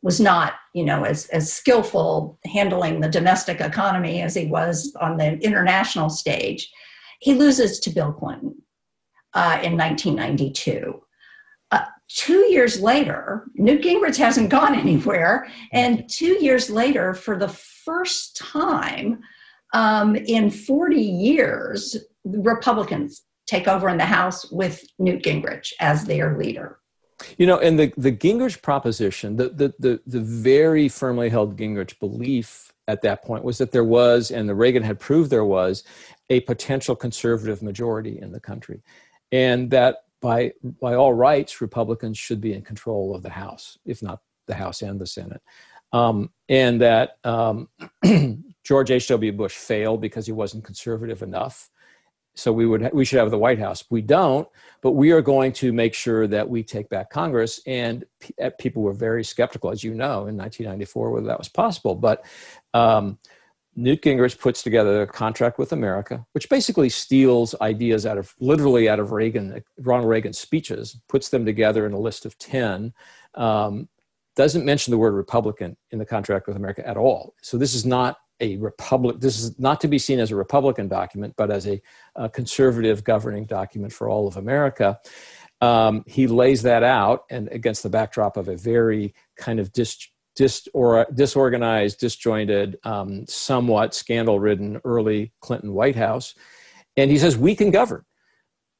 was 0.02 0.20
not, 0.20 0.54
you 0.74 0.84
know, 0.84 1.04
as, 1.04 1.26
as 1.28 1.52
skillful 1.52 2.38
handling 2.44 3.00
the 3.00 3.08
domestic 3.08 3.60
economy 3.60 4.22
as 4.22 4.34
he 4.34 4.46
was 4.46 4.94
on 5.00 5.16
the 5.16 5.38
international 5.38 6.08
stage. 6.08 6.70
He 7.20 7.34
loses 7.34 7.80
to 7.80 7.90
Bill 7.90 8.12
Clinton 8.12 8.54
uh, 9.34 9.58
in 9.62 9.76
1992. 9.76 11.02
Uh, 11.70 11.84
two 12.08 12.46
years 12.50 12.80
later, 12.80 13.46
Newt 13.54 13.82
Gingrich 13.82 14.16
hasn't 14.16 14.50
gone 14.50 14.74
anywhere. 14.78 15.48
And 15.72 16.08
two 16.08 16.42
years 16.42 16.70
later, 16.70 17.12
for 17.12 17.36
the 17.36 17.48
first 17.48 18.36
time 18.36 19.20
um, 19.74 20.14
in 20.16 20.50
40 20.50 20.96
years, 20.96 21.96
Republicans 22.24 23.22
take 23.48 23.66
over 23.66 23.88
in 23.88 23.96
the 23.96 24.04
House 24.04 24.50
with 24.52 24.84
Newt 24.98 25.22
Gingrich 25.22 25.72
as 25.80 26.04
their 26.04 26.38
leader. 26.38 26.78
You 27.36 27.46
know, 27.46 27.58
and 27.58 27.78
the, 27.78 27.92
the 27.96 28.12
Gingrich 28.12 28.62
proposition, 28.62 29.36
the, 29.36 29.48
the, 29.48 29.74
the, 29.78 30.00
the 30.06 30.20
very 30.20 30.88
firmly 30.88 31.28
held 31.30 31.58
Gingrich 31.58 31.98
belief 31.98 32.72
at 32.86 33.02
that 33.02 33.24
point 33.24 33.42
was 33.42 33.58
that 33.58 33.72
there 33.72 33.84
was, 33.84 34.30
and 34.30 34.48
the 34.48 34.54
Reagan 34.54 34.82
had 34.82 35.00
proved 35.00 35.30
there 35.30 35.44
was, 35.44 35.82
a 36.30 36.40
potential 36.40 36.94
conservative 36.94 37.62
majority 37.62 38.20
in 38.20 38.30
the 38.30 38.40
country. 38.40 38.82
And 39.32 39.70
that 39.70 40.04
by, 40.20 40.52
by 40.80 40.94
all 40.94 41.12
rights, 41.12 41.60
Republicans 41.60 42.18
should 42.18 42.40
be 42.40 42.52
in 42.52 42.62
control 42.62 43.14
of 43.14 43.22
the 43.22 43.30
House, 43.30 43.78
if 43.84 44.02
not 44.02 44.20
the 44.46 44.54
House 44.54 44.82
and 44.82 45.00
the 45.00 45.06
Senate. 45.06 45.42
Um, 45.92 46.30
and 46.48 46.80
that 46.82 47.16
um, 47.24 47.68
George 48.64 48.90
H.W. 48.90 49.32
Bush 49.32 49.54
failed 49.54 50.00
because 50.00 50.26
he 50.26 50.32
wasn't 50.32 50.64
conservative 50.64 51.22
enough 51.22 51.70
so 52.38 52.52
we 52.52 52.66
would 52.66 52.88
we 52.92 53.04
should 53.04 53.18
have 53.18 53.30
the 53.30 53.38
White 53.38 53.58
House. 53.58 53.84
We 53.90 54.00
don't, 54.00 54.48
but 54.80 54.92
we 54.92 55.10
are 55.10 55.20
going 55.20 55.52
to 55.54 55.72
make 55.72 55.92
sure 55.92 56.26
that 56.28 56.48
we 56.48 56.62
take 56.62 56.88
back 56.88 57.10
Congress. 57.10 57.60
And 57.66 58.04
p- 58.20 58.34
uh, 58.40 58.50
people 58.58 58.82
were 58.82 58.92
very 58.92 59.24
skeptical, 59.24 59.70
as 59.70 59.82
you 59.82 59.92
know, 59.92 60.26
in 60.26 60.36
1994 60.36 61.10
whether 61.10 61.26
that 61.26 61.38
was 61.38 61.48
possible. 61.48 61.96
But 61.96 62.24
um, 62.74 63.18
Newt 63.74 64.02
Gingrich 64.02 64.38
puts 64.38 64.62
together 64.62 65.02
a 65.02 65.06
contract 65.06 65.58
with 65.58 65.72
America, 65.72 66.24
which 66.32 66.48
basically 66.48 66.88
steals 66.88 67.56
ideas 67.60 68.06
out 68.06 68.18
of 68.18 68.34
literally 68.38 68.88
out 68.88 69.00
of 69.00 69.10
Reagan, 69.10 69.62
Ronald 69.78 70.08
Reagan's 70.08 70.38
speeches, 70.38 70.96
puts 71.08 71.30
them 71.30 71.44
together 71.44 71.86
in 71.86 71.92
a 71.92 71.98
list 71.98 72.24
of 72.24 72.38
ten. 72.38 72.94
Um, 73.34 73.88
doesn't 74.36 74.64
mention 74.64 74.92
the 74.92 74.98
word 74.98 75.14
Republican 75.14 75.76
in 75.90 75.98
the 75.98 76.06
contract 76.06 76.46
with 76.46 76.56
America 76.56 76.86
at 76.86 76.96
all. 76.96 77.34
So 77.42 77.58
this 77.58 77.74
is 77.74 77.84
not 77.84 78.18
a 78.40 78.56
republic. 78.56 79.20
This 79.20 79.40
is 79.40 79.58
not 79.58 79.80
to 79.80 79.88
be 79.88 79.98
seen 79.98 80.20
as 80.20 80.30
a 80.30 80.36
Republican 80.36 80.88
document, 80.88 81.34
but 81.36 81.50
as 81.50 81.66
a, 81.66 81.80
a 82.14 82.28
conservative 82.28 83.04
governing 83.04 83.46
document 83.46 83.92
for 83.92 84.08
all 84.08 84.28
of 84.28 84.36
America. 84.36 84.98
Um, 85.60 86.04
he 86.06 86.28
lays 86.28 86.62
that 86.62 86.84
out, 86.84 87.24
and 87.30 87.48
against 87.48 87.82
the 87.82 87.90
backdrop 87.90 88.36
of 88.36 88.48
a 88.48 88.56
very 88.56 89.14
kind 89.36 89.58
of 89.58 89.72
dis, 89.72 90.08
dis 90.36 90.68
or 90.72 91.04
disorganized, 91.12 91.98
disjointed, 91.98 92.78
um, 92.84 93.26
somewhat 93.26 93.92
scandal-ridden 93.92 94.80
early 94.84 95.32
Clinton 95.40 95.72
White 95.72 95.96
House, 95.96 96.34
and 96.96 97.10
he 97.10 97.18
says 97.18 97.36
we 97.36 97.56
can 97.56 97.72
govern. 97.72 98.04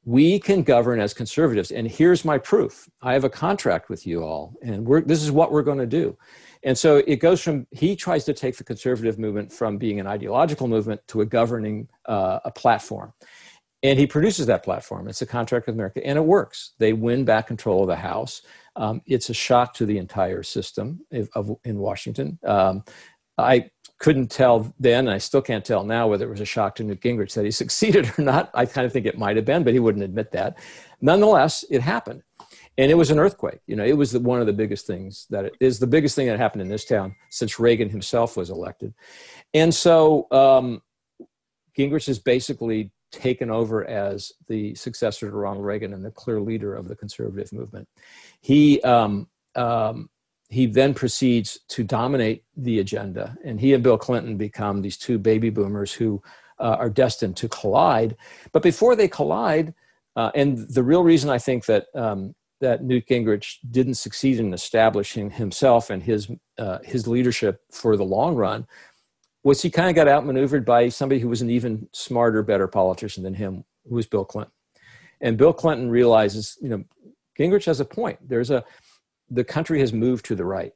We 0.05 0.39
can 0.39 0.63
govern 0.63 1.01
as 1.01 1.13
conservatives, 1.13 1.73
and 1.73 1.89
here's 1.89 2.25
my 2.25 2.39
proof. 2.39 2.89
I 3.03 3.13
have 3.13 3.25
a 3.25 3.29
contract 3.29 3.91
with 3.91 4.07
you 4.07 4.23
all, 4.23 4.55
and 4.63 4.87
this 5.07 5.23
is 5.23 5.33
what 5.33 5.51
we're 5.51 5.63
going 5.63 5.79
to 5.79 5.87
do. 5.87 6.17
And 6.63 6.77
so 6.77 7.03
it 7.07 7.17
goes 7.17 7.43
from, 7.43 7.67
he 7.71 7.97
tries 7.97 8.25
to 8.25 8.35
take 8.35 8.57
the 8.57 8.65
conservative 8.65 9.19
movement 9.19 9.53
from 9.53 9.79
being 9.79 10.01
an 10.01 10.07
ideological 10.07 10.69
movement 10.69 11.01
to 11.09 11.21
a 11.21 11.27
governing 11.27 11.89
uh, 12.07 12.41
a 12.45 12.51
platform. 12.51 13.13
And 13.83 13.99
he 13.99 14.07
produces 14.07 14.47
that 14.47 14.65
platform. 14.65 15.09
It's 15.09 15.23
a 15.23 15.27
contract 15.27 15.67
with 15.67 15.77
America, 15.77 16.05
and 16.05 16.19
it 16.19 16.25
works. 16.25 16.73
They 16.79 16.93
win 16.93 17.25
back 17.25 17.47
control 17.47 17.83
of 17.83 17.89
the 17.89 17.97
House. 17.97 18.43
Um, 18.75 19.03
it's 19.07 19.31
a 19.31 19.35
shock 19.35 19.73
to 19.75 19.87
the 19.87 19.99
entire 19.99 20.43
system 20.43 21.01
of, 21.13 21.29
of 21.35 21.57
in 21.65 21.79
Washington. 21.79 22.41
Um, 22.45 22.83
I 23.37 23.71
couldn't 23.99 24.31
tell 24.31 24.73
then, 24.81 25.07
and 25.07 25.15
I 25.15 25.19
still 25.19 25.43
can't 25.43 25.65
tell 25.65 25.85
now 25.85 26.09
whether 26.09 26.27
it 26.27 26.31
was 26.31 26.41
a 26.41 26.45
shock 26.45 26.75
to 26.77 26.85
Newt 26.85 27.01
Gingrich 27.01 27.35
that 27.35 27.45
he 27.45 27.51
succeeded 27.53 28.13
or 28.19 28.23
not. 28.23 28.51
I 28.53 28.67
kind 28.67 28.85
of 28.85 28.93
think 28.93 29.07
it 29.07 29.19
might 29.19 29.37
have 29.37 29.45
been, 29.45 29.63
but 29.63 29.75
he 29.75 29.81
wouldn't 29.81 30.05
admit 30.05 30.33
that. 30.33 30.59
Nonetheless, 31.01 31.65
it 31.71 31.81
happened. 31.81 32.23
And 32.79 32.91
it 32.93 32.95
was 32.95 33.11
an 33.11 33.19
earthquake. 33.19 33.61
You 33.67 33.75
know, 33.77 33.85
it 33.85 33.97
was 33.97 34.13
the, 34.13 34.21
one 34.21 34.41
of 34.41 34.47
the 34.47 34.53
biggest 34.53 34.87
things 34.87 35.27
that 35.31 35.45
it 35.45 35.55
is 35.61 35.81
the 35.81 35.87
biggest 35.87 36.15
thing 36.15 36.29
that 36.29 36.39
happened 36.39 36.63
in 36.63 36.69
this 36.69 36.85
town 36.85 37.17
since 37.29 37.59
Reagan 37.59 37.91
himself 37.91 38.37
was 38.37 38.51
elected. 38.51 38.95
And 39.53 39.75
so 39.75 40.29
um, 40.31 40.81
Gingrich 41.77 42.07
has 42.07 42.21
basically 42.21 42.93
taken 43.11 43.51
over 43.51 43.85
as 43.85 44.33
the 44.47 44.75
successor 44.75 45.29
to 45.29 45.37
Ronald 45.37 45.65
Reagan 45.65 45.93
and 45.93 46.05
the 46.05 46.11
clear 46.11 46.41
leader 46.41 46.75
of 46.75 46.89
the 46.89 46.97
conservative 46.97 47.53
movement. 47.53 47.89
He 48.41 48.81
um, 48.83 49.29
um, 49.57 50.09
he 50.51 50.67
then 50.67 50.95
proceeds 50.95 51.59
to 51.69 51.85
dominate 51.85 52.45
the 52.57 52.79
agenda, 52.79 53.37
and 53.45 53.61
he 53.61 53.75
and 53.75 53.83
Bill 53.83 53.99
Clinton 53.99 54.37
become 54.37 54.81
these 54.81 54.97
two 54.97 55.19
baby 55.19 55.51
boomers 55.51 55.93
who 55.93 56.23
uh, 56.59 56.77
are 56.79 56.91
destined 56.91 57.37
to 57.39 57.49
collide. 57.49 58.17
But 58.53 58.63
before 58.63 58.97
they 58.97 59.09
collide, 59.09 59.75
uh, 60.17 60.31
and 60.35 60.59
the 60.59 60.83
real 60.83 61.03
reason 61.03 61.29
I 61.29 61.39
think 61.39 61.67
that 61.67 61.87
um, 61.95 62.35
that 62.61 62.83
Newt 62.83 63.07
Gingrich 63.07 63.59
didn't 63.71 63.95
succeed 63.95 64.39
in 64.41 64.53
establishing 64.53 65.31
himself 65.31 65.91
and 65.91 66.03
his 66.03 66.31
uh, 66.59 66.79
his 66.85 67.07
leadership 67.07 67.61
for 67.71 67.97
the 67.97 68.05
long 68.05 68.35
run 68.35 68.67
was 69.45 69.63
he 69.63 69.71
kind 69.71 69.89
of 69.89 69.95
got 69.95 70.09
outmaneuvered 70.09 70.65
by 70.65 70.89
somebody 70.89 71.21
who 71.21 71.29
was 71.29 71.41
an 71.41 71.51
even 71.51 71.89
smarter, 71.93 72.43
better 72.43 72.67
politician 72.67 73.23
than 73.23 73.35
him, 73.35 73.65
who 73.89 73.95
was 73.95 74.07
Bill 74.07 74.25
Clinton. 74.25 74.53
And 75.21 75.39
Bill 75.39 75.53
Clinton 75.53 75.89
realizes, 75.91 76.59
you 76.61 76.69
know, 76.69 76.85
Gingrich 77.39 77.67
has 77.67 77.81
a 77.81 77.85
point. 77.85 78.19
There's 78.29 78.51
a 78.51 78.65
the 79.31 79.45
country 79.45 79.81
has 79.81 79.93
moved 79.93 80.25
to 80.27 80.35
the 80.35 80.45
right, 80.45 80.73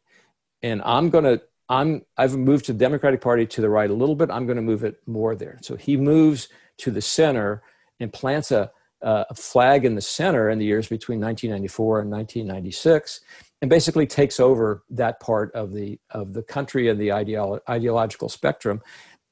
and 0.63 0.81
I'm 0.85 1.11
to 1.11 1.43
I'm 1.69 2.03
I've 2.17 2.37
moved 2.37 2.67
the 2.67 2.75
Democratic 2.75 3.21
Party 3.21 3.47
to 3.47 3.61
the 3.61 3.69
right 3.69 3.91
a 3.91 3.95
little 3.95 4.15
bit. 4.15 4.31
I'm 4.31 4.47
going 4.47 4.57
to 4.57 4.63
move 4.63 4.85
it 4.85 5.01
more 5.07 5.35
there. 5.35 5.59
So 5.63 5.77
he 5.77 5.97
moves 5.97 6.49
to 6.79 6.91
the 6.91 7.01
center 7.01 7.63
and 7.99 8.13
plants 8.13 8.51
a, 8.51 8.71
a 9.03 9.35
flag 9.35 9.85
in 9.85 9.95
the 9.95 10.01
center 10.01 10.51
in 10.51 10.59
the 10.59 10.65
years 10.65 10.89
between 10.89 11.21
1994 11.21 12.01
and 12.01 12.11
1996, 12.11 13.21
and 13.61 13.71
basically 13.71 14.07
takes 14.07 14.41
over 14.41 14.83
that 14.91 15.21
part 15.21 15.53
of 15.55 15.73
the 15.73 15.99
of 16.11 16.33
the 16.33 16.43
country 16.43 16.89
and 16.89 17.01
the 17.01 17.09
ideolo- 17.09 17.61
ideological 17.69 18.29
spectrum 18.29 18.81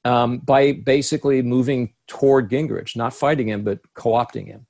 um, 0.04 0.38
by 0.38 0.72
basically 0.72 1.42
moving 1.42 1.94
toward 2.06 2.50
Gingrich, 2.50 2.96
not 2.96 3.14
fighting 3.14 3.48
him 3.48 3.64
but 3.64 3.80
co-opting 3.94 4.46
him, 4.46 4.66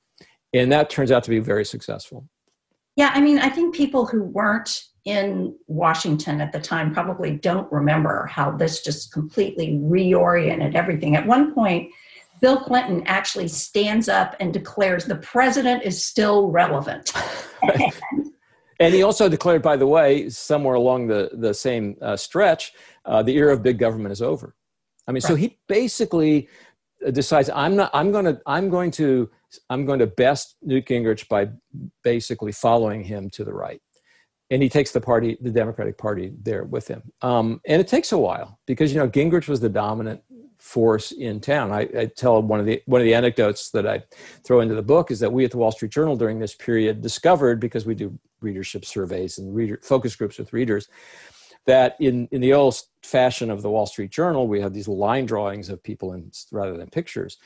and 0.53 0.71
that 0.73 0.91
turns 0.91 1.11
out 1.11 1.25
to 1.25 1.31
be 1.31 1.39
very 1.39 1.65
successful. 1.65 2.29
Yeah, 2.97 3.13
I 3.15 3.21
mean, 3.21 3.39
I 3.39 3.49
think 3.49 3.75
people 3.75 4.07
who 4.07 4.25
weren't 4.25 4.85
in 5.05 5.57
Washington 5.67 6.41
at 6.41 6.53
the 6.53 6.61
time 6.61 6.93
probably 6.93 7.37
don't 7.37 7.71
remember 7.73 8.27
how 8.27 8.51
this 8.51 8.83
just 8.83 9.13
completely 9.13 9.79
reoriented 9.83 10.75
everything. 10.75 11.17
At 11.17 11.27
one 11.27 11.55
point, 11.55 11.91
Bill 12.41 12.59
Clinton 12.59 13.03
actually 13.07 13.49
stands 13.49 14.09
up 14.09 14.37
and 14.41 14.53
declares 14.53 15.05
the 15.05 15.17
president 15.17 15.83
is 15.83 16.05
still 16.05 16.51
relevant. 16.51 17.13
and 18.81 18.95
he 18.95 19.03
also 19.03 19.29
declared, 19.29 19.63
by 19.63 19.77
the 19.77 19.87
way, 19.87 20.29
somewhere 20.29 20.75
along 20.75 21.07
the, 21.07 21.31
the 21.35 21.53
same 21.53 21.97
uh, 22.01 22.17
stretch, 22.17 22.73
uh, 23.05 23.23
the 23.23 23.37
era 23.37 23.53
of 23.53 23.63
big 23.63 23.79
government 23.79 24.13
is 24.13 24.23
over. 24.23 24.55
I 25.07 25.13
mean, 25.13 25.23
right. 25.23 25.29
so 25.29 25.35
he 25.35 25.59
basically 25.69 26.49
decides 27.13 27.51
I'm 27.51 27.77
not. 27.77 27.91
I'm 27.95 28.13
going 28.13 28.27
to. 28.27 28.41
I'm 28.47 28.71
going 28.71 28.91
to. 28.93 29.29
I'm 29.69 29.85
going 29.85 29.99
to 29.99 30.07
best 30.07 30.57
Newt 30.63 30.87
Gingrich 30.87 31.27
by 31.29 31.49
basically 32.05 32.53
following 32.53 33.03
him 33.03 33.31
to 33.31 33.45
the 33.45 33.53
right 33.53 33.81
and 34.51 34.63
he 34.63 34.69
takes 34.69 34.91
the 34.91 35.01
party, 35.01 35.39
the 35.41 35.51
Democratic 35.51 35.97
Party, 35.97 36.33
there 36.43 36.65
with 36.65 36.89
him. 36.89 37.03
Um, 37.23 37.61
and 37.67 37.81
it 37.81 37.87
takes 37.87 38.13
a 38.13 38.19
while 38.19 38.59
because 38.67 38.93
you 38.93 38.99
know 38.99 39.09
Gingrich 39.09 39.49
was 39.49 39.61
the 39.61 39.69
dominant 39.69 40.23
force 40.61 41.11
in 41.11 41.41
town. 41.41 41.73
I, 41.73 41.89
I, 41.99 42.07
tell 42.07 42.43
one 42.43 42.61
of 42.61 42.67
the 42.67 42.83
one 42.85 43.01
of 43.01 43.05
the 43.07 43.15
anecdotes 43.15 43.71
that 43.71 43.87
I 43.87 44.03
throw 44.45 44.61
into 44.61 44.75
the 44.75 44.83
book 44.83 45.11
is 45.11 45.19
that 45.21 45.33
we 45.33 45.45
at 45.45 45.51
the 45.51 45.57
Wall 45.57 45.73
Street 45.73 45.91
Journal 45.91 46.17
during 46.17 46.39
this 46.39 46.55
period 46.55 47.01
discovered 47.01 47.61
because 47.61 47.87
we 47.87 47.95
do 47.95 48.19
readership 48.43 48.85
surveys 48.85 49.39
and 49.39 49.55
reader 49.55 49.81
focus 49.83 50.15
groups 50.15 50.39
with 50.39 50.53
readers 50.53 50.89
that 51.67 51.97
in 51.99 52.29
in 52.31 52.43
the 52.43 52.53
old 52.53 52.79
fashion 53.03 53.51
of 53.51 53.63
the 53.63 53.71
Wall 53.71 53.87
Street 53.87 54.11
Journal 54.11 54.47
we 54.47 54.61
have 54.61 54.75
these 54.75 54.87
line 54.87 55.25
drawings 55.25 55.71
of 55.71 55.83
people 55.83 56.13
in 56.13 56.31
rather 56.53 56.77
than 56.77 56.91
pictures. 56.91 57.39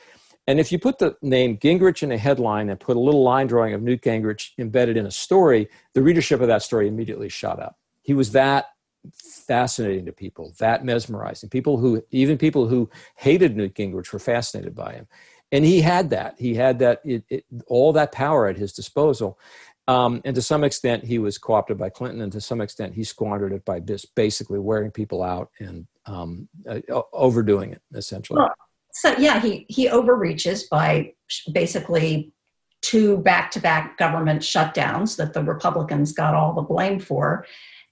And 0.46 0.60
if 0.60 0.72
you 0.72 0.78
put 0.78 0.98
the 0.98 1.16
name 1.22 1.56
Gingrich 1.56 2.02
in 2.02 2.12
a 2.12 2.18
headline 2.18 2.68
and 2.68 2.78
put 2.78 2.96
a 2.96 3.00
little 3.00 3.22
line 3.22 3.46
drawing 3.46 3.74
of 3.74 3.82
Newt 3.82 4.02
Gingrich 4.02 4.50
embedded 4.58 4.96
in 4.96 5.06
a 5.06 5.10
story, 5.10 5.68
the 5.94 6.02
readership 6.02 6.40
of 6.40 6.48
that 6.48 6.62
story 6.62 6.88
immediately 6.88 7.28
shot 7.28 7.60
up. 7.60 7.78
He 8.02 8.12
was 8.12 8.32
that 8.32 8.66
fascinating 9.12 10.06
to 10.06 10.12
people, 10.12 10.54
that 10.58 10.84
mesmerizing. 10.84 11.50
People 11.50 11.76
who, 11.76 12.02
even 12.10 12.38
people 12.38 12.66
who 12.66 12.88
hated 13.16 13.56
Newt 13.56 13.74
Gingrich, 13.74 14.12
were 14.12 14.18
fascinated 14.18 14.74
by 14.74 14.92
him. 14.92 15.06
And 15.52 15.64
he 15.64 15.80
had 15.80 16.10
that. 16.10 16.34
He 16.38 16.54
had 16.54 16.78
that, 16.80 17.00
it, 17.04 17.24
it, 17.28 17.44
all 17.66 17.92
that 17.92 18.12
power 18.12 18.46
at 18.46 18.56
his 18.56 18.72
disposal. 18.72 19.38
Um, 19.86 20.22
and 20.24 20.34
to 20.34 20.42
some 20.42 20.64
extent, 20.64 21.04
he 21.04 21.18
was 21.18 21.36
co 21.36 21.52
opted 21.54 21.76
by 21.76 21.90
Clinton, 21.90 22.22
and 22.22 22.32
to 22.32 22.40
some 22.40 22.62
extent, 22.62 22.94
he 22.94 23.04
squandered 23.04 23.52
it 23.52 23.64
by 23.64 23.80
just 23.80 24.14
basically 24.14 24.58
wearing 24.58 24.90
people 24.90 25.22
out 25.22 25.50
and 25.60 25.86
um, 26.06 26.48
uh, 26.68 26.80
overdoing 27.12 27.72
it, 27.72 27.82
essentially. 27.94 28.38
Well, 28.38 28.54
so 28.92 29.14
yeah, 29.18 29.40
he 29.40 29.66
he 29.68 29.90
overreaches 29.90 30.64
by 30.64 31.12
basically 31.52 32.32
two 32.80 33.18
back-to-back 33.18 33.98
government 33.98 34.40
shutdowns 34.40 35.16
that 35.16 35.32
the 35.34 35.42
Republicans 35.42 36.12
got 36.12 36.34
all 36.34 36.54
the 36.54 36.62
blame 36.62 36.98
for, 36.98 37.46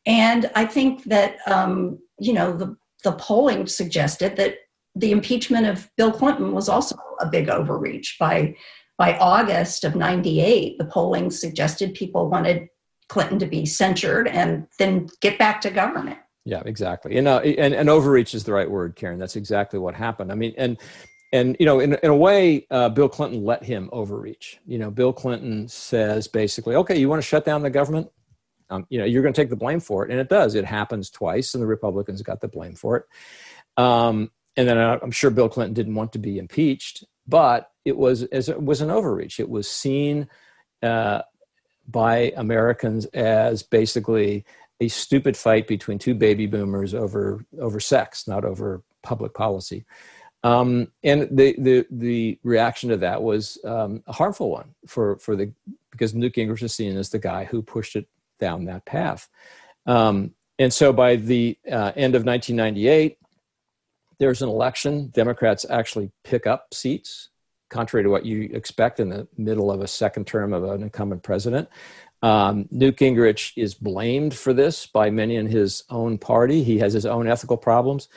and 0.07 0.51
I 0.55 0.67
think 0.67 1.05
that 1.05 1.37
um, 1.47 1.99
you 2.19 2.33
know 2.33 2.57
the 2.57 2.77
the 3.05 3.13
polling 3.13 3.67
suggested 3.67 4.37
that 4.37 4.57
the 4.95 5.13
impeachment 5.13 5.67
of 5.67 5.91
Bill 5.97 6.13
Clinton 6.13 6.53
was 6.53 6.69
also 6.69 6.97
a 7.21 7.27
big 7.27 7.49
overreach. 7.49 8.17
By 8.19 8.57
by 8.99 9.17
August 9.19 9.85
of 9.85 9.95
'98, 9.95 10.79
the 10.79 10.85
polling 10.87 11.31
suggested 11.31 11.95
people 11.95 12.29
wanted 12.29 12.69
Clinton 13.09 13.39
to 13.39 13.47
be 13.47 13.67
censured 13.67 14.29
and 14.29 14.67
then 14.79 15.09
get 15.21 15.39
back 15.39 15.61
to 15.63 15.71
government. 15.71 16.19
Yeah, 16.45 16.63
exactly. 16.65 17.17
And, 17.19 17.29
uh, 17.29 17.39
and 17.39 17.75
and 17.75 17.89
overreach 17.89 18.35
is 18.35 18.45
the 18.45 18.53
right 18.53 18.71
word, 18.71 18.97
Karen. 18.97 19.19
That's 19.19 19.37
exactly 19.37 19.79
what 19.79 19.95
happened. 19.95 20.33
I 20.33 20.35
mean, 20.35 20.55
and 20.59 20.77
and 21.33 21.57
you 21.61 21.67
know, 21.67 21.81
in 21.81 21.95
in 22.03 22.11
a 22.11 22.17
way, 22.17 22.67
uh, 22.71 22.89
Bill 22.89 23.09
Clinton 23.09 23.45
let 23.45 23.63
him 23.63 23.89
overreach. 23.93 24.59
You 24.67 24.79
know, 24.79 24.91
Bill 24.91 25.13
Clinton 25.13 25.69
says 25.69 26.27
basically, 26.27 26.75
okay, 26.75 26.99
you 26.99 27.09
want 27.09 27.23
to 27.23 27.27
shut 27.27 27.45
down 27.45 27.63
the 27.63 27.71
government? 27.71 28.11
Um, 28.73 28.87
you 28.89 28.99
know, 28.99 29.05
you're 29.05 29.23
going 29.23 29.35
to 29.35 29.41
take 29.41 29.51
the 29.51 29.57
blame 29.57 29.81
for 29.81 30.05
it, 30.05 30.11
and 30.11 30.19
it 30.19 30.29
does. 30.29 30.55
It 30.55 30.65
happens 30.65 31.11
twice, 31.11 31.55
and 31.55 31.63
the 31.63 31.67
Republicans 31.67 32.23
got 32.23 32.41
the 32.41 32.49
blame 32.49 32.75
for 32.75 32.97
it. 32.97 33.05
Um, 33.77 34.31
and 34.57 34.69
then 34.69 34.79
uh, 34.79 34.99
I'm 35.03 35.11
sure 35.11 35.31
Bill 35.31 35.49
Clinton 35.49 35.75
didn't 35.75 35.95
want 35.95 36.13
to 36.13 36.19
be 36.19 36.39
impeached, 36.39 37.05
but 37.27 37.71
it 37.85 37.97
was 37.97 38.23
as 38.25 38.49
it 38.49 38.63
was 38.63 38.81
an 38.81 38.91
overreach. 38.91 39.41
It 39.41 39.49
was 39.49 39.69
seen 39.69 40.29
uh, 40.83 41.23
by 41.87 42.33
Americans 42.37 43.07
as 43.07 43.63
basically 43.63 44.45
a 44.81 44.89
stupid 44.89 45.37
fight 45.37 45.67
between 45.67 45.99
two 45.99 46.15
baby 46.15 46.47
boomers 46.47 46.95
over 46.95 47.45
over 47.61 47.81
sex, 47.81 48.27
not 48.27 48.45
over 48.45 48.83
public 49.03 49.35
policy. 49.35 49.85
Um, 50.45 50.89
and 51.05 51.29
the, 51.31 51.55
the 51.59 51.87
the 51.91 52.39
reaction 52.43 52.91
to 52.91 52.97
that 52.99 53.23
was 53.23 53.59
um, 53.65 54.03
a 54.07 54.13
harmful 54.13 54.51
one 54.51 54.75
for 54.87 55.19
for 55.19 55.37
the 55.37 55.53
because 55.91 56.15
Newt 56.15 56.35
Gingrich 56.35 56.63
is 56.63 56.75
seen 56.75 56.97
as 56.97 57.11
the 57.11 57.19
guy 57.19 57.45
who 57.45 57.63
pushed 57.63 57.97
it 57.97 58.09
down 58.43 58.65
that 58.65 58.85
path. 58.85 59.29
Um, 59.87 60.33
and 60.59 60.73
so 60.73 60.93
by 60.93 61.17
the 61.17 61.57
uh, 61.71 61.93
end 61.97 62.15
of 62.17 62.25
1998, 62.25 63.17
there's 64.19 64.43
an 64.43 64.49
election. 64.49 65.11
Democrats 65.15 65.65
actually 65.71 66.11
pick 66.25 66.47
up 66.47 66.75
seats, 66.75 67.31
contrary 67.71 68.03
to 68.03 68.11
what 68.11 68.27
you 68.27 68.51
expect 68.53 69.01
in 69.01 69.09
the 69.09 69.29
middle 69.37 69.71
of 69.71 69.81
a 69.81 69.87
second 69.87 70.27
term 70.27 70.53
of 70.53 70.65
an 70.65 70.83
incumbent 70.83 71.23
president. 71.23 71.69
Um, 72.21 72.69
Newt 72.71 72.97
Gingrich 72.97 73.53
is 73.57 73.75
blamed 73.75 74.35
for 74.35 74.53
this 74.53 74.87
by 74.87 75.11
many 75.11 75.37
in 75.37 75.47
his 75.47 75.85
own 75.89 76.19
party. 76.19 76.63
He 76.63 76.79
has 76.79 76.93
his 76.93 77.07
own 77.07 77.29
ethical 77.29 77.57
problems, 77.57 78.09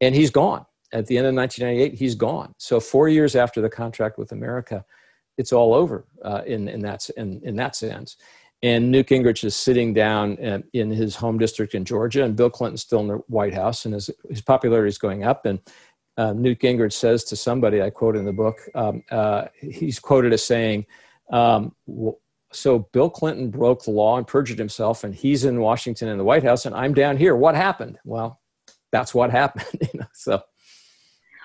and 0.00 0.14
he's 0.14 0.30
gone. 0.30 0.64
At 0.92 1.06
the 1.06 1.18
end 1.18 1.26
of 1.26 1.34
1998, 1.34 1.98
he's 1.98 2.14
gone. 2.14 2.54
So 2.58 2.80
four 2.80 3.08
years 3.08 3.36
after 3.36 3.60
the 3.60 3.68
contract 3.68 4.18
with 4.18 4.32
America, 4.32 4.84
it's 5.38 5.52
all 5.52 5.74
over 5.74 6.06
uh, 6.24 6.42
in 6.46 6.68
in 6.68 6.80
that 6.80 7.08
in, 7.16 7.40
in 7.44 7.56
that 7.56 7.76
sense. 7.76 8.16
And 8.62 8.90
Newt 8.90 9.08
Gingrich 9.08 9.44
is 9.44 9.54
sitting 9.54 9.92
down 9.92 10.36
in, 10.36 10.64
in 10.72 10.90
his 10.90 11.14
home 11.14 11.38
district 11.38 11.74
in 11.74 11.84
Georgia, 11.84 12.24
and 12.24 12.34
Bill 12.34 12.50
Clinton's 12.50 12.82
still 12.82 13.00
in 13.00 13.08
the 13.08 13.16
White 13.28 13.54
House, 13.54 13.84
and 13.84 13.94
his 13.94 14.10
his 14.28 14.40
popularity 14.40 14.88
is 14.88 14.98
going 14.98 15.24
up. 15.24 15.44
And 15.44 15.60
uh, 16.16 16.32
Newt 16.32 16.60
Gingrich 16.60 16.94
says 16.94 17.24
to 17.24 17.36
somebody, 17.36 17.82
I 17.82 17.90
quote 17.90 18.16
in 18.16 18.24
the 18.24 18.32
book, 18.32 18.58
um, 18.74 19.02
uh, 19.10 19.46
he's 19.60 19.98
quoted 19.98 20.32
as 20.32 20.44
saying. 20.44 20.86
Um, 21.30 21.74
so 22.52 22.88
Bill 22.92 23.10
Clinton 23.10 23.50
broke 23.50 23.84
the 23.84 23.90
law 23.90 24.16
and 24.16 24.26
perjured 24.26 24.58
himself, 24.58 25.04
and 25.04 25.14
he's 25.14 25.44
in 25.44 25.60
Washington 25.60 26.08
in 26.08 26.16
the 26.16 26.24
White 26.24 26.44
House, 26.44 26.64
and 26.64 26.74
I'm 26.74 26.94
down 26.94 27.16
here. 27.16 27.36
What 27.36 27.54
happened? 27.54 27.98
Well, 28.04 28.40
that's 28.92 29.14
what 29.14 29.30
happened. 29.42 29.66
you 29.80 30.00
know, 30.00 30.06
so. 30.14 30.42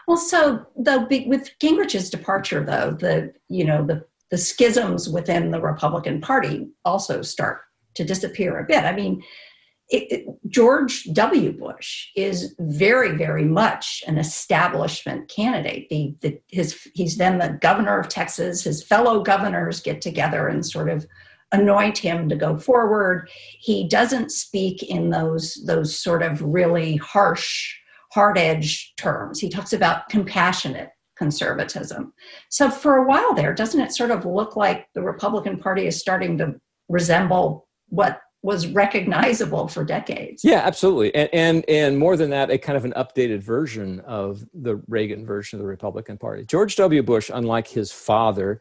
Well, 0.07 0.17
so 0.17 0.65
the 0.75 1.05
with 1.27 1.51
Gingrich's 1.59 2.09
departure, 2.09 2.63
though, 2.63 2.91
the 2.91 3.33
you 3.49 3.65
know 3.65 3.85
the 3.85 4.05
the 4.31 4.37
schisms 4.37 5.09
within 5.09 5.51
the 5.51 5.61
Republican 5.61 6.21
Party 6.21 6.69
also 6.85 7.21
start 7.21 7.61
to 7.95 8.05
disappear 8.05 8.57
a 8.57 8.65
bit. 8.65 8.85
I 8.85 8.93
mean, 8.93 9.21
it, 9.89 10.09
it, 10.09 10.25
George 10.47 11.03
W. 11.11 11.51
Bush 11.51 12.07
is 12.15 12.55
very, 12.59 13.17
very 13.17 13.43
much 13.43 14.01
an 14.07 14.17
establishment 14.17 15.29
candidate. 15.29 15.89
The, 15.89 16.15
the, 16.21 16.39
his, 16.47 16.87
he's 16.93 17.17
then 17.17 17.39
the 17.39 17.57
governor 17.61 17.99
of 17.99 18.07
Texas. 18.07 18.63
His 18.63 18.81
fellow 18.81 19.21
governors 19.21 19.81
get 19.81 20.01
together 20.01 20.47
and 20.47 20.65
sort 20.65 20.87
of 20.87 21.05
anoint 21.51 21.97
him 21.97 22.29
to 22.29 22.37
go 22.37 22.57
forward. 22.57 23.29
He 23.59 23.85
doesn't 23.89 24.31
speak 24.31 24.81
in 24.81 25.09
those, 25.09 25.61
those 25.65 25.99
sort 25.99 26.23
of 26.23 26.41
really 26.41 26.95
harsh, 26.95 27.75
hard 28.13 28.37
edged 28.37 28.97
terms. 28.97 29.41
He 29.41 29.49
talks 29.49 29.73
about 29.73 30.07
compassionate 30.07 30.90
conservatism. 31.21 32.13
So 32.49 32.71
for 32.71 32.95
a 32.95 33.07
while 33.07 33.35
there, 33.35 33.53
doesn't 33.53 33.79
it 33.79 33.93
sort 33.93 34.09
of 34.09 34.25
look 34.25 34.55
like 34.55 34.87
the 34.95 35.03
Republican 35.03 35.59
Party 35.59 35.85
is 35.85 35.99
starting 35.99 36.35
to 36.39 36.59
resemble 36.89 37.67
what 37.89 38.21
was 38.41 38.65
recognizable 38.65 39.67
for 39.67 39.83
decades. 39.85 40.43
Yeah, 40.43 40.61
absolutely. 40.65 41.13
And, 41.13 41.29
and 41.31 41.69
and 41.69 41.99
more 41.99 42.17
than 42.17 42.31
that, 42.31 42.49
a 42.49 42.57
kind 42.57 42.75
of 42.75 42.85
an 42.85 42.93
updated 42.93 43.43
version 43.43 43.99
of 43.99 44.43
the 44.55 44.81
Reagan 44.87 45.27
version 45.27 45.59
of 45.59 45.61
the 45.61 45.69
Republican 45.69 46.17
Party. 46.17 46.43
George 46.43 46.75
W. 46.77 47.03
Bush, 47.03 47.29
unlike 47.31 47.67
his 47.67 47.91
father, 47.91 48.59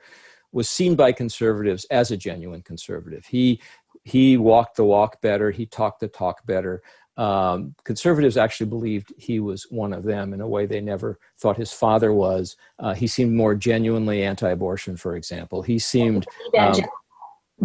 was 0.52 0.68
seen 0.68 0.96
by 0.96 1.12
conservatives 1.12 1.86
as 1.90 2.11
a 2.11 2.16
genuine 2.16 2.61
conservative. 2.61 3.24
He 3.24 3.62
he 4.04 4.36
walked 4.36 4.76
the 4.76 4.84
walk 4.84 5.22
better, 5.22 5.50
he 5.50 5.64
talked 5.64 6.00
the 6.00 6.08
talk 6.08 6.44
better. 6.44 6.82
Um, 7.20 7.74
conservatives 7.84 8.38
actually 8.38 8.70
believed 8.70 9.12
he 9.18 9.40
was 9.40 9.66
one 9.70 9.92
of 9.92 10.04
them 10.04 10.32
in 10.32 10.40
a 10.40 10.48
way 10.48 10.64
they 10.64 10.80
never 10.80 11.18
thought 11.38 11.58
his 11.58 11.70
father 11.70 12.14
was. 12.14 12.56
Uh, 12.78 12.94
he 12.94 13.06
seemed 13.06 13.34
more 13.34 13.54
genuinely 13.54 14.22
anti-abortion, 14.22 14.96
for 14.96 15.16
example. 15.16 15.60
He 15.60 15.78
seemed 15.78 16.26
um, 16.56 16.74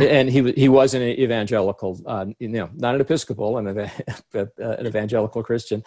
and 0.01 0.29
he 0.29 0.51
he 0.51 0.67
was 0.67 0.93
an 0.93 1.01
evangelical, 1.01 2.01
uh, 2.05 2.25
you 2.37 2.49
know, 2.49 2.69
not 2.73 2.95
an 2.95 3.01
Episcopal, 3.01 3.57
an, 3.57 3.67
an 4.33 4.87
evangelical 4.87 5.41
Christian. 5.41 5.85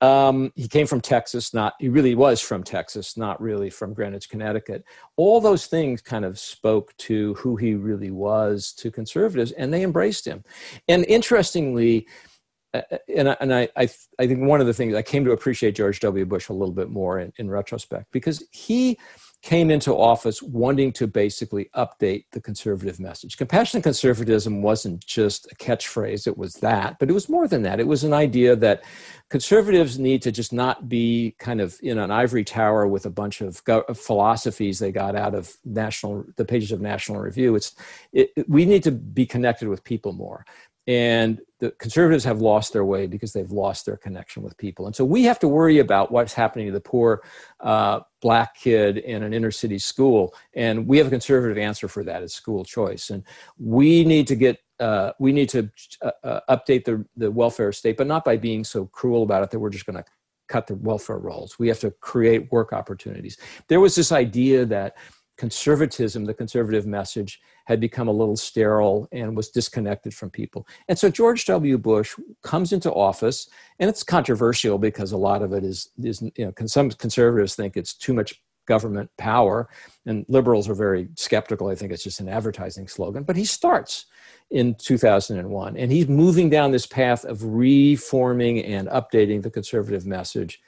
Um, 0.00 0.50
he 0.56 0.66
came 0.66 0.86
from 0.86 1.02
Texas, 1.02 1.52
not 1.52 1.74
he 1.78 1.90
really 1.90 2.14
was 2.14 2.40
from 2.40 2.62
Texas, 2.62 3.18
not 3.18 3.38
really 3.42 3.68
from 3.68 3.92
Greenwich, 3.92 4.30
Connecticut. 4.30 4.84
All 5.16 5.38
those 5.38 5.66
things 5.66 6.00
kind 6.00 6.24
of 6.24 6.38
spoke 6.38 6.96
to 6.96 7.34
who 7.34 7.56
he 7.56 7.74
really 7.74 8.10
was 8.10 8.72
to 8.78 8.90
conservatives, 8.90 9.52
and 9.52 9.70
they 9.70 9.82
embraced 9.82 10.26
him. 10.26 10.42
And 10.88 11.04
interestingly, 11.04 12.06
uh, 12.06 12.30
Uh, 12.74 12.82
uh, 12.90 12.98
and 13.14 13.28
I, 13.28 13.36
and 13.40 13.54
I, 13.54 13.68
I, 13.76 13.88
I 14.18 14.26
think 14.26 14.40
one 14.48 14.60
of 14.60 14.66
the 14.66 14.74
things 14.74 14.94
I 14.94 15.02
came 15.02 15.24
to 15.24 15.32
appreciate 15.32 15.74
George 15.74 16.00
W. 16.00 16.24
Bush 16.24 16.48
a 16.48 16.52
little 16.52 16.74
bit 16.74 16.90
more 16.90 17.18
in, 17.18 17.32
in 17.36 17.50
retrospect 17.50 18.10
because 18.12 18.44
he 18.50 18.98
came 19.42 19.72
into 19.72 19.92
office 19.92 20.40
wanting 20.40 20.92
to 20.92 21.08
basically 21.08 21.68
update 21.74 22.26
the 22.30 22.40
conservative 22.40 23.00
message. 23.00 23.36
Compassionate 23.36 23.82
conservatism 23.82 24.62
wasn't 24.62 25.04
just 25.04 25.50
a 25.50 25.56
catchphrase, 25.56 26.28
it 26.28 26.38
was 26.38 26.54
that, 26.54 26.96
but 27.00 27.10
it 27.10 27.12
was 27.12 27.28
more 27.28 27.48
than 27.48 27.62
that. 27.62 27.80
It 27.80 27.86
was 27.88 28.04
an 28.04 28.14
idea 28.14 28.54
that 28.54 28.84
conservatives 29.30 29.98
need 29.98 30.22
to 30.22 30.30
just 30.30 30.52
not 30.52 30.88
be 30.88 31.34
kind 31.40 31.60
of 31.60 31.76
in 31.82 31.98
an 31.98 32.12
ivory 32.12 32.44
tower 32.44 32.86
with 32.86 33.04
a 33.04 33.10
bunch 33.10 33.40
of 33.40 33.62
go- 33.64 33.84
philosophies 33.94 34.78
they 34.78 34.92
got 34.92 35.16
out 35.16 35.34
of 35.34 35.52
national 35.64 36.24
the 36.36 36.44
pages 36.44 36.70
of 36.70 36.80
National 36.80 37.20
Review. 37.20 37.56
It's 37.56 37.74
it, 38.12 38.30
we 38.46 38.64
need 38.64 38.84
to 38.84 38.92
be 38.92 39.26
connected 39.26 39.68
with 39.68 39.82
people 39.82 40.12
more. 40.12 40.46
And 40.86 41.40
the 41.62 41.70
conservatives 41.78 42.24
have 42.24 42.40
lost 42.40 42.72
their 42.72 42.84
way 42.84 43.06
because 43.06 43.32
they've 43.32 43.52
lost 43.52 43.86
their 43.86 43.96
connection 43.96 44.42
with 44.42 44.58
people. 44.58 44.86
And 44.86 44.96
so 44.96 45.04
we 45.04 45.22
have 45.22 45.38
to 45.38 45.46
worry 45.46 45.78
about 45.78 46.10
what's 46.10 46.32
happening 46.34 46.66
to 46.66 46.72
the 46.72 46.80
poor 46.80 47.22
uh, 47.60 48.00
black 48.20 48.56
kid 48.56 48.98
in 48.98 49.22
an 49.22 49.32
inner 49.32 49.52
city 49.52 49.78
school. 49.78 50.34
And 50.54 50.88
we 50.88 50.98
have 50.98 51.06
a 51.06 51.10
conservative 51.10 51.56
answer 51.56 51.86
for 51.86 52.02
that 52.02 52.20
as 52.24 52.34
school 52.34 52.64
choice. 52.64 53.10
And 53.10 53.22
we 53.58 54.04
need 54.04 54.26
to 54.26 54.34
get 54.34 54.58
uh, 54.80 55.12
we 55.20 55.32
need 55.32 55.48
to 55.50 55.70
uh, 56.00 56.10
uh 56.24 56.40
update 56.50 56.84
the, 56.84 57.06
the 57.16 57.30
welfare 57.30 57.70
state, 57.70 57.96
but 57.96 58.08
not 58.08 58.24
by 58.24 58.36
being 58.36 58.64
so 58.64 58.86
cruel 58.86 59.22
about 59.22 59.44
it 59.44 59.50
that 59.52 59.60
we're 59.60 59.70
just 59.70 59.86
going 59.86 60.02
to 60.02 60.04
cut 60.48 60.66
the 60.66 60.74
welfare 60.74 61.18
rolls. 61.18 61.60
We 61.60 61.68
have 61.68 61.78
to 61.80 61.92
create 61.92 62.50
work 62.50 62.72
opportunities. 62.72 63.38
There 63.68 63.78
was 63.78 63.94
this 63.94 64.10
idea 64.10 64.66
that 64.66 64.96
conservatism, 65.38 66.24
the 66.24 66.34
conservative 66.34 66.86
message, 66.86 67.40
had 67.66 67.80
become 67.80 68.08
a 68.08 68.12
little 68.12 68.36
sterile 68.36 69.08
and 69.12 69.36
was 69.36 69.50
disconnected 69.50 70.14
from 70.14 70.30
people. 70.30 70.66
And 70.88 70.98
so 70.98 71.08
George 71.08 71.44
W. 71.46 71.78
Bush 71.78 72.14
comes 72.42 72.72
into 72.72 72.92
office, 72.92 73.48
and 73.78 73.88
it's 73.88 74.02
controversial 74.02 74.78
because 74.78 75.12
a 75.12 75.16
lot 75.16 75.42
of 75.42 75.52
it 75.52 75.64
is, 75.64 75.90
is 76.02 76.22
you 76.22 76.46
know, 76.46 76.52
some 76.66 76.90
conservatives 76.90 77.54
think 77.54 77.76
it's 77.76 77.94
too 77.94 78.14
much 78.14 78.40
government 78.66 79.10
power, 79.18 79.68
and 80.06 80.24
liberals 80.28 80.68
are 80.68 80.74
very 80.74 81.08
skeptical. 81.16 81.68
I 81.68 81.74
think 81.74 81.92
it's 81.92 82.04
just 82.04 82.20
an 82.20 82.28
advertising 82.28 82.88
slogan. 82.88 83.24
But 83.24 83.36
he 83.36 83.44
starts 83.44 84.06
in 84.50 84.74
2001, 84.76 85.76
and 85.76 85.92
he's 85.92 86.08
moving 86.08 86.50
down 86.50 86.70
this 86.70 86.86
path 86.86 87.24
of 87.24 87.42
reforming 87.44 88.64
and 88.64 88.88
updating 88.88 89.42
the 89.42 89.50
conservative 89.50 90.06
message. 90.06 90.60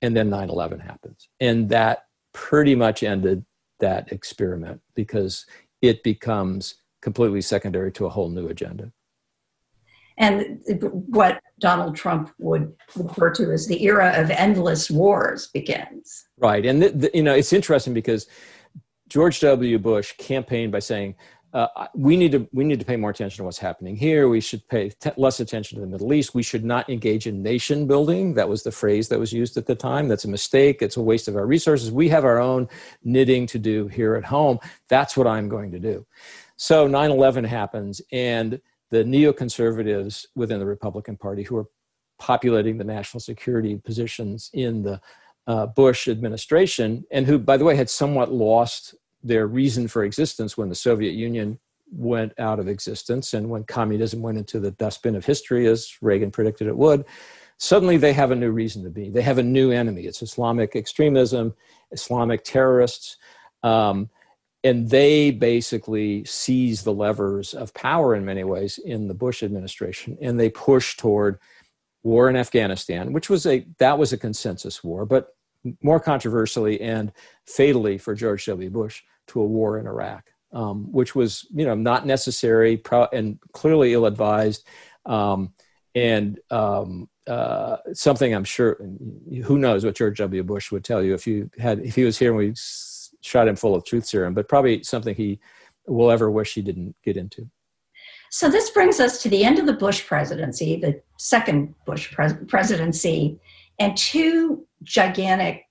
And 0.00 0.16
then 0.16 0.30
9 0.30 0.48
11 0.48 0.80
happens. 0.80 1.28
And 1.40 1.68
that 1.70 2.06
pretty 2.32 2.74
much 2.74 3.02
ended 3.02 3.44
that 3.80 4.12
experiment 4.12 4.80
because 4.94 5.44
it 5.82 6.02
becomes 6.02 6.76
completely 7.02 7.40
secondary 7.40 7.92
to 7.92 8.06
a 8.06 8.08
whole 8.08 8.28
new 8.28 8.48
agenda. 8.48 8.92
And 10.18 10.60
what 11.06 11.40
Donald 11.60 11.94
Trump 11.94 12.32
would 12.38 12.72
refer 12.96 13.30
to 13.34 13.52
as 13.52 13.68
the 13.68 13.84
era 13.84 14.12
of 14.16 14.30
endless 14.30 14.90
wars 14.90 15.46
begins. 15.46 16.26
Right. 16.36 16.66
And, 16.66 16.82
the, 16.82 16.88
the, 16.88 17.10
you 17.14 17.22
know, 17.22 17.34
it's 17.34 17.52
interesting 17.52 17.94
because 17.94 18.26
George 19.08 19.38
W. 19.40 19.78
Bush 19.78 20.14
campaigned 20.18 20.72
by 20.72 20.80
saying, 20.80 21.14
uh, 21.54 21.86
we 21.94 22.16
need 22.16 22.32
to 22.32 22.46
we 22.52 22.64
need 22.64 22.78
to 22.78 22.84
pay 22.84 22.96
more 22.96 23.10
attention 23.10 23.38
to 23.38 23.44
what's 23.44 23.58
happening 23.58 23.96
here. 23.96 24.28
We 24.28 24.40
should 24.40 24.66
pay 24.68 24.90
t- 24.90 25.10
less 25.16 25.40
attention 25.40 25.76
to 25.76 25.80
the 25.80 25.90
Middle 25.90 26.12
East. 26.12 26.34
We 26.34 26.42
should 26.42 26.64
not 26.64 26.90
engage 26.90 27.26
in 27.26 27.42
nation 27.42 27.86
building. 27.86 28.34
That 28.34 28.48
was 28.48 28.62
the 28.62 28.72
phrase 28.72 29.08
that 29.08 29.18
was 29.18 29.32
used 29.32 29.56
at 29.56 29.66
the 29.66 29.74
time. 29.74 30.08
That's 30.08 30.26
a 30.26 30.28
mistake. 30.28 30.82
It's 30.82 30.98
a 30.98 31.02
waste 31.02 31.26
of 31.26 31.36
our 31.36 31.46
resources. 31.46 31.90
We 31.90 32.10
have 32.10 32.24
our 32.24 32.38
own 32.38 32.68
knitting 33.02 33.46
to 33.46 33.58
do 33.58 33.88
here 33.88 34.14
at 34.14 34.24
home. 34.24 34.58
That's 34.90 35.16
what 35.16 35.26
I'm 35.26 35.48
going 35.48 35.70
to 35.72 35.78
do. 35.78 36.06
So 36.56 36.86
9/11 36.86 37.46
happens, 37.46 38.02
and 38.12 38.60
the 38.90 39.04
neoconservatives 39.04 40.26
within 40.34 40.58
the 40.58 40.66
Republican 40.66 41.16
Party, 41.16 41.44
who 41.44 41.56
are 41.56 41.66
populating 42.18 42.76
the 42.76 42.84
national 42.84 43.20
security 43.20 43.76
positions 43.76 44.50
in 44.52 44.82
the 44.82 45.00
uh, 45.46 45.66
Bush 45.66 46.08
administration, 46.08 47.04
and 47.10 47.26
who, 47.26 47.38
by 47.38 47.56
the 47.56 47.64
way, 47.64 47.74
had 47.74 47.88
somewhat 47.88 48.30
lost 48.30 48.94
their 49.22 49.46
reason 49.46 49.88
for 49.88 50.04
existence 50.04 50.56
when 50.56 50.68
the 50.68 50.74
Soviet 50.74 51.12
Union 51.12 51.58
went 51.90 52.32
out 52.38 52.60
of 52.60 52.68
existence 52.68 53.34
and 53.34 53.48
when 53.48 53.64
communism 53.64 54.20
went 54.20 54.38
into 54.38 54.60
the 54.60 54.70
dustbin 54.72 55.16
of 55.16 55.24
history, 55.24 55.66
as 55.66 55.96
Reagan 56.00 56.30
predicted 56.30 56.66
it 56.66 56.76
would, 56.76 57.04
suddenly 57.56 57.96
they 57.96 58.12
have 58.12 58.30
a 58.30 58.36
new 58.36 58.50
reason 58.50 58.84
to 58.84 58.90
be. 58.90 59.10
They 59.10 59.22
have 59.22 59.38
a 59.38 59.42
new 59.42 59.70
enemy. 59.70 60.02
It's 60.02 60.22
Islamic 60.22 60.76
extremism, 60.76 61.54
Islamic 61.90 62.44
terrorists. 62.44 63.16
Um, 63.62 64.10
and 64.64 64.90
they 64.90 65.30
basically 65.30 66.24
seize 66.24 66.82
the 66.82 66.92
levers 66.92 67.54
of 67.54 67.72
power 67.74 68.14
in 68.14 68.24
many 68.24 68.44
ways 68.44 68.78
in 68.78 69.08
the 69.08 69.14
Bush 69.14 69.42
administration, 69.42 70.18
and 70.20 70.38
they 70.38 70.50
push 70.50 70.96
toward 70.96 71.38
war 72.02 72.28
in 72.28 72.36
Afghanistan, 72.36 73.12
which 73.12 73.30
was 73.30 73.46
a 73.46 73.66
that 73.78 73.98
was 73.98 74.12
a 74.12 74.18
consensus 74.18 74.82
war, 74.82 75.06
but 75.06 75.36
more 75.82 76.00
controversially 76.00 76.80
and 76.80 77.12
fatally 77.46 77.98
for 77.98 78.14
George 78.14 78.44
W. 78.46 78.70
Bush 78.70 79.02
to 79.28 79.40
a 79.40 79.46
war 79.46 79.78
in 79.78 79.86
Iraq, 79.86 80.24
um, 80.52 80.90
which 80.92 81.14
was 81.14 81.46
you 81.54 81.64
know 81.64 81.74
not 81.74 82.06
necessary 82.06 82.76
pro- 82.76 83.08
and 83.12 83.38
clearly 83.52 83.92
ill-advised, 83.92 84.66
um, 85.06 85.52
and 85.94 86.38
um, 86.50 87.08
uh, 87.26 87.78
something 87.92 88.34
I'm 88.34 88.44
sure 88.44 88.76
who 89.44 89.58
knows 89.58 89.84
what 89.84 89.96
George 89.96 90.18
W. 90.18 90.42
Bush 90.42 90.72
would 90.72 90.84
tell 90.84 91.02
you 91.02 91.14
if 91.14 91.26
you 91.26 91.50
had 91.58 91.80
if 91.80 91.94
he 91.94 92.04
was 92.04 92.18
here 92.18 92.30
and 92.30 92.38
we 92.38 92.54
shot 93.20 93.48
him 93.48 93.56
full 93.56 93.74
of 93.74 93.84
truth 93.84 94.06
serum, 94.06 94.34
but 94.34 94.48
probably 94.48 94.82
something 94.82 95.14
he 95.14 95.40
will 95.86 96.10
ever 96.10 96.30
wish 96.30 96.54
he 96.54 96.62
didn't 96.62 96.94
get 97.04 97.16
into. 97.16 97.48
So 98.30 98.50
this 98.50 98.70
brings 98.70 99.00
us 99.00 99.22
to 99.22 99.28
the 99.28 99.44
end 99.44 99.58
of 99.58 99.66
the 99.66 99.72
Bush 99.72 100.06
presidency, 100.06 100.76
the 100.76 101.00
second 101.16 101.74
Bush 101.86 102.12
pres- 102.12 102.34
presidency, 102.46 103.40
and 103.78 103.96
two 103.96 104.66
gigantic 104.82 105.64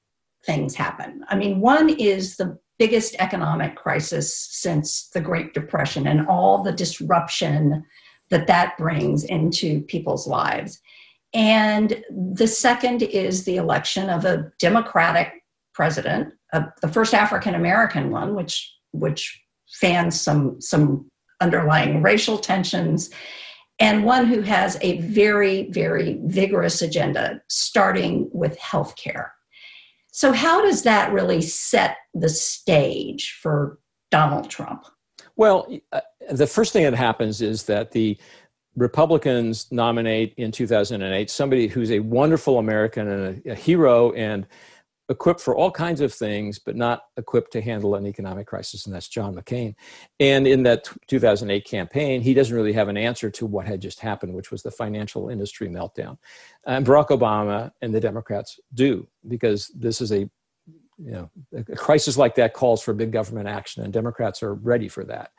things 0.45 0.75
happen. 0.75 1.23
I 1.27 1.35
mean, 1.35 1.59
one 1.59 1.89
is 1.89 2.37
the 2.37 2.57
biggest 2.79 3.15
economic 3.19 3.75
crisis 3.75 4.35
since 4.51 5.09
the 5.09 5.21
Great 5.21 5.53
Depression 5.53 6.07
and 6.07 6.27
all 6.27 6.63
the 6.63 6.71
disruption 6.71 7.83
that 8.29 8.47
that 8.47 8.77
brings 8.77 9.23
into 9.23 9.81
people's 9.81 10.27
lives. 10.27 10.79
And 11.33 12.03
the 12.09 12.47
second 12.47 13.03
is 13.03 13.43
the 13.43 13.57
election 13.57 14.09
of 14.09 14.25
a 14.25 14.51
Democratic 14.59 15.43
president, 15.73 16.33
uh, 16.53 16.63
the 16.81 16.87
first 16.87 17.13
African 17.13 17.55
American 17.55 18.11
one, 18.11 18.35
which 18.35 18.73
which 18.91 19.41
fans 19.69 20.19
some 20.19 20.59
some 20.61 21.09
underlying 21.41 22.01
racial 22.01 22.37
tensions 22.37 23.09
and 23.79 24.03
one 24.03 24.25
who 24.25 24.41
has 24.41 24.77
a 24.81 24.99
very, 25.01 25.69
very 25.71 26.19
vigorous 26.23 26.81
agenda, 26.81 27.41
starting 27.47 28.29
with 28.33 28.57
healthcare. 28.59 29.29
So, 30.11 30.31
how 30.31 30.61
does 30.61 30.83
that 30.83 31.13
really 31.13 31.41
set 31.41 31.97
the 32.13 32.29
stage 32.29 33.37
for 33.41 33.79
Donald 34.09 34.49
Trump? 34.49 34.85
Well, 35.35 35.67
uh, 35.91 36.01
the 36.31 36.47
first 36.47 36.73
thing 36.73 36.83
that 36.83 36.95
happens 36.95 37.41
is 37.41 37.63
that 37.65 37.91
the 37.91 38.17
Republicans 38.75 39.67
nominate 39.71 40.33
in 40.37 40.51
2008 40.51 41.29
somebody 41.29 41.67
who's 41.67 41.91
a 41.91 41.99
wonderful 41.99 42.59
American 42.59 43.07
and 43.07 43.45
a, 43.45 43.51
a, 43.51 43.55
hero 43.55 44.11
and 44.13 44.47
equipped 45.09 45.39
for 45.39 45.55
all 45.55 45.71
kinds 45.71 46.01
of 46.01 46.13
things, 46.13 46.59
but 46.59 46.75
not 46.75 47.03
equipped 47.15 47.51
to 47.53 47.61
handle 47.61 47.95
an 47.95 48.05
economic 48.05 48.47
crisis, 48.47 48.85
and 48.85 48.93
that's 48.93 49.07
John 49.07 49.35
McCain. 49.35 49.75
And 50.19 50.45
in 50.45 50.63
that 50.63 50.89
2008 51.07 51.65
campaign, 51.65 52.21
he 52.21 52.33
doesn't 52.33 52.55
really 52.55 52.73
have 52.73 52.89
an 52.89 52.97
answer 52.97 53.29
to 53.31 53.45
what 53.45 53.65
had 53.65 53.81
just 53.81 54.01
happened, 54.01 54.33
which 54.33 54.51
was 54.51 54.63
the 54.63 54.71
financial 54.71 55.29
industry 55.29 55.69
meltdown. 55.69 56.17
And 56.65 56.85
Barack 56.85 57.07
Obama 57.07 57.71
and 57.81 57.95
the 57.95 58.01
Democrats 58.01 58.59
do, 58.73 59.07
because 59.27 59.71
this 59.75 60.01
is 60.01 60.11
a 60.11 60.29
you 60.97 61.11
know, 61.11 61.29
a 61.55 61.63
crisis 61.75 62.17
like 62.17 62.35
that 62.35 62.53
calls 62.53 62.81
for 62.81 62.93
big 62.93 63.11
government 63.11 63.47
action, 63.47 63.83
and 63.83 63.93
Democrats 63.93 64.41
are 64.41 64.55
ready 64.55 64.87
for 64.87 65.03
that. 65.05 65.31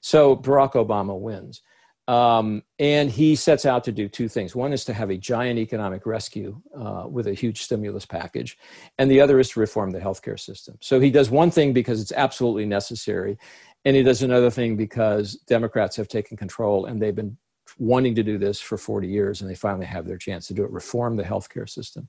So 0.00 0.36
Barack 0.36 0.72
Obama 0.72 1.18
wins. 1.18 1.62
Um, 2.10 2.64
and 2.80 3.08
he 3.08 3.36
sets 3.36 3.64
out 3.64 3.84
to 3.84 3.92
do 3.92 4.08
two 4.08 4.26
things. 4.26 4.56
One 4.56 4.72
is 4.72 4.84
to 4.86 4.92
have 4.92 5.10
a 5.10 5.16
giant 5.16 5.60
economic 5.60 6.06
rescue 6.06 6.60
uh, 6.76 7.04
with 7.08 7.28
a 7.28 7.34
huge 7.34 7.62
stimulus 7.62 8.04
package, 8.04 8.58
and 8.98 9.08
the 9.08 9.20
other 9.20 9.38
is 9.38 9.50
to 9.50 9.60
reform 9.60 9.92
the 9.92 10.00
healthcare 10.00 10.38
system. 10.38 10.76
So 10.80 10.98
he 10.98 11.12
does 11.12 11.30
one 11.30 11.52
thing 11.52 11.72
because 11.72 12.00
it's 12.00 12.10
absolutely 12.10 12.66
necessary, 12.66 13.38
and 13.84 13.94
he 13.94 14.02
does 14.02 14.24
another 14.24 14.50
thing 14.50 14.76
because 14.76 15.34
Democrats 15.46 15.94
have 15.94 16.08
taken 16.08 16.36
control 16.36 16.86
and 16.86 17.00
they've 17.00 17.14
been 17.14 17.36
wanting 17.78 18.16
to 18.16 18.24
do 18.24 18.38
this 18.38 18.60
for 18.60 18.76
40 18.76 19.06
years, 19.06 19.40
and 19.40 19.48
they 19.48 19.54
finally 19.54 19.86
have 19.86 20.04
their 20.04 20.18
chance 20.18 20.48
to 20.48 20.54
do 20.54 20.64
it 20.64 20.70
reform 20.72 21.14
the 21.14 21.22
healthcare 21.22 21.68
system. 21.68 22.08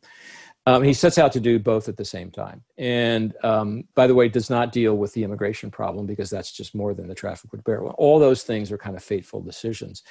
Um, 0.68 0.84
he 0.84 0.94
sets 0.94 1.18
out 1.18 1.32
to 1.34 1.40
do 1.40 1.58
both 1.58 1.90
at 1.90 1.98
the 1.98 2.06
same 2.06 2.30
time. 2.30 2.64
And 2.78 3.34
um, 3.44 3.86
by 3.96 4.06
the 4.06 4.14
way, 4.14 4.30
does 4.30 4.50
not 4.50 4.72
deal 4.72 4.96
with 4.96 5.14
the 5.14 5.24
immigration 5.24 5.72
problem 5.72 6.06
because 6.06 6.30
that's 6.30 6.52
just 6.52 6.76
more 6.76 6.94
than 6.94 7.08
the 7.08 7.16
traffic 7.16 7.52
would 7.52 7.64
bear. 7.64 7.84
All 7.84 8.20
those 8.20 8.44
things 8.44 8.72
are 8.72 8.78
kind 8.78 8.96
of 8.96 9.04
fateful 9.04 9.42
decisions. 9.42 10.04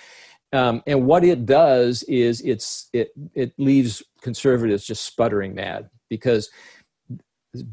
Um, 0.53 0.82
and 0.88 1.07
what 1.07 1.22
it 1.22 1.46
does 1.46 2.03
is 2.05 2.40
it's, 2.40 2.88
it, 2.92 3.11
it 3.34 3.53
leaves 3.59 4.03
conservatives 4.22 4.84
just 4.84 5.05
sputtering 5.05 5.55
mad 5.55 5.88
because 6.09 6.51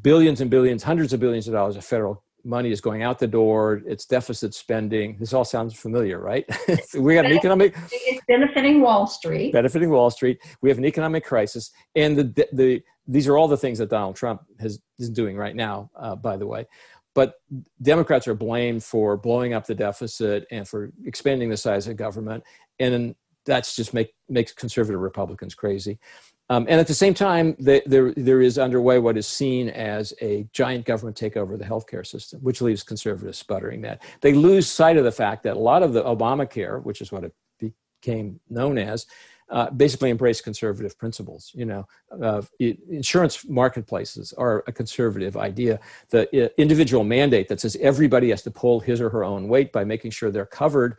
billions 0.01 0.41
and 0.41 0.51
billions, 0.51 0.83
hundreds 0.83 1.13
of 1.13 1.19
billions 1.19 1.47
of 1.47 1.53
dollars 1.53 1.75
of 1.75 1.83
federal 1.83 2.23
money 2.47 2.71
is 2.71 2.81
going 2.81 3.03
out 3.03 3.19
the 3.19 3.27
door. 3.27 3.81
It's 3.85 4.05
deficit 4.05 4.53
spending. 4.53 5.17
This 5.19 5.33
all 5.33 5.45
sounds 5.45 5.73
familiar, 5.73 6.19
right? 6.19 6.45
we 6.97 7.13
got 7.13 7.25
an 7.25 7.33
economic. 7.33 7.75
It's 7.91 8.25
benefiting 8.27 8.81
Wall 8.81 9.05
Street. 9.05 9.51
Benefiting 9.51 9.89
Wall 9.89 10.09
Street. 10.09 10.39
We 10.61 10.69
have 10.69 10.77
an 10.77 10.85
economic 10.85 11.25
crisis, 11.25 11.71
and 11.95 12.17
the 12.17 12.47
the 12.53 12.81
these 13.07 13.27
are 13.27 13.37
all 13.37 13.47
the 13.47 13.57
things 13.57 13.77
that 13.79 13.89
Donald 13.89 14.15
Trump 14.15 14.41
has 14.59 14.79
is 14.97 15.09
doing 15.09 15.37
right 15.37 15.55
now. 15.55 15.91
Uh, 15.95 16.15
by 16.15 16.37
the 16.37 16.47
way, 16.47 16.65
but 17.13 17.35
Democrats 17.81 18.27
are 18.27 18.35
blamed 18.35 18.83
for 18.83 19.17
blowing 19.17 19.53
up 19.53 19.65
the 19.65 19.75
deficit 19.75 20.47
and 20.49 20.67
for 20.67 20.91
expanding 21.05 21.49
the 21.49 21.57
size 21.57 21.87
of 21.87 21.97
government, 21.97 22.43
and 22.79 23.15
that's 23.45 23.75
just 23.75 23.93
make 23.93 24.13
makes 24.29 24.53
conservative 24.53 25.01
Republicans 25.01 25.53
crazy. 25.53 25.99
Um, 26.49 26.65
and 26.69 26.79
at 26.79 26.87
the 26.87 26.93
same 26.93 27.13
time, 27.13 27.55
the, 27.59 27.83
there, 27.85 28.13
there 28.13 28.41
is 28.41 28.57
underway 28.57 28.99
what 28.99 29.17
is 29.17 29.27
seen 29.27 29.69
as 29.69 30.13
a 30.21 30.47
giant 30.53 30.85
government 30.85 31.17
takeover 31.17 31.53
of 31.53 31.59
the 31.59 31.65
healthcare 31.65 32.05
system, 32.05 32.39
which 32.41 32.61
leaves 32.61 32.83
conservatives 32.83 33.37
sputtering 33.37 33.81
that. 33.81 34.01
They 34.21 34.33
lose 34.33 34.67
sight 34.67 34.97
of 34.97 35.03
the 35.03 35.11
fact 35.11 35.43
that 35.43 35.57
a 35.57 35.59
lot 35.59 35.83
of 35.83 35.93
the 35.93 36.03
Obamacare, 36.03 36.81
which 36.83 37.01
is 37.01 37.11
what 37.11 37.25
it 37.25 37.33
became 37.59 38.39
known 38.49 38.77
as, 38.77 39.05
uh, 39.49 39.69
basically 39.71 40.09
embrace 40.09 40.41
conservative 40.41 40.97
principles. 40.97 41.51
You 41.55 41.65
know, 41.65 41.87
uh, 42.21 42.41
insurance 42.59 43.47
marketplaces 43.47 44.33
are 44.33 44.63
a 44.67 44.71
conservative 44.71 45.37
idea. 45.37 45.79
The 46.09 46.45
uh, 46.45 46.49
individual 46.57 47.03
mandate 47.03 47.47
that 47.47 47.61
says 47.61 47.77
everybody 47.79 48.29
has 48.29 48.41
to 48.43 48.51
pull 48.51 48.79
his 48.79 48.99
or 48.99 49.09
her 49.09 49.23
own 49.23 49.47
weight 49.47 49.71
by 49.71 49.83
making 49.85 50.11
sure 50.11 50.31
they're 50.31 50.45
covered 50.45 50.97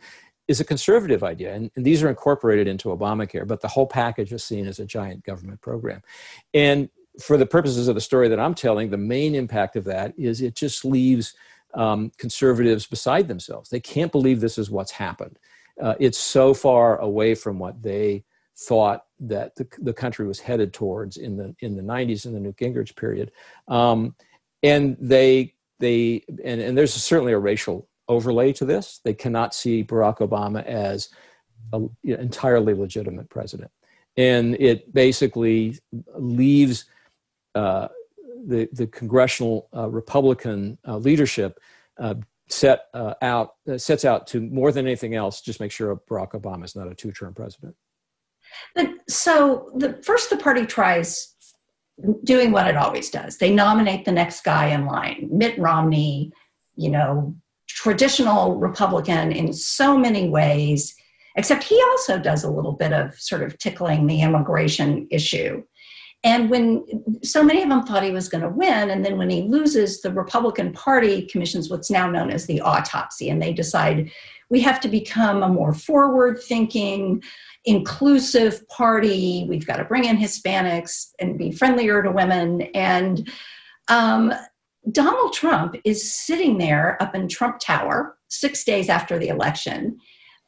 is 0.49 0.59
a 0.59 0.65
conservative 0.65 1.23
idea. 1.23 1.53
And, 1.53 1.69
and, 1.75 1.85
these 1.85 2.01
are 2.01 2.09
incorporated 2.09 2.67
into 2.67 2.89
Obamacare, 2.89 3.47
but 3.47 3.61
the 3.61 3.67
whole 3.67 3.85
package 3.85 4.33
is 4.33 4.43
seen 4.43 4.65
as 4.65 4.79
a 4.79 4.85
giant 4.85 5.23
government 5.23 5.61
program. 5.61 6.01
And 6.55 6.89
for 7.21 7.37
the 7.37 7.45
purposes 7.45 7.87
of 7.87 7.93
the 7.93 8.01
story 8.01 8.27
that 8.29 8.39
I'm 8.39 8.55
telling, 8.55 8.89
the 8.89 8.97
main 8.97 9.35
impact 9.35 9.75
of 9.75 9.83
that 9.85 10.13
is 10.17 10.41
it 10.41 10.55
just 10.55 10.83
leaves 10.83 11.35
um, 11.75 12.11
conservatives 12.17 12.87
beside 12.87 13.27
themselves. 13.27 13.69
They 13.69 13.79
can't 13.79 14.11
believe 14.11 14.41
this 14.41 14.57
is 14.57 14.71
what's 14.71 14.91
happened. 14.91 15.37
Uh, 15.79 15.93
it's 15.99 16.17
so 16.17 16.55
far 16.55 16.97
away 16.97 17.35
from 17.35 17.59
what 17.59 17.81
they 17.83 18.23
thought 18.57 19.05
that 19.19 19.55
the, 19.55 19.67
the 19.79 19.93
country 19.93 20.27
was 20.27 20.39
headed 20.39 20.73
towards 20.73 21.17
in 21.17 21.37
the 21.37 21.55
in 21.59 21.77
the 21.77 21.83
90s 21.83 22.25
in 22.25 22.33
the 22.33 22.39
Newt 22.39 22.57
Gingrich 22.57 22.95
period, 22.95 23.31
um, 23.67 24.15
and 24.63 24.97
they 24.99 25.53
they 25.79 26.23
and, 26.43 26.59
and 26.59 26.77
there's 26.77 26.93
certainly 26.93 27.33
a 27.33 27.39
racial 27.39 27.88
overlay 28.09 28.51
to 28.53 28.65
this. 28.65 28.99
They 29.05 29.13
cannot 29.13 29.53
see 29.53 29.83
Barack 29.83 30.17
Obama 30.17 30.65
as 30.65 31.09
an 31.71 31.89
entirely 32.03 32.73
legitimate 32.73 33.29
president. 33.29 33.71
And 34.17 34.55
it 34.59 34.93
basically 34.93 35.79
leaves 36.15 36.85
uh, 37.55 37.87
the, 38.45 38.67
the 38.73 38.87
congressional 38.87 39.69
uh, 39.75 39.89
Republican 39.89 40.77
uh, 40.85 40.97
leadership 40.97 41.59
uh, 41.97 42.15
set 42.47 42.85
uh, 42.95 43.13
out 43.21 43.55
uh, 43.71 43.77
sets 43.77 44.03
out 44.03 44.25
to 44.25 44.41
more 44.41 44.71
than 44.71 44.87
anything 44.87 45.13
else 45.13 45.39
just 45.41 45.59
make 45.59 45.71
sure 45.71 45.95
Barack 46.09 46.31
Obama 46.31 46.65
is 46.65 46.75
not 46.75 46.87
a 46.91 46.95
two-term 46.95 47.33
president. 47.33 47.75
But 48.73 48.89
so 49.07 49.71
the 49.75 50.01
first 50.01 50.31
the 50.31 50.37
party 50.37 50.65
tries 50.65 51.35
doing 52.23 52.51
what 52.51 52.67
it 52.67 52.75
always 52.75 53.09
does. 53.09 53.37
They 53.37 53.53
nominate 53.53 54.05
the 54.05 54.11
next 54.11 54.43
guy 54.43 54.67
in 54.67 54.85
line, 54.85 55.29
Mitt 55.31 55.59
Romney, 55.59 56.31
you 56.75 56.89
know, 56.89 57.35
traditional 57.69 58.55
Republican 58.55 59.31
in 59.31 59.53
so 59.53 59.97
many 59.97 60.27
ways, 60.27 60.95
except 61.35 61.63
he 61.63 61.81
also 61.91 62.19
does 62.19 62.43
a 62.43 62.51
little 62.51 62.73
bit 62.73 62.91
of 62.91 63.19
sort 63.19 63.43
of 63.43 63.57
tickling 63.57 64.07
the 64.07 64.21
immigration 64.21 65.07
issue. 65.11 65.63
And 66.23 66.49
when 66.49 66.83
so 67.23 67.41
many 67.41 67.61
of 67.61 67.69
them 67.69 67.85
thought 67.85 68.03
he 68.03 68.11
was 68.11 68.27
going 68.27 68.43
to 68.43 68.49
win, 68.49 68.89
and 68.89 69.05
then 69.05 69.17
when 69.17 69.29
he 69.29 69.43
loses, 69.43 70.01
the 70.01 70.11
Republican 70.11 70.73
Party 70.73 71.21
commissions 71.27 71.69
what's 71.69 71.89
now 71.89 72.09
known 72.09 72.29
as 72.29 72.45
the 72.45 72.59
autopsy, 72.59 73.29
and 73.29 73.41
they 73.41 73.53
decide 73.53 74.11
we 74.49 74.59
have 74.61 74.81
to 74.81 74.89
become 74.89 75.43
a 75.43 75.47
more 75.47 75.73
forward 75.73 76.41
thinking, 76.41 77.23
inclusive 77.65 78.67
party. 78.67 79.45
We've 79.47 79.65
got 79.65 79.77
to 79.77 79.85
bring 79.85 80.05
in 80.05 80.17
Hispanics 80.17 81.11
and 81.19 81.37
be 81.37 81.51
friendlier 81.51 82.01
to 82.01 82.11
women. 82.11 82.63
And 82.73 83.31
um, 83.89 84.33
Donald 84.91 85.33
Trump 85.33 85.75
is 85.83 86.15
sitting 86.15 86.57
there 86.57 87.01
up 87.01 87.15
in 87.15 87.27
Trump 87.27 87.59
Tower 87.59 88.17
six 88.29 88.63
days 88.63 88.89
after 88.89 89.19
the 89.19 89.27
election, 89.27 89.97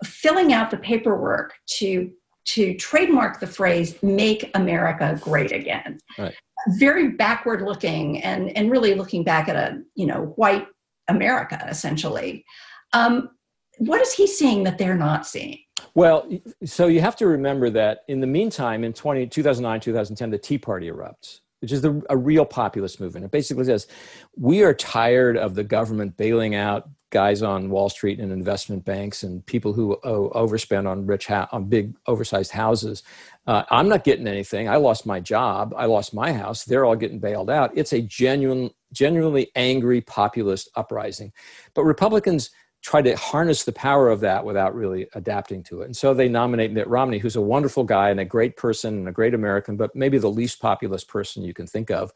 filling 0.04 0.54
out 0.54 0.72
the 0.72 0.78
paperwork 0.78 1.54
to 1.78 2.12
to 2.44 2.74
trademark 2.76 3.40
the 3.40 3.48
phrase 3.48 4.02
"Make 4.02 4.50
America 4.56 5.20
Great 5.22 5.52
Again." 5.52 6.00
Right. 6.18 6.36
Very 6.80 7.10
backward 7.10 7.62
looking, 7.62 8.22
and 8.24 8.56
and 8.58 8.72
really 8.72 8.94
looking 8.94 9.24
back 9.24 9.50
at 9.50 9.56
a 9.56 9.82
you 9.96 10.06
know 10.06 10.34
white 10.38 10.68
America 11.08 11.64
essentially. 11.70 12.46
Um, 12.94 13.30
what 13.78 14.02
is 14.02 14.14
he 14.14 14.28
seeing 14.28 14.64
that 14.64 14.78
they're 14.78 14.98
not 14.98 15.26
seeing? 15.26 15.60
Well, 15.96 16.30
so 16.64 16.88
you 16.88 17.02
have 17.02 17.16
to 17.18 17.28
remember 17.28 17.70
that 17.72 18.02
in 18.08 18.22
the 18.22 18.28
meantime, 18.28 18.84
in 18.84 18.94
20, 18.94 19.28
2009, 19.28 19.80
2010, 19.80 20.30
the 20.30 20.38
Tea 20.38 20.58
Party 20.58 20.90
erupts 20.90 21.40
which 21.62 21.72
is 21.72 21.82
the, 21.82 22.02
a 22.10 22.18
real 22.18 22.46
populist 22.46 23.00
movement. 23.00 23.26
It 23.26 23.32
basically 23.32 23.66
says 23.66 23.88
we 24.36 24.64
are 24.64 24.74
tired 24.74 25.38
of 25.38 25.56
the 25.56 25.64
government 25.64 26.18
bailing 26.18 26.56
out 26.56 26.90
guys 27.12 27.44
on 27.44 27.70
Wall 27.70 27.90
Street 27.90 28.20
and 28.20 28.32
investment 28.32 28.84
banks 28.86 29.24
and 29.24 29.46
people 29.46 29.74
who 29.74 29.98
overspend 30.04 30.90
on 30.90 31.06
rich 31.06 31.30
on 31.30 31.66
big 31.66 31.94
oversized 32.08 32.52
houses. 32.52 33.04
Uh, 33.46 33.64
I'm 33.70 33.90
not 33.90 34.04
getting 34.04 34.28
anything. 34.28 34.70
I 34.70 34.78
lost 34.78 35.06
my 35.06 35.20
job. 35.20 35.74
I 35.76 35.86
lost 35.86 36.14
my 36.14 36.32
house. 36.32 36.64
They're 36.64 36.86
all 36.86 36.96
getting 36.96 37.20
bailed 37.20 37.50
out. 37.50 37.72
It's 37.76 37.94
a 37.94 38.02
genuine, 38.02 38.72
genuinely 38.94 39.52
angry 39.56 40.02
populist 40.02 40.70
uprising. 40.76 41.34
But 41.74 41.84
Republicans 41.84 42.50
try 42.82 43.02
to 43.02 43.16
harness 43.16 43.64
the 43.64 43.72
power 43.72 44.10
of 44.10 44.22
that 44.22 44.44
without 44.44 44.76
really 44.76 45.08
adapting 45.14 45.62
to 45.64 45.82
it. 45.82 45.86
And 45.86 45.96
so 45.96 46.14
they 46.14 46.28
nominate 46.28 46.72
Mitt 46.72 46.88
Romney, 46.88 47.20
who's 47.20 47.36
a 47.36 47.42
wonderful 47.42 47.84
guy 47.84 48.10
and 48.10 48.20
a 48.20 48.26
great 48.26 48.58
person 48.58 48.96
and 48.96 49.08
a 49.08 49.12
great 49.12 49.34
American, 49.34 49.78
but 49.78 49.96
maybe 49.96 50.18
the 50.18 50.30
least 50.30 50.60
populist 50.60 51.08
person 51.08 51.44
you 51.44 51.54
can 51.54 51.68
think 51.68 51.92
of 51.92 52.12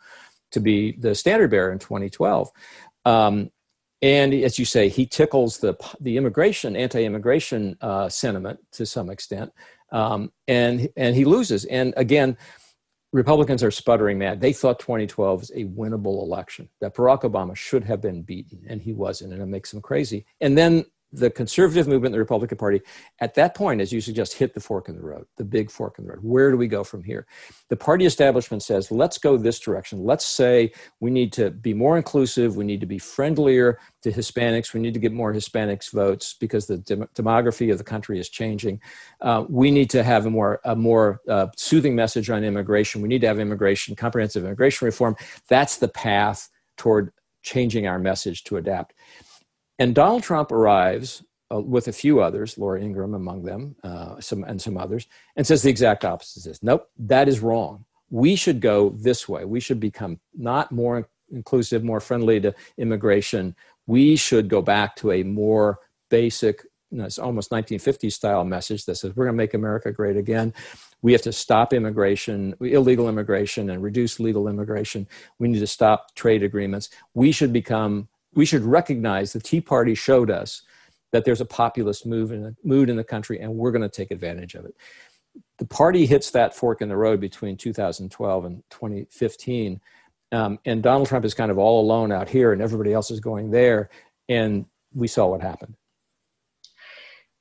to 0.52 0.60
be 0.60 0.94
the 0.94 1.14
standard 1.14 1.52
bearer 1.52 1.72
in 1.72 1.80
2012. 1.80 2.52
Um, 3.06 3.52
and 4.02 4.34
as 4.34 4.60
you 4.60 4.66
say, 4.66 4.90
he 4.90 5.06
tickles 5.06 5.60
the 5.60 5.76
the 6.00 6.18
immigration, 6.18 6.76
anti-immigration 6.76 7.78
uh, 7.82 8.10
sentiment 8.10 8.60
to 8.74 8.86
some 8.86 9.10
extent, 9.10 9.52
um, 9.92 10.32
and 10.48 10.90
and 10.98 11.16
he 11.16 11.26
loses. 11.26 11.66
And 11.66 11.94
again, 11.98 12.38
Republicans 13.16 13.64
are 13.64 13.72
sputtering 13.72 14.20
mad. 14.20 14.42
They 14.42 14.52
thought 14.52 14.78
2012 14.78 15.40
was 15.40 15.52
a 15.52 15.64
winnable 15.64 16.22
election, 16.22 16.68
that 16.82 16.94
Barack 16.94 17.22
Obama 17.22 17.56
should 17.56 17.86
have 17.86 18.02
been 18.02 18.24
beaten, 18.24 18.62
and 18.68 18.82
he 18.82 18.92
wasn't, 18.92 19.32
and 19.32 19.42
it 19.42 19.46
makes 19.46 19.72
them 19.72 19.82
crazy. 19.82 20.26
And 20.42 20.58
then 20.58 20.84
the 21.16 21.30
conservative 21.30 21.88
movement, 21.88 22.14
the 22.14 22.20
Republican 22.20 22.58
Party, 22.58 22.82
at 23.20 23.34
that 23.36 23.56
point, 23.56 23.82
as 23.82 23.92
you 23.92 24.02
suggest, 24.02 24.34
hit 24.34 24.54
the 24.54 24.60
fork 24.60 24.90
in 24.90 24.96
the 24.96 25.02
road, 25.02 25.26
the 25.38 25.44
big 25.44 25.72
fork 25.72 25.98
in 25.98 26.06
the 26.06 26.12
road. 26.12 26.20
Where 26.22 26.52
do 26.52 26.58
we 26.58 26.68
go 26.68 26.84
from 26.84 27.04
here? 27.04 27.26
The 27.70 27.76
party 27.76 28.06
establishment 28.06 28.64
says, 28.64 28.92
let's 28.92 29.18
go 29.18 29.38
this 29.38 29.60
direction. 29.60 30.04
Let's 30.04 30.26
say 30.26 30.72
we 31.00 31.10
need 31.10 31.34
to 31.34 31.50
be 31.52 31.74
more 31.74 31.98
inclusive. 31.98 32.56
We 32.56 32.66
need 32.66 32.82
to 32.82 32.86
be 32.86 33.00
friendlier 33.00 33.80
to 34.04 34.12
Hispanics. 34.12 34.74
We 34.74 34.80
need 34.80 34.94
to 34.94 35.00
get 35.00 35.14
more 35.14 35.34
Hispanics 35.34 35.92
votes 35.92 36.36
because 36.40 36.68
the 36.68 36.78
dem- 36.78 37.10
demography 37.16 37.72
of 37.72 37.78
the 37.78 37.84
country 37.84 38.20
is 38.20 38.30
changing. 38.30 38.82
Uh, 39.22 39.46
we 39.50 39.72
need 39.72 39.90
to 39.92 40.04
have 40.04 40.26
a 40.26 40.30
more, 40.30 40.60
a 40.66 40.76
more 40.76 41.22
uh, 41.28 41.48
soothing 41.56 41.96
message 41.96 42.30
on 42.30 42.44
immigration. 42.44 43.02
We 43.02 43.08
need 43.08 43.22
to 43.22 43.28
have 43.28 43.40
immigration, 43.40 43.96
comprehensive 43.96 44.44
immigration 44.44 44.86
reform. 44.86 45.16
That's 45.48 45.78
the 45.78 45.88
path 45.88 46.50
toward 46.78 47.12
changing 47.42 47.88
our 47.88 48.00
message 48.00 48.44
to 48.46 48.58
adapt. 48.58 48.94
And 49.80 49.94
Donald 49.94 50.24
Trump 50.24 50.52
arrives 50.52 51.24
uh, 51.54 51.60
with 51.60 51.88
a 51.88 51.92
few 51.92 52.22
others, 52.22 52.58
Laura 52.58 52.82
Ingraham 52.82 53.14
among 53.14 53.44
them, 53.44 53.76
uh, 53.84 54.20
some, 54.20 54.44
and 54.44 54.62
some 54.62 54.78
others, 54.78 55.08
and 55.36 55.46
says 55.46 55.62
the 55.62 55.70
exact 55.70 56.06
opposite. 56.06 56.44
Says, 56.44 56.64
nope, 56.64 56.90
that 56.98 57.28
is 57.28 57.40
wrong. 57.40 57.86
We 58.10 58.36
should 58.36 58.62
go 58.62 58.90
this 58.90 59.28
way. 59.28 59.46
We 59.46 59.60
should 59.60 59.80
become 59.80 60.20
not 60.34 60.72
more 60.72 61.08
inclusive, 61.32 61.84
more 61.84 62.00
friendly 62.00 62.40
to 62.42 62.54
immigration. 62.78 63.56
We 63.88 64.16
should 64.16 64.48
go 64.48 64.62
back 64.62 64.96
to 64.98 65.12
a 65.12 65.24
more 65.24 65.80
basic, 66.10 66.64
you 66.92 67.00
know, 67.00 67.06
it's 67.06 67.20
almost 67.20 67.52
1950s 67.52 68.14
style 68.14 68.46
message 68.46 68.86
that 68.86 68.96
says 68.96 69.16
we're 69.16 69.26
going 69.26 69.36
to 69.36 69.44
make 69.44 69.54
America 69.54 69.92
great 69.92 70.18
again. 70.18 70.54
We 71.02 71.12
have 71.12 71.22
to 71.24 71.34
stop 71.34 71.74
immigration, 71.74 72.56
illegal 72.62 73.10
immigration, 73.10 73.70
and 73.70 73.84
reduce 73.84 74.20
legal 74.20 74.48
immigration. 74.48 75.08
We 75.40 75.48
need 75.48 75.60
to 75.60 75.68
stop 75.68 76.16
trade 76.16 76.42
agreements. 76.42 76.90
We 77.14 77.32
should 77.32 77.54
become 77.54 78.08
we 78.36 78.46
should 78.46 78.64
recognize 78.64 79.34
the 79.34 79.40
Tea 79.40 79.62
Party 79.62 79.96
showed 79.96 80.30
us 80.30 80.62
that 81.12 81.24
there's 81.24 81.42
a 81.42 81.46
populist 81.46 82.06
move 82.06 82.32
in 82.32 82.44
the, 82.44 82.56
mood 82.64 82.90
in 82.90 82.98
the 82.98 83.04
country, 83.04 83.40
and 83.40 83.54
we're 83.56 83.72
going 83.72 83.82
to 83.82 83.90
take 83.90 84.12
advantage 84.12 84.56
of 84.56 84.66
it. 84.66 84.76
The 85.58 85.66
party 85.66 86.06
hits 86.06 86.32
that 86.32 86.56
fork 86.56 86.82
in 86.82 86.90
the 86.90 86.98
road 86.98 87.20
between 87.22 87.56
2012 87.56 88.46
and 88.46 88.64
2015, 88.70 89.80
um, 90.32 90.60
and 90.66 90.84
Donald 90.84 91.08
Trump 91.08 91.24
is 91.24 91.34
kind 91.34 91.52
of 91.52 91.58
all 91.58 91.82
alone 91.82 92.12
out 92.12 92.28
here, 92.28 92.52
and 92.52 92.62
everybody 92.62 92.92
else 92.92 93.12
is 93.12 93.20
going 93.20 93.52
there, 93.52 93.90
and 94.28 94.66
we 94.94 95.08
saw 95.08 95.28
what 95.28 95.42
happened. 95.42 95.76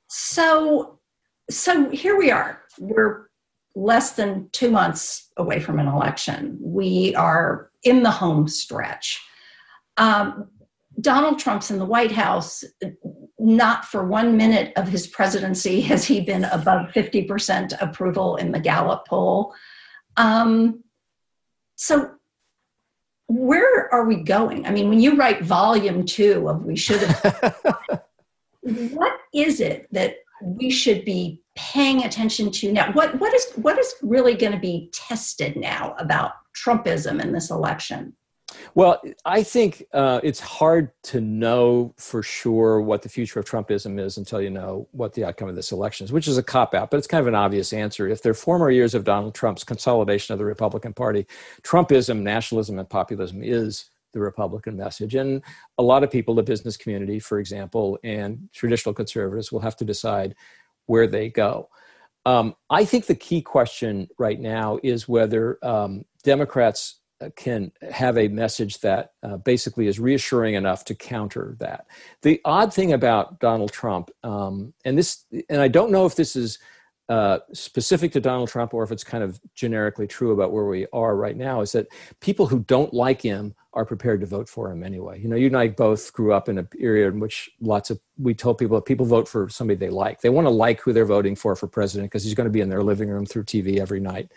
So, 0.07 0.99
so 1.49 1.89
here 1.89 2.17
we 2.17 2.31
are. 2.31 2.61
We're 2.79 3.29
less 3.75 4.11
than 4.11 4.49
two 4.53 4.71
months 4.71 5.31
away 5.35 5.59
from 5.59 5.79
an 5.79 5.87
election. 5.87 6.57
We 6.61 7.13
are 7.15 7.71
in 7.83 8.03
the 8.03 8.11
home 8.11 8.47
stretch. 8.47 9.21
Um, 9.97 10.49
Donald 11.01 11.39
Trump's 11.39 11.71
in 11.71 11.79
the 11.79 11.85
White 11.85 12.11
House, 12.11 12.63
not 13.39 13.85
for 13.85 14.05
one 14.05 14.37
minute 14.37 14.73
of 14.75 14.87
his 14.87 15.07
presidency 15.07 15.81
has 15.81 16.05
he 16.05 16.21
been 16.21 16.45
above 16.45 16.91
50% 16.91 17.73
approval 17.81 18.37
in 18.37 18.51
the 18.51 18.59
Gallup 18.59 19.05
poll. 19.07 19.53
Um, 20.17 20.83
so, 21.75 22.11
where 23.27 23.93
are 23.93 24.05
we 24.05 24.17
going? 24.17 24.65
I 24.65 24.71
mean, 24.71 24.87
when 24.87 25.01
you 25.01 25.15
write 25.15 25.43
volume 25.43 26.05
two 26.05 26.47
of 26.47 26.63
We 26.63 26.75
Should 26.75 27.01
Have, 27.01 27.55
what 28.61 29.17
is 29.33 29.59
it 29.59 29.87
that 29.91 30.17
we 30.41 30.69
should 30.69 31.03
be 31.05 31.41
paying 31.55 32.03
attention 32.03 32.51
to 32.51 32.71
now? 32.71 32.91
What, 32.93 33.19
what, 33.19 33.33
is, 33.33 33.51
what 33.55 33.79
is 33.79 33.95
really 34.01 34.35
going 34.35 34.51
to 34.51 34.59
be 34.59 34.89
tested 34.93 35.55
now 35.55 35.95
about 35.97 36.33
Trumpism 36.55 37.21
in 37.21 37.33
this 37.33 37.49
election? 37.49 38.13
Well, 38.73 39.01
I 39.25 39.43
think 39.43 39.85
uh, 39.93 40.19
it's 40.23 40.39
hard 40.39 40.91
to 41.03 41.21
know 41.21 41.93
for 41.97 42.23
sure 42.23 42.81
what 42.81 43.01
the 43.01 43.09
future 43.09 43.39
of 43.39 43.45
Trumpism 43.45 43.99
is 43.99 44.17
until 44.17 44.41
you 44.41 44.49
know 44.49 44.87
what 44.91 45.13
the 45.13 45.23
outcome 45.25 45.49
of 45.49 45.55
this 45.55 45.71
election 45.71 46.05
is, 46.05 46.11
which 46.11 46.27
is 46.27 46.37
a 46.37 46.43
cop 46.43 46.73
out, 46.73 46.91
but 46.91 46.97
it's 46.97 47.07
kind 47.07 47.21
of 47.21 47.27
an 47.27 47.35
obvious 47.35 47.73
answer. 47.73 48.07
If 48.07 48.21
they're 48.21 48.33
former 48.33 48.69
years 48.69 48.93
of 48.93 49.03
Donald 49.03 49.35
Trump's 49.35 49.63
consolidation 49.63 50.33
of 50.33 50.39
the 50.39 50.45
Republican 50.45 50.93
Party, 50.93 51.25
Trumpism, 51.63 52.21
nationalism, 52.21 52.79
and 52.79 52.89
populism 52.89 53.43
is 53.43 53.85
the 54.13 54.19
Republican 54.19 54.75
message. 54.75 55.13
And 55.13 55.43
a 55.77 55.83
lot 55.83 56.03
of 56.03 56.09
people, 56.09 56.33
the 56.33 56.41
business 56.41 56.77
community, 56.77 57.19
for 57.19 57.39
example, 57.39 57.99
and 58.03 58.49
traditional 58.53 58.95
conservatives 58.95 59.51
will 59.51 59.59
have 59.59 59.75
to 59.77 59.85
decide 59.85 60.35
where 60.87 61.05
they 61.05 61.29
go. 61.29 61.69
Um, 62.25 62.55
I 62.69 62.85
think 62.85 63.05
the 63.05 63.15
key 63.15 63.41
question 63.41 64.07
right 64.17 64.39
now 64.39 64.79
is 64.81 65.07
whether 65.07 65.59
um, 65.63 66.05
Democrats 66.23 67.01
can 67.35 67.71
have 67.91 68.17
a 68.17 68.27
message 68.27 68.79
that 68.79 69.13
uh, 69.23 69.37
basically 69.37 69.87
is 69.87 69.99
reassuring 69.99 70.55
enough 70.55 70.85
to 70.85 70.95
counter 70.95 71.55
that. 71.59 71.85
The 72.21 72.41
odd 72.45 72.73
thing 72.73 72.93
about 72.93 73.39
Donald 73.39 73.71
Trump, 73.71 74.11
um, 74.23 74.73
and 74.83 74.97
this, 74.97 75.25
and 75.49 75.61
I 75.61 75.67
don't 75.67 75.91
know 75.91 76.05
if 76.05 76.15
this 76.15 76.35
is 76.35 76.59
uh, 77.07 77.39
specific 77.53 78.11
to 78.11 78.19
Donald 78.19 78.49
Trump 78.49 78.73
or 78.73 78.83
if 78.83 78.91
it's 78.91 79.03
kind 79.03 79.23
of 79.23 79.39
generically 79.53 80.07
true 80.07 80.31
about 80.31 80.51
where 80.51 80.65
we 80.65 80.87
are 80.91 81.15
right 81.15 81.37
now, 81.37 81.61
is 81.61 81.71
that 81.71 81.87
people 82.19 82.47
who 82.47 82.59
don't 82.61 82.93
like 82.93 83.21
him 83.21 83.53
are 83.73 83.85
prepared 83.85 84.21
to 84.21 84.25
vote 84.25 84.49
for 84.49 84.71
him 84.71 84.83
anyway. 84.83 85.19
You 85.19 85.27
know, 85.27 85.35
you 85.35 85.47
and 85.47 85.57
I 85.57 85.67
both 85.67 86.11
grew 86.13 86.33
up 86.33 86.49
in 86.49 86.57
a 86.57 86.63
period 86.63 87.13
in 87.13 87.19
which 87.19 87.49
lots 87.61 87.89
of 87.89 87.99
we 88.17 88.33
told 88.33 88.57
people 88.57 88.75
that 88.75 88.85
people 88.85 89.05
vote 89.05 89.27
for 89.27 89.49
somebody 89.49 89.77
they 89.77 89.89
like. 89.89 90.21
They 90.21 90.29
want 90.29 90.47
to 90.47 90.51
like 90.51 90.81
who 90.81 90.93
they're 90.93 91.05
voting 91.05 91.35
for 91.35 91.55
for 91.55 91.67
president 91.67 92.09
because 92.09 92.23
he's 92.23 92.33
going 92.33 92.45
to 92.45 92.51
be 92.51 92.61
in 92.61 92.69
their 92.69 92.83
living 92.83 93.09
room 93.09 93.25
through 93.25 93.43
TV 93.43 93.79
every 93.79 93.99
night. 93.99 94.31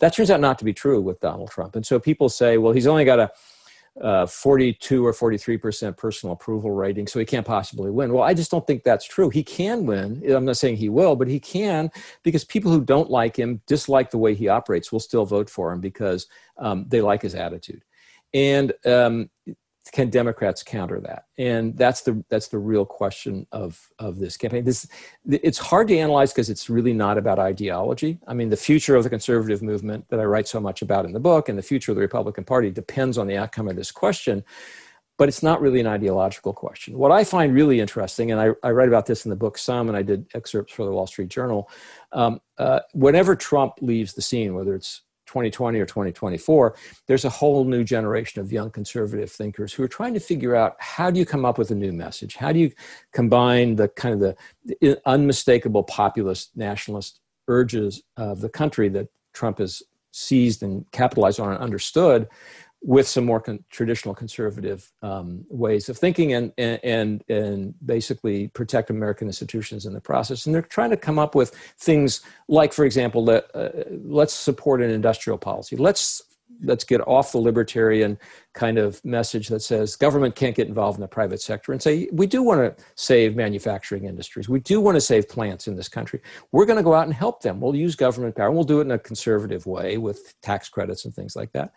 That 0.00 0.14
turns 0.14 0.30
out 0.30 0.40
not 0.40 0.58
to 0.58 0.64
be 0.64 0.72
true 0.72 1.00
with 1.00 1.20
Donald 1.20 1.50
Trump. 1.50 1.76
And 1.76 1.86
so 1.86 1.98
people 1.98 2.28
say, 2.28 2.58
well, 2.58 2.72
he's 2.72 2.86
only 2.86 3.04
got 3.04 3.18
a 3.20 3.30
uh, 4.00 4.26
42 4.26 5.04
or 5.04 5.12
43% 5.12 5.96
personal 5.96 6.32
approval 6.32 6.70
rating, 6.70 7.06
so 7.06 7.18
he 7.18 7.24
can't 7.24 7.46
possibly 7.46 7.90
win. 7.90 8.12
Well, 8.12 8.22
I 8.22 8.34
just 8.34 8.50
don't 8.50 8.66
think 8.66 8.82
that's 8.82 9.04
true. 9.04 9.28
He 9.28 9.42
can 9.42 9.84
win. 9.84 10.22
I'm 10.30 10.44
not 10.44 10.56
saying 10.56 10.76
he 10.76 10.88
will, 10.88 11.16
but 11.16 11.28
he 11.28 11.40
can 11.40 11.90
because 12.22 12.44
people 12.44 12.70
who 12.70 12.82
don't 12.82 13.10
like 13.10 13.36
him, 13.36 13.60
dislike 13.66 14.10
the 14.10 14.18
way 14.18 14.34
he 14.34 14.48
operates, 14.48 14.92
will 14.92 15.00
still 15.00 15.26
vote 15.26 15.50
for 15.50 15.72
him 15.72 15.80
because 15.80 16.28
um, 16.58 16.86
they 16.88 17.00
like 17.00 17.22
his 17.22 17.34
attitude. 17.34 17.82
And 18.32 18.72
um, 18.86 19.28
can 19.92 20.10
Democrats 20.10 20.62
counter 20.62 21.00
that? 21.00 21.24
And 21.38 21.76
that's 21.76 22.02
the 22.02 22.24
that's 22.28 22.48
the 22.48 22.58
real 22.58 22.84
question 22.84 23.46
of 23.52 23.90
of 23.98 24.18
this 24.18 24.36
campaign. 24.36 24.64
This 24.64 24.86
it's 25.28 25.58
hard 25.58 25.88
to 25.88 25.98
analyze 25.98 26.32
because 26.32 26.50
it's 26.50 26.70
really 26.70 26.92
not 26.92 27.18
about 27.18 27.38
ideology. 27.38 28.18
I 28.26 28.34
mean, 28.34 28.48
the 28.48 28.56
future 28.56 28.96
of 28.96 29.04
the 29.04 29.10
conservative 29.10 29.62
movement 29.62 30.06
that 30.08 30.20
I 30.20 30.24
write 30.24 30.48
so 30.48 30.60
much 30.60 30.82
about 30.82 31.04
in 31.04 31.12
the 31.12 31.20
book, 31.20 31.48
and 31.48 31.58
the 31.58 31.62
future 31.62 31.92
of 31.92 31.96
the 31.96 32.02
Republican 32.02 32.44
Party 32.44 32.70
depends 32.70 33.18
on 33.18 33.26
the 33.26 33.36
outcome 33.36 33.68
of 33.68 33.76
this 33.76 33.90
question. 33.92 34.44
But 35.18 35.28
it's 35.28 35.42
not 35.42 35.60
really 35.60 35.80
an 35.80 35.86
ideological 35.86 36.54
question. 36.54 36.96
What 36.96 37.12
I 37.12 37.24
find 37.24 37.52
really 37.52 37.78
interesting, 37.78 38.30
and 38.30 38.40
I, 38.40 38.52
I 38.66 38.70
write 38.70 38.88
about 38.88 39.04
this 39.04 39.26
in 39.26 39.30
the 39.30 39.36
book 39.36 39.58
some, 39.58 39.88
and 39.88 39.96
I 39.96 40.00
did 40.00 40.26
excerpts 40.34 40.72
for 40.72 40.86
the 40.86 40.92
Wall 40.92 41.06
Street 41.06 41.28
Journal. 41.28 41.68
Um, 42.12 42.40
uh, 42.56 42.80
whenever 42.94 43.36
Trump 43.36 43.74
leaves 43.82 44.14
the 44.14 44.22
scene, 44.22 44.54
whether 44.54 44.74
it's 44.74 45.02
2020 45.30 45.78
or 45.78 45.86
2024, 45.86 46.74
there's 47.06 47.24
a 47.24 47.30
whole 47.30 47.64
new 47.64 47.84
generation 47.84 48.40
of 48.40 48.50
young 48.50 48.68
conservative 48.68 49.30
thinkers 49.30 49.72
who 49.72 49.84
are 49.84 49.88
trying 49.88 50.12
to 50.12 50.20
figure 50.20 50.56
out 50.56 50.74
how 50.80 51.08
do 51.08 51.20
you 51.20 51.24
come 51.24 51.44
up 51.44 51.56
with 51.56 51.70
a 51.70 51.74
new 51.74 51.92
message? 51.92 52.34
How 52.34 52.50
do 52.52 52.58
you 52.58 52.72
combine 53.12 53.76
the 53.76 53.88
kind 53.88 54.14
of 54.14 54.36
the, 54.64 55.00
unmistakable 55.06 55.84
populist 55.84 56.56
nationalist 56.56 57.20
urges 57.46 58.02
of 58.16 58.40
the 58.40 58.48
country 58.48 58.88
that 58.88 59.06
Trump 59.32 59.58
has 59.58 59.84
seized 60.12 60.64
and 60.64 60.84
capitalized 60.90 61.38
on 61.38 61.52
and 61.52 61.62
understood 61.62 62.26
with 62.82 63.06
some 63.06 63.24
more 63.24 63.40
con- 63.40 63.62
traditional 63.70 64.14
conservative 64.14 64.90
um, 65.02 65.44
ways 65.50 65.88
of 65.88 65.98
thinking 65.98 66.32
and, 66.32 66.52
and, 66.56 67.22
and 67.28 67.74
basically 67.84 68.48
protect 68.48 68.88
American 68.88 69.28
institutions 69.28 69.84
in 69.84 69.92
the 69.92 70.00
process. 70.00 70.46
And 70.46 70.54
they're 70.54 70.62
trying 70.62 70.90
to 70.90 70.96
come 70.96 71.18
up 71.18 71.34
with 71.34 71.54
things 71.78 72.22
like, 72.48 72.72
for 72.72 72.84
example, 72.84 73.22
let, 73.24 73.54
uh, 73.54 73.68
let's 74.02 74.32
support 74.32 74.80
an 74.80 74.90
industrial 74.90 75.38
policy. 75.38 75.76
Let's 75.76 76.22
let's 76.62 76.84
get 76.84 77.00
off 77.06 77.32
the 77.32 77.38
libertarian 77.38 78.18
kind 78.52 78.78
of 78.78 79.02
message 79.04 79.48
that 79.48 79.60
says 79.60 79.96
government 79.96 80.34
can't 80.34 80.56
get 80.56 80.68
involved 80.68 80.98
in 80.98 81.00
the 81.00 81.08
private 81.08 81.40
sector 81.40 81.72
and 81.72 81.80
say 81.80 82.08
we 82.12 82.26
do 82.26 82.42
want 82.42 82.60
to 82.60 82.84
save 82.96 83.36
manufacturing 83.36 84.04
industries 84.04 84.48
we 84.48 84.60
do 84.60 84.80
want 84.80 84.96
to 84.96 85.00
save 85.00 85.28
plants 85.28 85.68
in 85.68 85.76
this 85.76 85.88
country 85.88 86.20
we're 86.52 86.66
going 86.66 86.76
to 86.76 86.82
go 86.82 86.94
out 86.94 87.06
and 87.06 87.14
help 87.14 87.42
them 87.42 87.60
we'll 87.60 87.74
use 87.74 87.94
government 87.94 88.34
power 88.34 88.50
we'll 88.50 88.64
do 88.64 88.80
it 88.80 88.82
in 88.82 88.90
a 88.90 88.98
conservative 88.98 89.64
way 89.66 89.96
with 89.96 90.34
tax 90.42 90.68
credits 90.68 91.04
and 91.04 91.14
things 91.14 91.36
like 91.36 91.52
that 91.52 91.72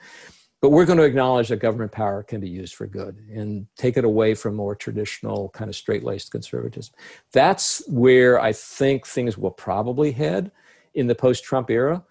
but 0.64 0.70
we're 0.70 0.86
going 0.86 0.98
to 0.98 1.04
acknowledge 1.04 1.50
that 1.50 1.58
government 1.58 1.92
power 1.92 2.24
can 2.24 2.40
be 2.40 2.48
used 2.48 2.76
for 2.76 2.88
good 2.88 3.18
and 3.30 3.68
take 3.76 3.98
it 3.98 4.06
away 4.06 4.34
from 4.34 4.56
more 4.56 4.78
traditional 4.78 5.50
kind 5.50 5.68
of 5.68 5.76
straight-laced 5.76 6.32
conservatism. 6.32 6.96
That's 7.34 7.84
where 7.90 8.40
i 8.40 8.54
think 8.54 9.06
things 9.06 9.38
will 9.38 9.52
probably 9.52 10.14
head 10.14 10.52
in 10.94 11.06
the 11.06 11.16
post-trump 11.16 11.70
era. 11.70 12.02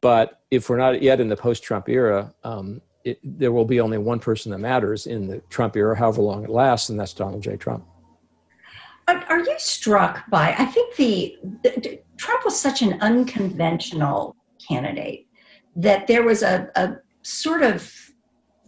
But 0.00 0.40
if 0.50 0.70
we're 0.70 0.78
not 0.78 1.02
yet 1.02 1.20
in 1.20 1.28
the 1.28 1.36
post-trump 1.36 1.90
era 1.90 2.32
um, 2.42 2.80
it, 3.04 3.18
there 3.22 3.52
will 3.52 3.66
be 3.66 3.80
only 3.80 3.98
one 3.98 4.18
person 4.18 4.50
that 4.52 4.58
matters 4.60 5.06
in 5.06 5.28
the 5.28 5.42
trump 5.50 5.76
era 5.76 5.94
however 5.94 6.22
long 6.22 6.42
it 6.42 6.48
lasts 6.48 6.88
and 6.88 6.98
that's 6.98 7.12
donald 7.12 7.42
j. 7.42 7.58
Trump. 7.58 7.84
Are 9.08 9.40
you 9.40 9.54
struck 9.58 10.22
by 10.30 10.54
i 10.56 10.64
think 10.64 10.96
the, 10.96 11.36
the 11.64 12.00
trump 12.16 12.46
was 12.46 12.58
such 12.58 12.80
an 12.80 12.98
unconventional 13.02 14.36
candidate 14.66 15.26
that 15.76 16.06
there 16.06 16.22
was 16.22 16.42
a, 16.42 16.70
a 16.76 16.96
sort 17.22 17.62
of 17.62 17.92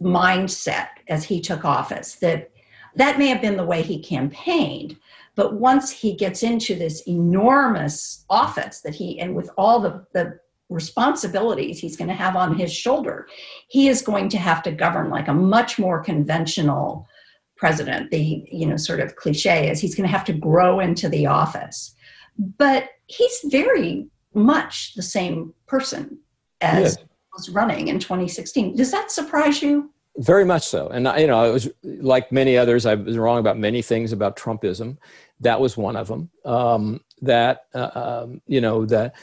mindset 0.01 0.89
as 1.07 1.23
he 1.23 1.39
took 1.39 1.65
office 1.65 2.15
that 2.15 2.49
that 2.95 3.17
may 3.17 3.27
have 3.27 3.41
been 3.41 3.57
the 3.57 3.65
way 3.65 3.81
he 3.81 3.99
campaigned 4.01 4.97
But 5.35 5.55
once 5.55 5.89
he 5.89 6.13
gets 6.13 6.43
into 6.43 6.75
this 6.75 7.01
enormous 7.07 8.25
office 8.29 8.81
that 8.81 8.93
he, 8.93 9.19
and 9.19 9.35
with 9.35 9.49
all 9.57 9.79
the, 9.79 10.05
the 10.13 10.39
responsibilities 10.69 11.79
he's 11.79 11.97
going 11.97 12.07
to 12.07 12.13
have 12.13 12.35
on 12.35 12.55
his 12.55 12.71
shoulder, 12.71 13.27
he 13.67 13.87
is 13.87 14.01
going 14.01 14.29
to 14.29 14.37
have 14.37 14.61
to 14.63 14.71
govern 14.71 15.09
like 15.09 15.27
a 15.27 15.33
much 15.33 15.79
more 15.79 16.03
conventional 16.03 17.07
president. 17.55 18.11
The, 18.11 18.45
you 18.51 18.67
know, 18.67 18.77
sort 18.77 18.99
of 18.99 19.15
cliche 19.15 19.69
is 19.69 19.79
he's 19.79 19.95
going 19.95 20.07
to 20.07 20.15
have 20.15 20.25
to 20.25 20.33
grow 20.33 20.79
into 20.79 21.09
the 21.09 21.25
office. 21.25 21.95
But 22.37 22.89
he's 23.07 23.39
very 23.45 24.07
much 24.33 24.93
the 24.95 25.03
same 25.03 25.53
person 25.67 26.19
as 26.61 26.97
yes. 26.97 27.05
Was 27.33 27.49
running 27.49 27.87
in 27.87 27.99
2016. 27.99 28.75
Does 28.75 28.91
that 28.91 29.11
surprise 29.11 29.61
you? 29.61 29.91
Very 30.17 30.45
much 30.45 30.63
so. 30.63 30.87
And, 30.89 31.11
you 31.17 31.27
know, 31.27 31.39
I 31.39 31.49
was 31.49 31.69
like 31.83 32.31
many 32.31 32.55
others, 32.55 32.85
I 32.85 32.95
was 32.95 33.17
wrong 33.17 33.39
about 33.39 33.57
many 33.57 33.81
things 33.81 34.11
about 34.11 34.37
Trumpism. 34.37 34.97
That 35.39 35.59
was 35.59 35.75
one 35.75 35.95
of 35.95 36.07
them. 36.07 36.29
Um, 36.45 37.01
that, 37.21 37.65
uh, 37.73 37.89
um, 38.23 38.41
you 38.45 38.61
know, 38.61 38.85
that 38.85 39.15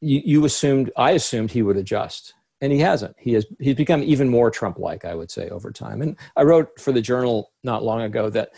you, 0.00 0.20
you 0.24 0.44
assumed, 0.44 0.90
I 0.96 1.12
assumed 1.12 1.50
he 1.50 1.62
would 1.62 1.78
adjust. 1.78 2.34
And 2.62 2.70
he 2.70 2.78
hasn't. 2.80 3.16
He 3.18 3.32
has 3.32 3.46
he's 3.58 3.74
become 3.74 4.02
even 4.02 4.28
more 4.28 4.50
Trump-like, 4.50 5.06
I 5.06 5.14
would 5.14 5.30
say, 5.30 5.48
over 5.48 5.72
time. 5.72 6.02
And 6.02 6.18
I 6.36 6.42
wrote 6.42 6.78
for 6.78 6.92
the 6.92 7.00
Journal 7.00 7.52
not 7.64 7.82
long 7.82 8.02
ago 8.02 8.28
that 8.28 8.50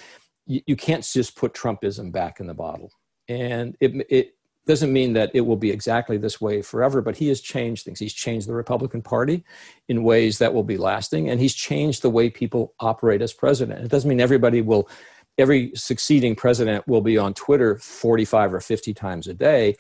you, 0.45 0.61
you 0.67 0.75
can't 0.75 1.05
just 1.05 1.37
put 1.37 1.55
Trumpism 1.55 2.11
back 2.11 2.41
in 2.41 2.49
the 2.49 2.55
bottle. 2.55 2.91
And 3.29 3.77
it, 3.79 4.05
it 4.11 4.35
doesn't 4.67 4.93
mean 4.93 5.13
that 5.15 5.31
it 5.35 5.41
will 5.43 5.57
be 5.57 5.71
exactly 5.71 6.17
this 6.17 6.41
way 6.41 6.63
forever, 6.63 7.03
but 7.03 7.17
he 7.17 7.29
has 7.29 7.41
changed 7.41 7.85
things. 7.85 7.99
He's 7.99 8.15
changed 8.15 8.49
the 8.49 8.55
Republican 8.55 9.03
Party 9.03 9.45
in 9.89 10.05
ways 10.05 10.39
that 10.39 10.55
will 10.55 10.63
be 10.63 10.77
lasting, 10.77 11.29
and 11.29 11.41
he's 11.41 11.55
changed 11.55 12.03
the 12.03 12.11
way 12.11 12.31
people 12.31 12.75
operate 12.79 13.23
as 13.23 13.33
president. 13.33 13.85
It 13.85 13.91
doesn't 13.91 14.09
mean 14.09 14.21
everybody 14.21 14.61
will, 14.61 14.89
every 15.37 15.73
succeeding 15.75 16.37
president 16.37 16.87
will 16.87 17.01
be 17.01 17.19
on 17.19 17.35
Twitter 17.35 17.79
45 17.79 18.55
or 18.55 18.61
50 18.61 18.95
times 18.95 19.27
a 19.27 19.35
day, 19.35 19.77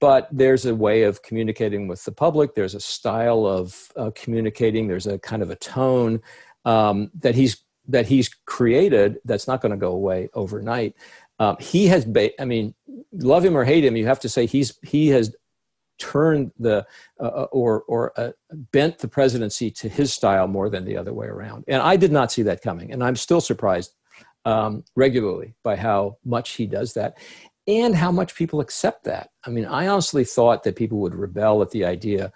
but 0.00 0.28
there's 0.32 0.66
a 0.66 0.74
way 0.74 1.02
of 1.02 1.22
communicating 1.22 1.86
with 1.86 2.04
the 2.04 2.12
public. 2.12 2.54
There's 2.54 2.74
a 2.74 2.80
style 2.80 3.46
of 3.46 3.92
uh, 3.96 4.10
communicating. 4.14 4.88
There's 4.88 5.06
a 5.06 5.18
kind 5.18 5.42
of 5.42 5.50
a 5.50 5.56
tone 5.56 6.20
um, 6.64 7.10
that 7.20 7.34
he's 7.34 7.62
that 7.88 8.06
he's 8.06 8.28
created 8.46 9.18
that's 9.24 9.46
not 9.46 9.60
going 9.60 9.70
to 9.70 9.78
go 9.78 9.92
away 9.92 10.28
overnight. 10.34 10.96
Um, 11.38 11.56
he 11.60 11.86
has, 11.88 12.04
ba- 12.04 12.40
I 12.40 12.44
mean, 12.44 12.74
love 13.12 13.44
him 13.44 13.56
or 13.56 13.64
hate 13.64 13.84
him, 13.84 13.96
you 13.96 14.06
have 14.06 14.20
to 14.20 14.28
say 14.28 14.46
he's 14.46 14.78
he 14.82 15.08
has 15.08 15.34
turned 15.98 16.52
the 16.58 16.86
uh, 17.20 17.24
uh, 17.24 17.46
or 17.52 17.82
or 17.82 18.12
uh, 18.18 18.32
bent 18.50 18.98
the 18.98 19.08
presidency 19.08 19.70
to 19.70 19.88
his 19.88 20.12
style 20.12 20.46
more 20.46 20.68
than 20.68 20.84
the 20.84 20.96
other 20.96 21.12
way 21.12 21.26
around. 21.26 21.64
And 21.68 21.82
I 21.82 21.96
did 21.96 22.12
not 22.12 22.32
see 22.32 22.42
that 22.42 22.62
coming, 22.62 22.92
and 22.92 23.02
I'm 23.02 23.16
still 23.16 23.40
surprised 23.40 23.94
um, 24.44 24.84
regularly 24.94 25.54
by 25.62 25.76
how 25.76 26.18
much 26.24 26.52
he 26.52 26.66
does 26.66 26.94
that. 26.94 27.18
And 27.68 27.96
how 27.96 28.12
much 28.12 28.36
people 28.36 28.60
accept 28.60 29.02
that. 29.04 29.30
I 29.44 29.50
mean, 29.50 29.64
I 29.64 29.88
honestly 29.88 30.22
thought 30.22 30.62
that 30.62 30.76
people 30.76 30.98
would 30.98 31.16
rebel 31.16 31.62
at 31.62 31.72
the 31.72 31.84
idea 31.84 32.32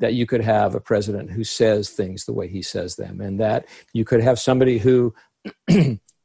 that 0.00 0.14
you 0.14 0.26
could 0.26 0.40
have 0.40 0.74
a 0.74 0.80
president 0.80 1.30
who 1.30 1.44
says 1.44 1.90
things 1.90 2.24
the 2.24 2.32
way 2.32 2.48
he 2.48 2.62
says 2.62 2.96
them, 2.96 3.20
and 3.20 3.38
that 3.38 3.66
you 3.92 4.04
could 4.04 4.20
have 4.20 4.40
somebody 4.40 4.78
who 4.78 5.14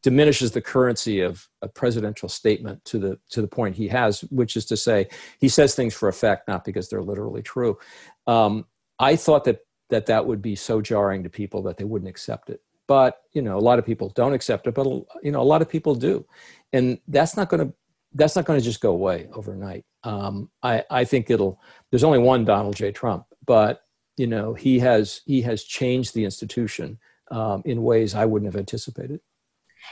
diminishes 0.08 0.52
the 0.52 0.62
currency 0.62 1.20
of 1.20 1.50
a 1.62 1.68
presidential 1.68 2.30
statement 2.30 2.86
to 2.86 2.98
the 2.98 3.20
to 3.30 3.42
the 3.42 3.48
point 3.48 3.76
he 3.76 3.90
has, 3.90 4.22
which 4.40 4.56
is 4.56 4.64
to 4.64 4.78
say, 4.78 5.06
he 5.38 5.50
says 5.50 5.76
things 5.76 5.94
for 5.94 6.08
effect, 6.08 6.48
not 6.48 6.64
because 6.64 6.88
they're 6.88 7.04
literally 7.04 7.42
true. 7.42 7.78
Um, 8.26 8.66
I 9.00 9.18
thought 9.18 9.44
that 9.44 9.66
that 9.90 10.06
that 10.06 10.26
would 10.26 10.42
be 10.42 10.56
so 10.56 10.80
jarring 10.80 11.24
to 11.24 11.30
people 11.30 11.62
that 11.64 11.76
they 11.76 11.84
wouldn't 11.84 12.08
accept 12.08 12.50
it. 12.50 12.62
But 12.88 13.18
you 13.34 13.42
know, 13.42 13.58
a 13.58 13.60
lot 13.60 13.80
of 13.80 13.86
people 13.86 14.08
don't 14.16 14.34
accept 14.34 14.66
it, 14.66 14.76
but 14.76 14.88
you 15.24 15.34
know, 15.34 15.42
a 15.42 15.52
lot 15.54 15.62
of 15.62 15.68
people 15.68 15.94
do, 15.94 16.26
and 16.72 16.98
that's 17.10 17.36
not 17.36 17.50
going 17.50 17.68
to 17.68 17.74
that's 18.14 18.38
not 18.38 18.46
going 18.46 18.58
to 18.58 18.64
just 18.64 18.80
go 18.80 18.92
away 18.92 19.28
overnight. 19.34 19.84
Um, 20.04 20.50
I, 20.64 20.86
I 20.90 21.04
think 21.04 21.30
it'll. 21.30 21.60
There's 21.92 22.06
only 22.06 22.20
one 22.20 22.46
Donald 22.46 22.78
J. 22.78 22.94
Trump, 22.94 23.26
but 23.46 23.82
you 24.16 24.28
know, 24.28 24.54
he 24.54 24.80
has 24.80 25.20
he 25.26 25.42
has 25.42 25.66
changed 25.66 26.14
the 26.14 26.24
institution 26.24 26.98
um, 27.30 27.62
in 27.66 27.84
ways 27.84 28.16
I 28.16 28.24
wouldn't 28.24 28.54
have 28.54 28.58
anticipated. 28.58 29.20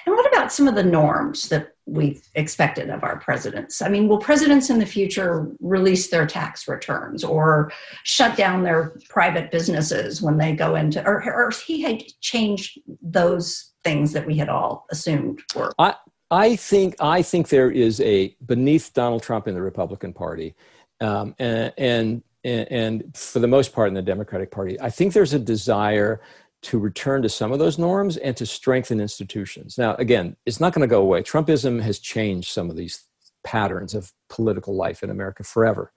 And 0.06 0.16
what 0.16 0.28
about 0.28 0.52
some 0.52 0.68
of 0.68 0.76
the 0.76 0.84
norms 0.84 1.50
that 1.50 1.76
we've 1.86 2.22
expected 2.36 2.89
of 2.89 3.04
our 3.04 3.18
presidents? 3.18 3.82
I 3.82 3.89
mean, 3.89 4.08
will 4.08 4.18
presidents 4.18 4.70
in 4.70 4.80
the 4.80 4.86
future 4.86 5.52
release 5.60 6.10
their 6.10 6.26
tax 6.26 6.68
returns 6.68 7.24
or 7.24 7.72
shut 8.04 8.38
down 8.38 8.64
their 8.64 8.96
private 9.10 9.52
businesses 9.52 10.22
when 10.22 10.38
they 10.38 10.56
go 10.56 10.76
into, 10.76 11.06
or, 11.06 11.24
or 11.24 11.52
he 11.66 11.82
had 11.82 12.04
changed 12.22 12.80
those 13.02 13.74
things 13.84 14.14
that 14.14 14.26
we 14.26 14.36
had 14.36 14.50
all 14.50 14.86
assumed 14.91 15.41
were? 15.56 15.72
I, 15.80 15.96
I 16.32 16.56
think 16.56 16.96
I 17.00 17.22
think 17.22 17.50
there 17.50 17.72
is 17.72 18.02
a 18.02 18.36
beneath 18.46 18.93
Donald 18.93 19.24
Trump 19.24 19.48
in 19.48 19.54
the 19.54 19.62
Republican 19.62 20.12
Party, 20.12 20.56
um, 21.00 21.36
and, 21.39 21.72
and 21.78 22.24
and 22.43 23.18
for 23.18 23.39
the 23.39 23.48
most 23.48 23.74
part 23.74 23.88
in 23.88 23.93
the 23.93 24.02
Democratic 24.02 24.52
Party, 24.52 24.80
I 24.80 24.89
think 24.89 25.14
there's 25.14 25.34
a 25.34 25.39
desire 25.39 26.22
to 26.66 26.80
return 26.80 27.22
to 27.22 27.30
some 27.30 27.51
of 27.51 27.59
those 27.59 27.78
norms 27.78 28.18
and 28.18 28.36
to 28.38 28.45
strengthen 28.45 28.99
institutions. 28.99 29.78
Now, 29.78 29.95
again, 29.95 30.36
it's 30.47 30.59
not 30.59 30.74
going 30.74 30.82
to 30.82 30.91
go 30.91 31.01
away. 31.01 31.22
Trumpism 31.22 31.80
has 31.82 31.99
changed 31.99 32.49
some 32.49 32.72
of 32.72 32.76
these 32.76 33.03
patterns 33.43 33.93
of 33.93 34.11
political 34.30 34.76
life 34.76 35.03
in 35.03 35.11
America 35.11 35.43
forever. 35.43 35.91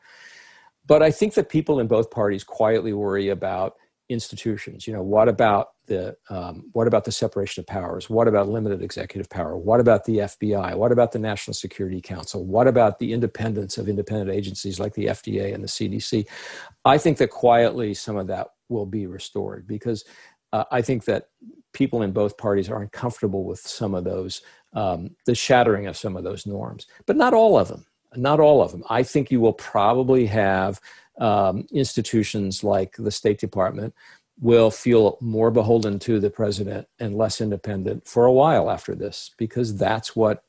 But 0.86 1.02
I 1.02 1.10
think 1.10 1.34
that 1.34 1.48
people 1.48 1.80
in 1.80 1.86
both 1.86 2.10
parties 2.10 2.44
quietly 2.44 2.92
worry 2.92 3.30
about 3.30 3.74
institutions. 4.10 4.86
You 4.86 4.92
know, 4.92 5.02
what 5.02 5.28
about 5.28 5.68
the 5.86 6.16
um, 6.28 6.64
what 6.72 6.86
about 6.86 7.04
the 7.04 7.12
separation 7.12 7.62
of 7.62 7.66
powers? 7.66 8.10
What 8.10 8.28
about 8.28 8.48
limited 8.48 8.82
executive 8.82 9.30
power? 9.30 9.56
What 9.56 9.80
about 9.80 10.04
the 10.04 10.18
FBI? 10.18 10.74
What 10.76 10.92
about 10.92 11.12
the 11.12 11.18
National 11.18 11.54
Security 11.54 12.00
Council? 12.02 12.44
What 12.44 12.68
about 12.68 12.98
the 12.98 13.12
independence 13.12 13.78
of 13.78 13.88
independent 13.88 14.30
agencies 14.30 14.78
like 14.78 14.94
the 14.94 15.06
FDA 15.06 15.54
and 15.54 15.64
the 15.64 15.68
CDC? 15.68 16.26
I 16.84 16.98
think 16.98 17.16
that 17.18 17.30
quietly 17.30 17.94
some 17.94 18.16
of 18.16 18.26
that 18.26 18.48
will 18.68 18.86
be 18.86 19.06
restored 19.06 19.66
because 19.66 20.04
uh, 20.52 20.64
I 20.70 20.82
think 20.82 21.04
that 21.04 21.28
people 21.72 22.02
in 22.02 22.12
both 22.12 22.36
parties 22.38 22.68
are 22.70 22.82
uncomfortable 22.82 23.44
with 23.44 23.60
some 23.60 23.94
of 23.94 24.04
those, 24.04 24.42
um, 24.72 25.10
the 25.26 25.34
shattering 25.34 25.86
of 25.86 25.96
some 25.96 26.16
of 26.16 26.24
those 26.24 26.46
norms, 26.46 26.86
but 27.06 27.16
not 27.16 27.34
all 27.34 27.58
of 27.58 27.68
them. 27.68 27.84
Not 28.16 28.40
all 28.40 28.62
of 28.62 28.72
them. 28.72 28.84
I 28.88 29.02
think 29.02 29.30
you 29.30 29.38
will 29.38 29.52
probably 29.52 30.24
have 30.24 30.80
um, 31.20 31.66
institutions 31.70 32.64
like 32.64 32.96
the 32.96 33.10
State 33.10 33.38
Department 33.38 33.94
will 34.40 34.70
feel 34.70 35.18
more 35.20 35.50
beholden 35.50 35.98
to 35.98 36.18
the 36.18 36.30
president 36.30 36.86
and 37.00 37.18
less 37.18 37.40
independent 37.40 38.06
for 38.06 38.24
a 38.24 38.32
while 38.32 38.70
after 38.70 38.94
this, 38.94 39.32
because 39.36 39.76
that's 39.76 40.16
what 40.16 40.44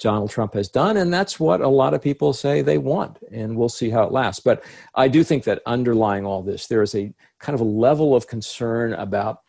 Donald 0.00 0.30
Trump 0.30 0.54
has 0.54 0.68
done, 0.68 0.96
and 0.96 1.12
that's 1.12 1.38
what 1.38 1.60
a 1.60 1.68
lot 1.68 1.94
of 1.94 2.02
people 2.02 2.32
say 2.32 2.62
they 2.62 2.78
want, 2.78 3.18
and 3.30 3.56
we'll 3.56 3.68
see 3.68 3.90
how 3.90 4.04
it 4.04 4.12
lasts. 4.12 4.40
But 4.40 4.64
I 4.94 5.08
do 5.08 5.22
think 5.22 5.44
that 5.44 5.62
underlying 5.66 6.24
all 6.24 6.42
this, 6.42 6.66
there 6.66 6.82
is 6.82 6.94
a 6.94 7.12
kind 7.38 7.54
of 7.54 7.60
a 7.60 7.70
level 7.70 8.16
of 8.16 8.26
concern 8.26 8.94
about 8.94 9.40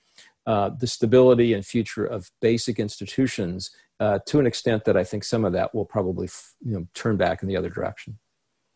uh, 0.45 0.69
the 0.69 0.87
stability 0.87 1.53
and 1.53 1.65
future 1.65 2.05
of 2.05 2.29
basic 2.41 2.79
institutions 2.79 3.71
uh, 3.99 4.19
to 4.25 4.39
an 4.39 4.47
extent 4.47 4.83
that 4.85 4.97
I 4.97 5.03
think 5.03 5.23
some 5.23 5.45
of 5.45 5.53
that 5.53 5.73
will 5.73 5.85
probably 5.85 6.27
you 6.65 6.73
know, 6.73 6.87
turn 6.93 7.17
back 7.17 7.43
in 7.43 7.47
the 7.47 7.55
other 7.55 7.69
direction. 7.69 8.17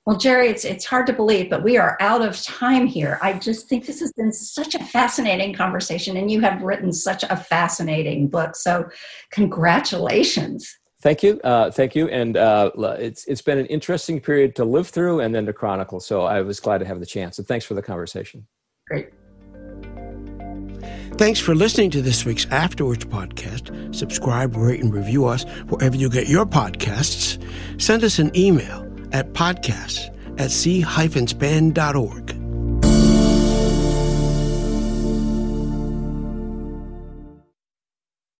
Well, 0.05 0.17
Jerry, 0.17 0.49
it's, 0.49 0.65
it's 0.65 0.85
hard 0.85 1.07
to 1.07 1.13
believe, 1.13 1.49
but 1.49 1.63
we 1.63 1.77
are 1.77 1.97
out 1.99 2.21
of 2.21 2.39
time 2.43 2.85
here. 2.85 3.17
I 3.23 3.33
just 3.33 3.67
think 3.67 3.87
this 3.87 3.99
has 4.01 4.13
been 4.13 4.31
such 4.31 4.75
a 4.75 4.83
fascinating 4.83 5.55
conversation, 5.55 6.15
and 6.15 6.29
you 6.29 6.41
have 6.41 6.61
written 6.61 6.93
such 6.93 7.23
a 7.23 7.35
fascinating 7.35 8.27
book. 8.27 8.55
So, 8.55 8.87
congratulations. 9.31 10.77
Thank 11.05 11.21
you, 11.21 11.39
uh, 11.43 11.69
thank 11.69 11.95
you, 11.95 12.09
and 12.09 12.35
uh, 12.35 12.71
it's 12.97 13.25
it's 13.25 13.43
been 13.43 13.59
an 13.59 13.67
interesting 13.67 14.19
period 14.19 14.55
to 14.55 14.65
live 14.65 14.87
through 14.89 15.19
and 15.19 15.35
then 15.35 15.45
to 15.45 15.53
chronicle. 15.53 15.99
So 15.99 16.23
I 16.23 16.41
was 16.41 16.59
glad 16.59 16.79
to 16.79 16.85
have 16.85 16.99
the 16.99 17.05
chance, 17.05 17.37
and 17.37 17.47
thanks 17.47 17.63
for 17.63 17.75
the 17.75 17.83
conversation. 17.83 18.47
Great. 18.87 19.09
Thanks 21.19 21.39
for 21.39 21.53
listening 21.53 21.91
to 21.91 22.01
this 22.01 22.25
week's 22.25 22.47
After 22.47 22.85
Words 22.85 23.05
podcast. 23.05 23.93
Subscribe, 23.93 24.55
rate, 24.55 24.79
and 24.79 24.91
review 24.91 25.27
us 25.27 25.43
wherever 25.67 25.95
you 25.95 26.09
get 26.09 26.27
your 26.27 26.47
podcasts. 26.47 27.39
Send 27.79 28.03
us 28.03 28.17
an 28.17 28.35
email 28.35 28.91
at 29.11 29.31
podcasts 29.33 30.09
at 30.39 30.49
c-span.org. 30.49 32.44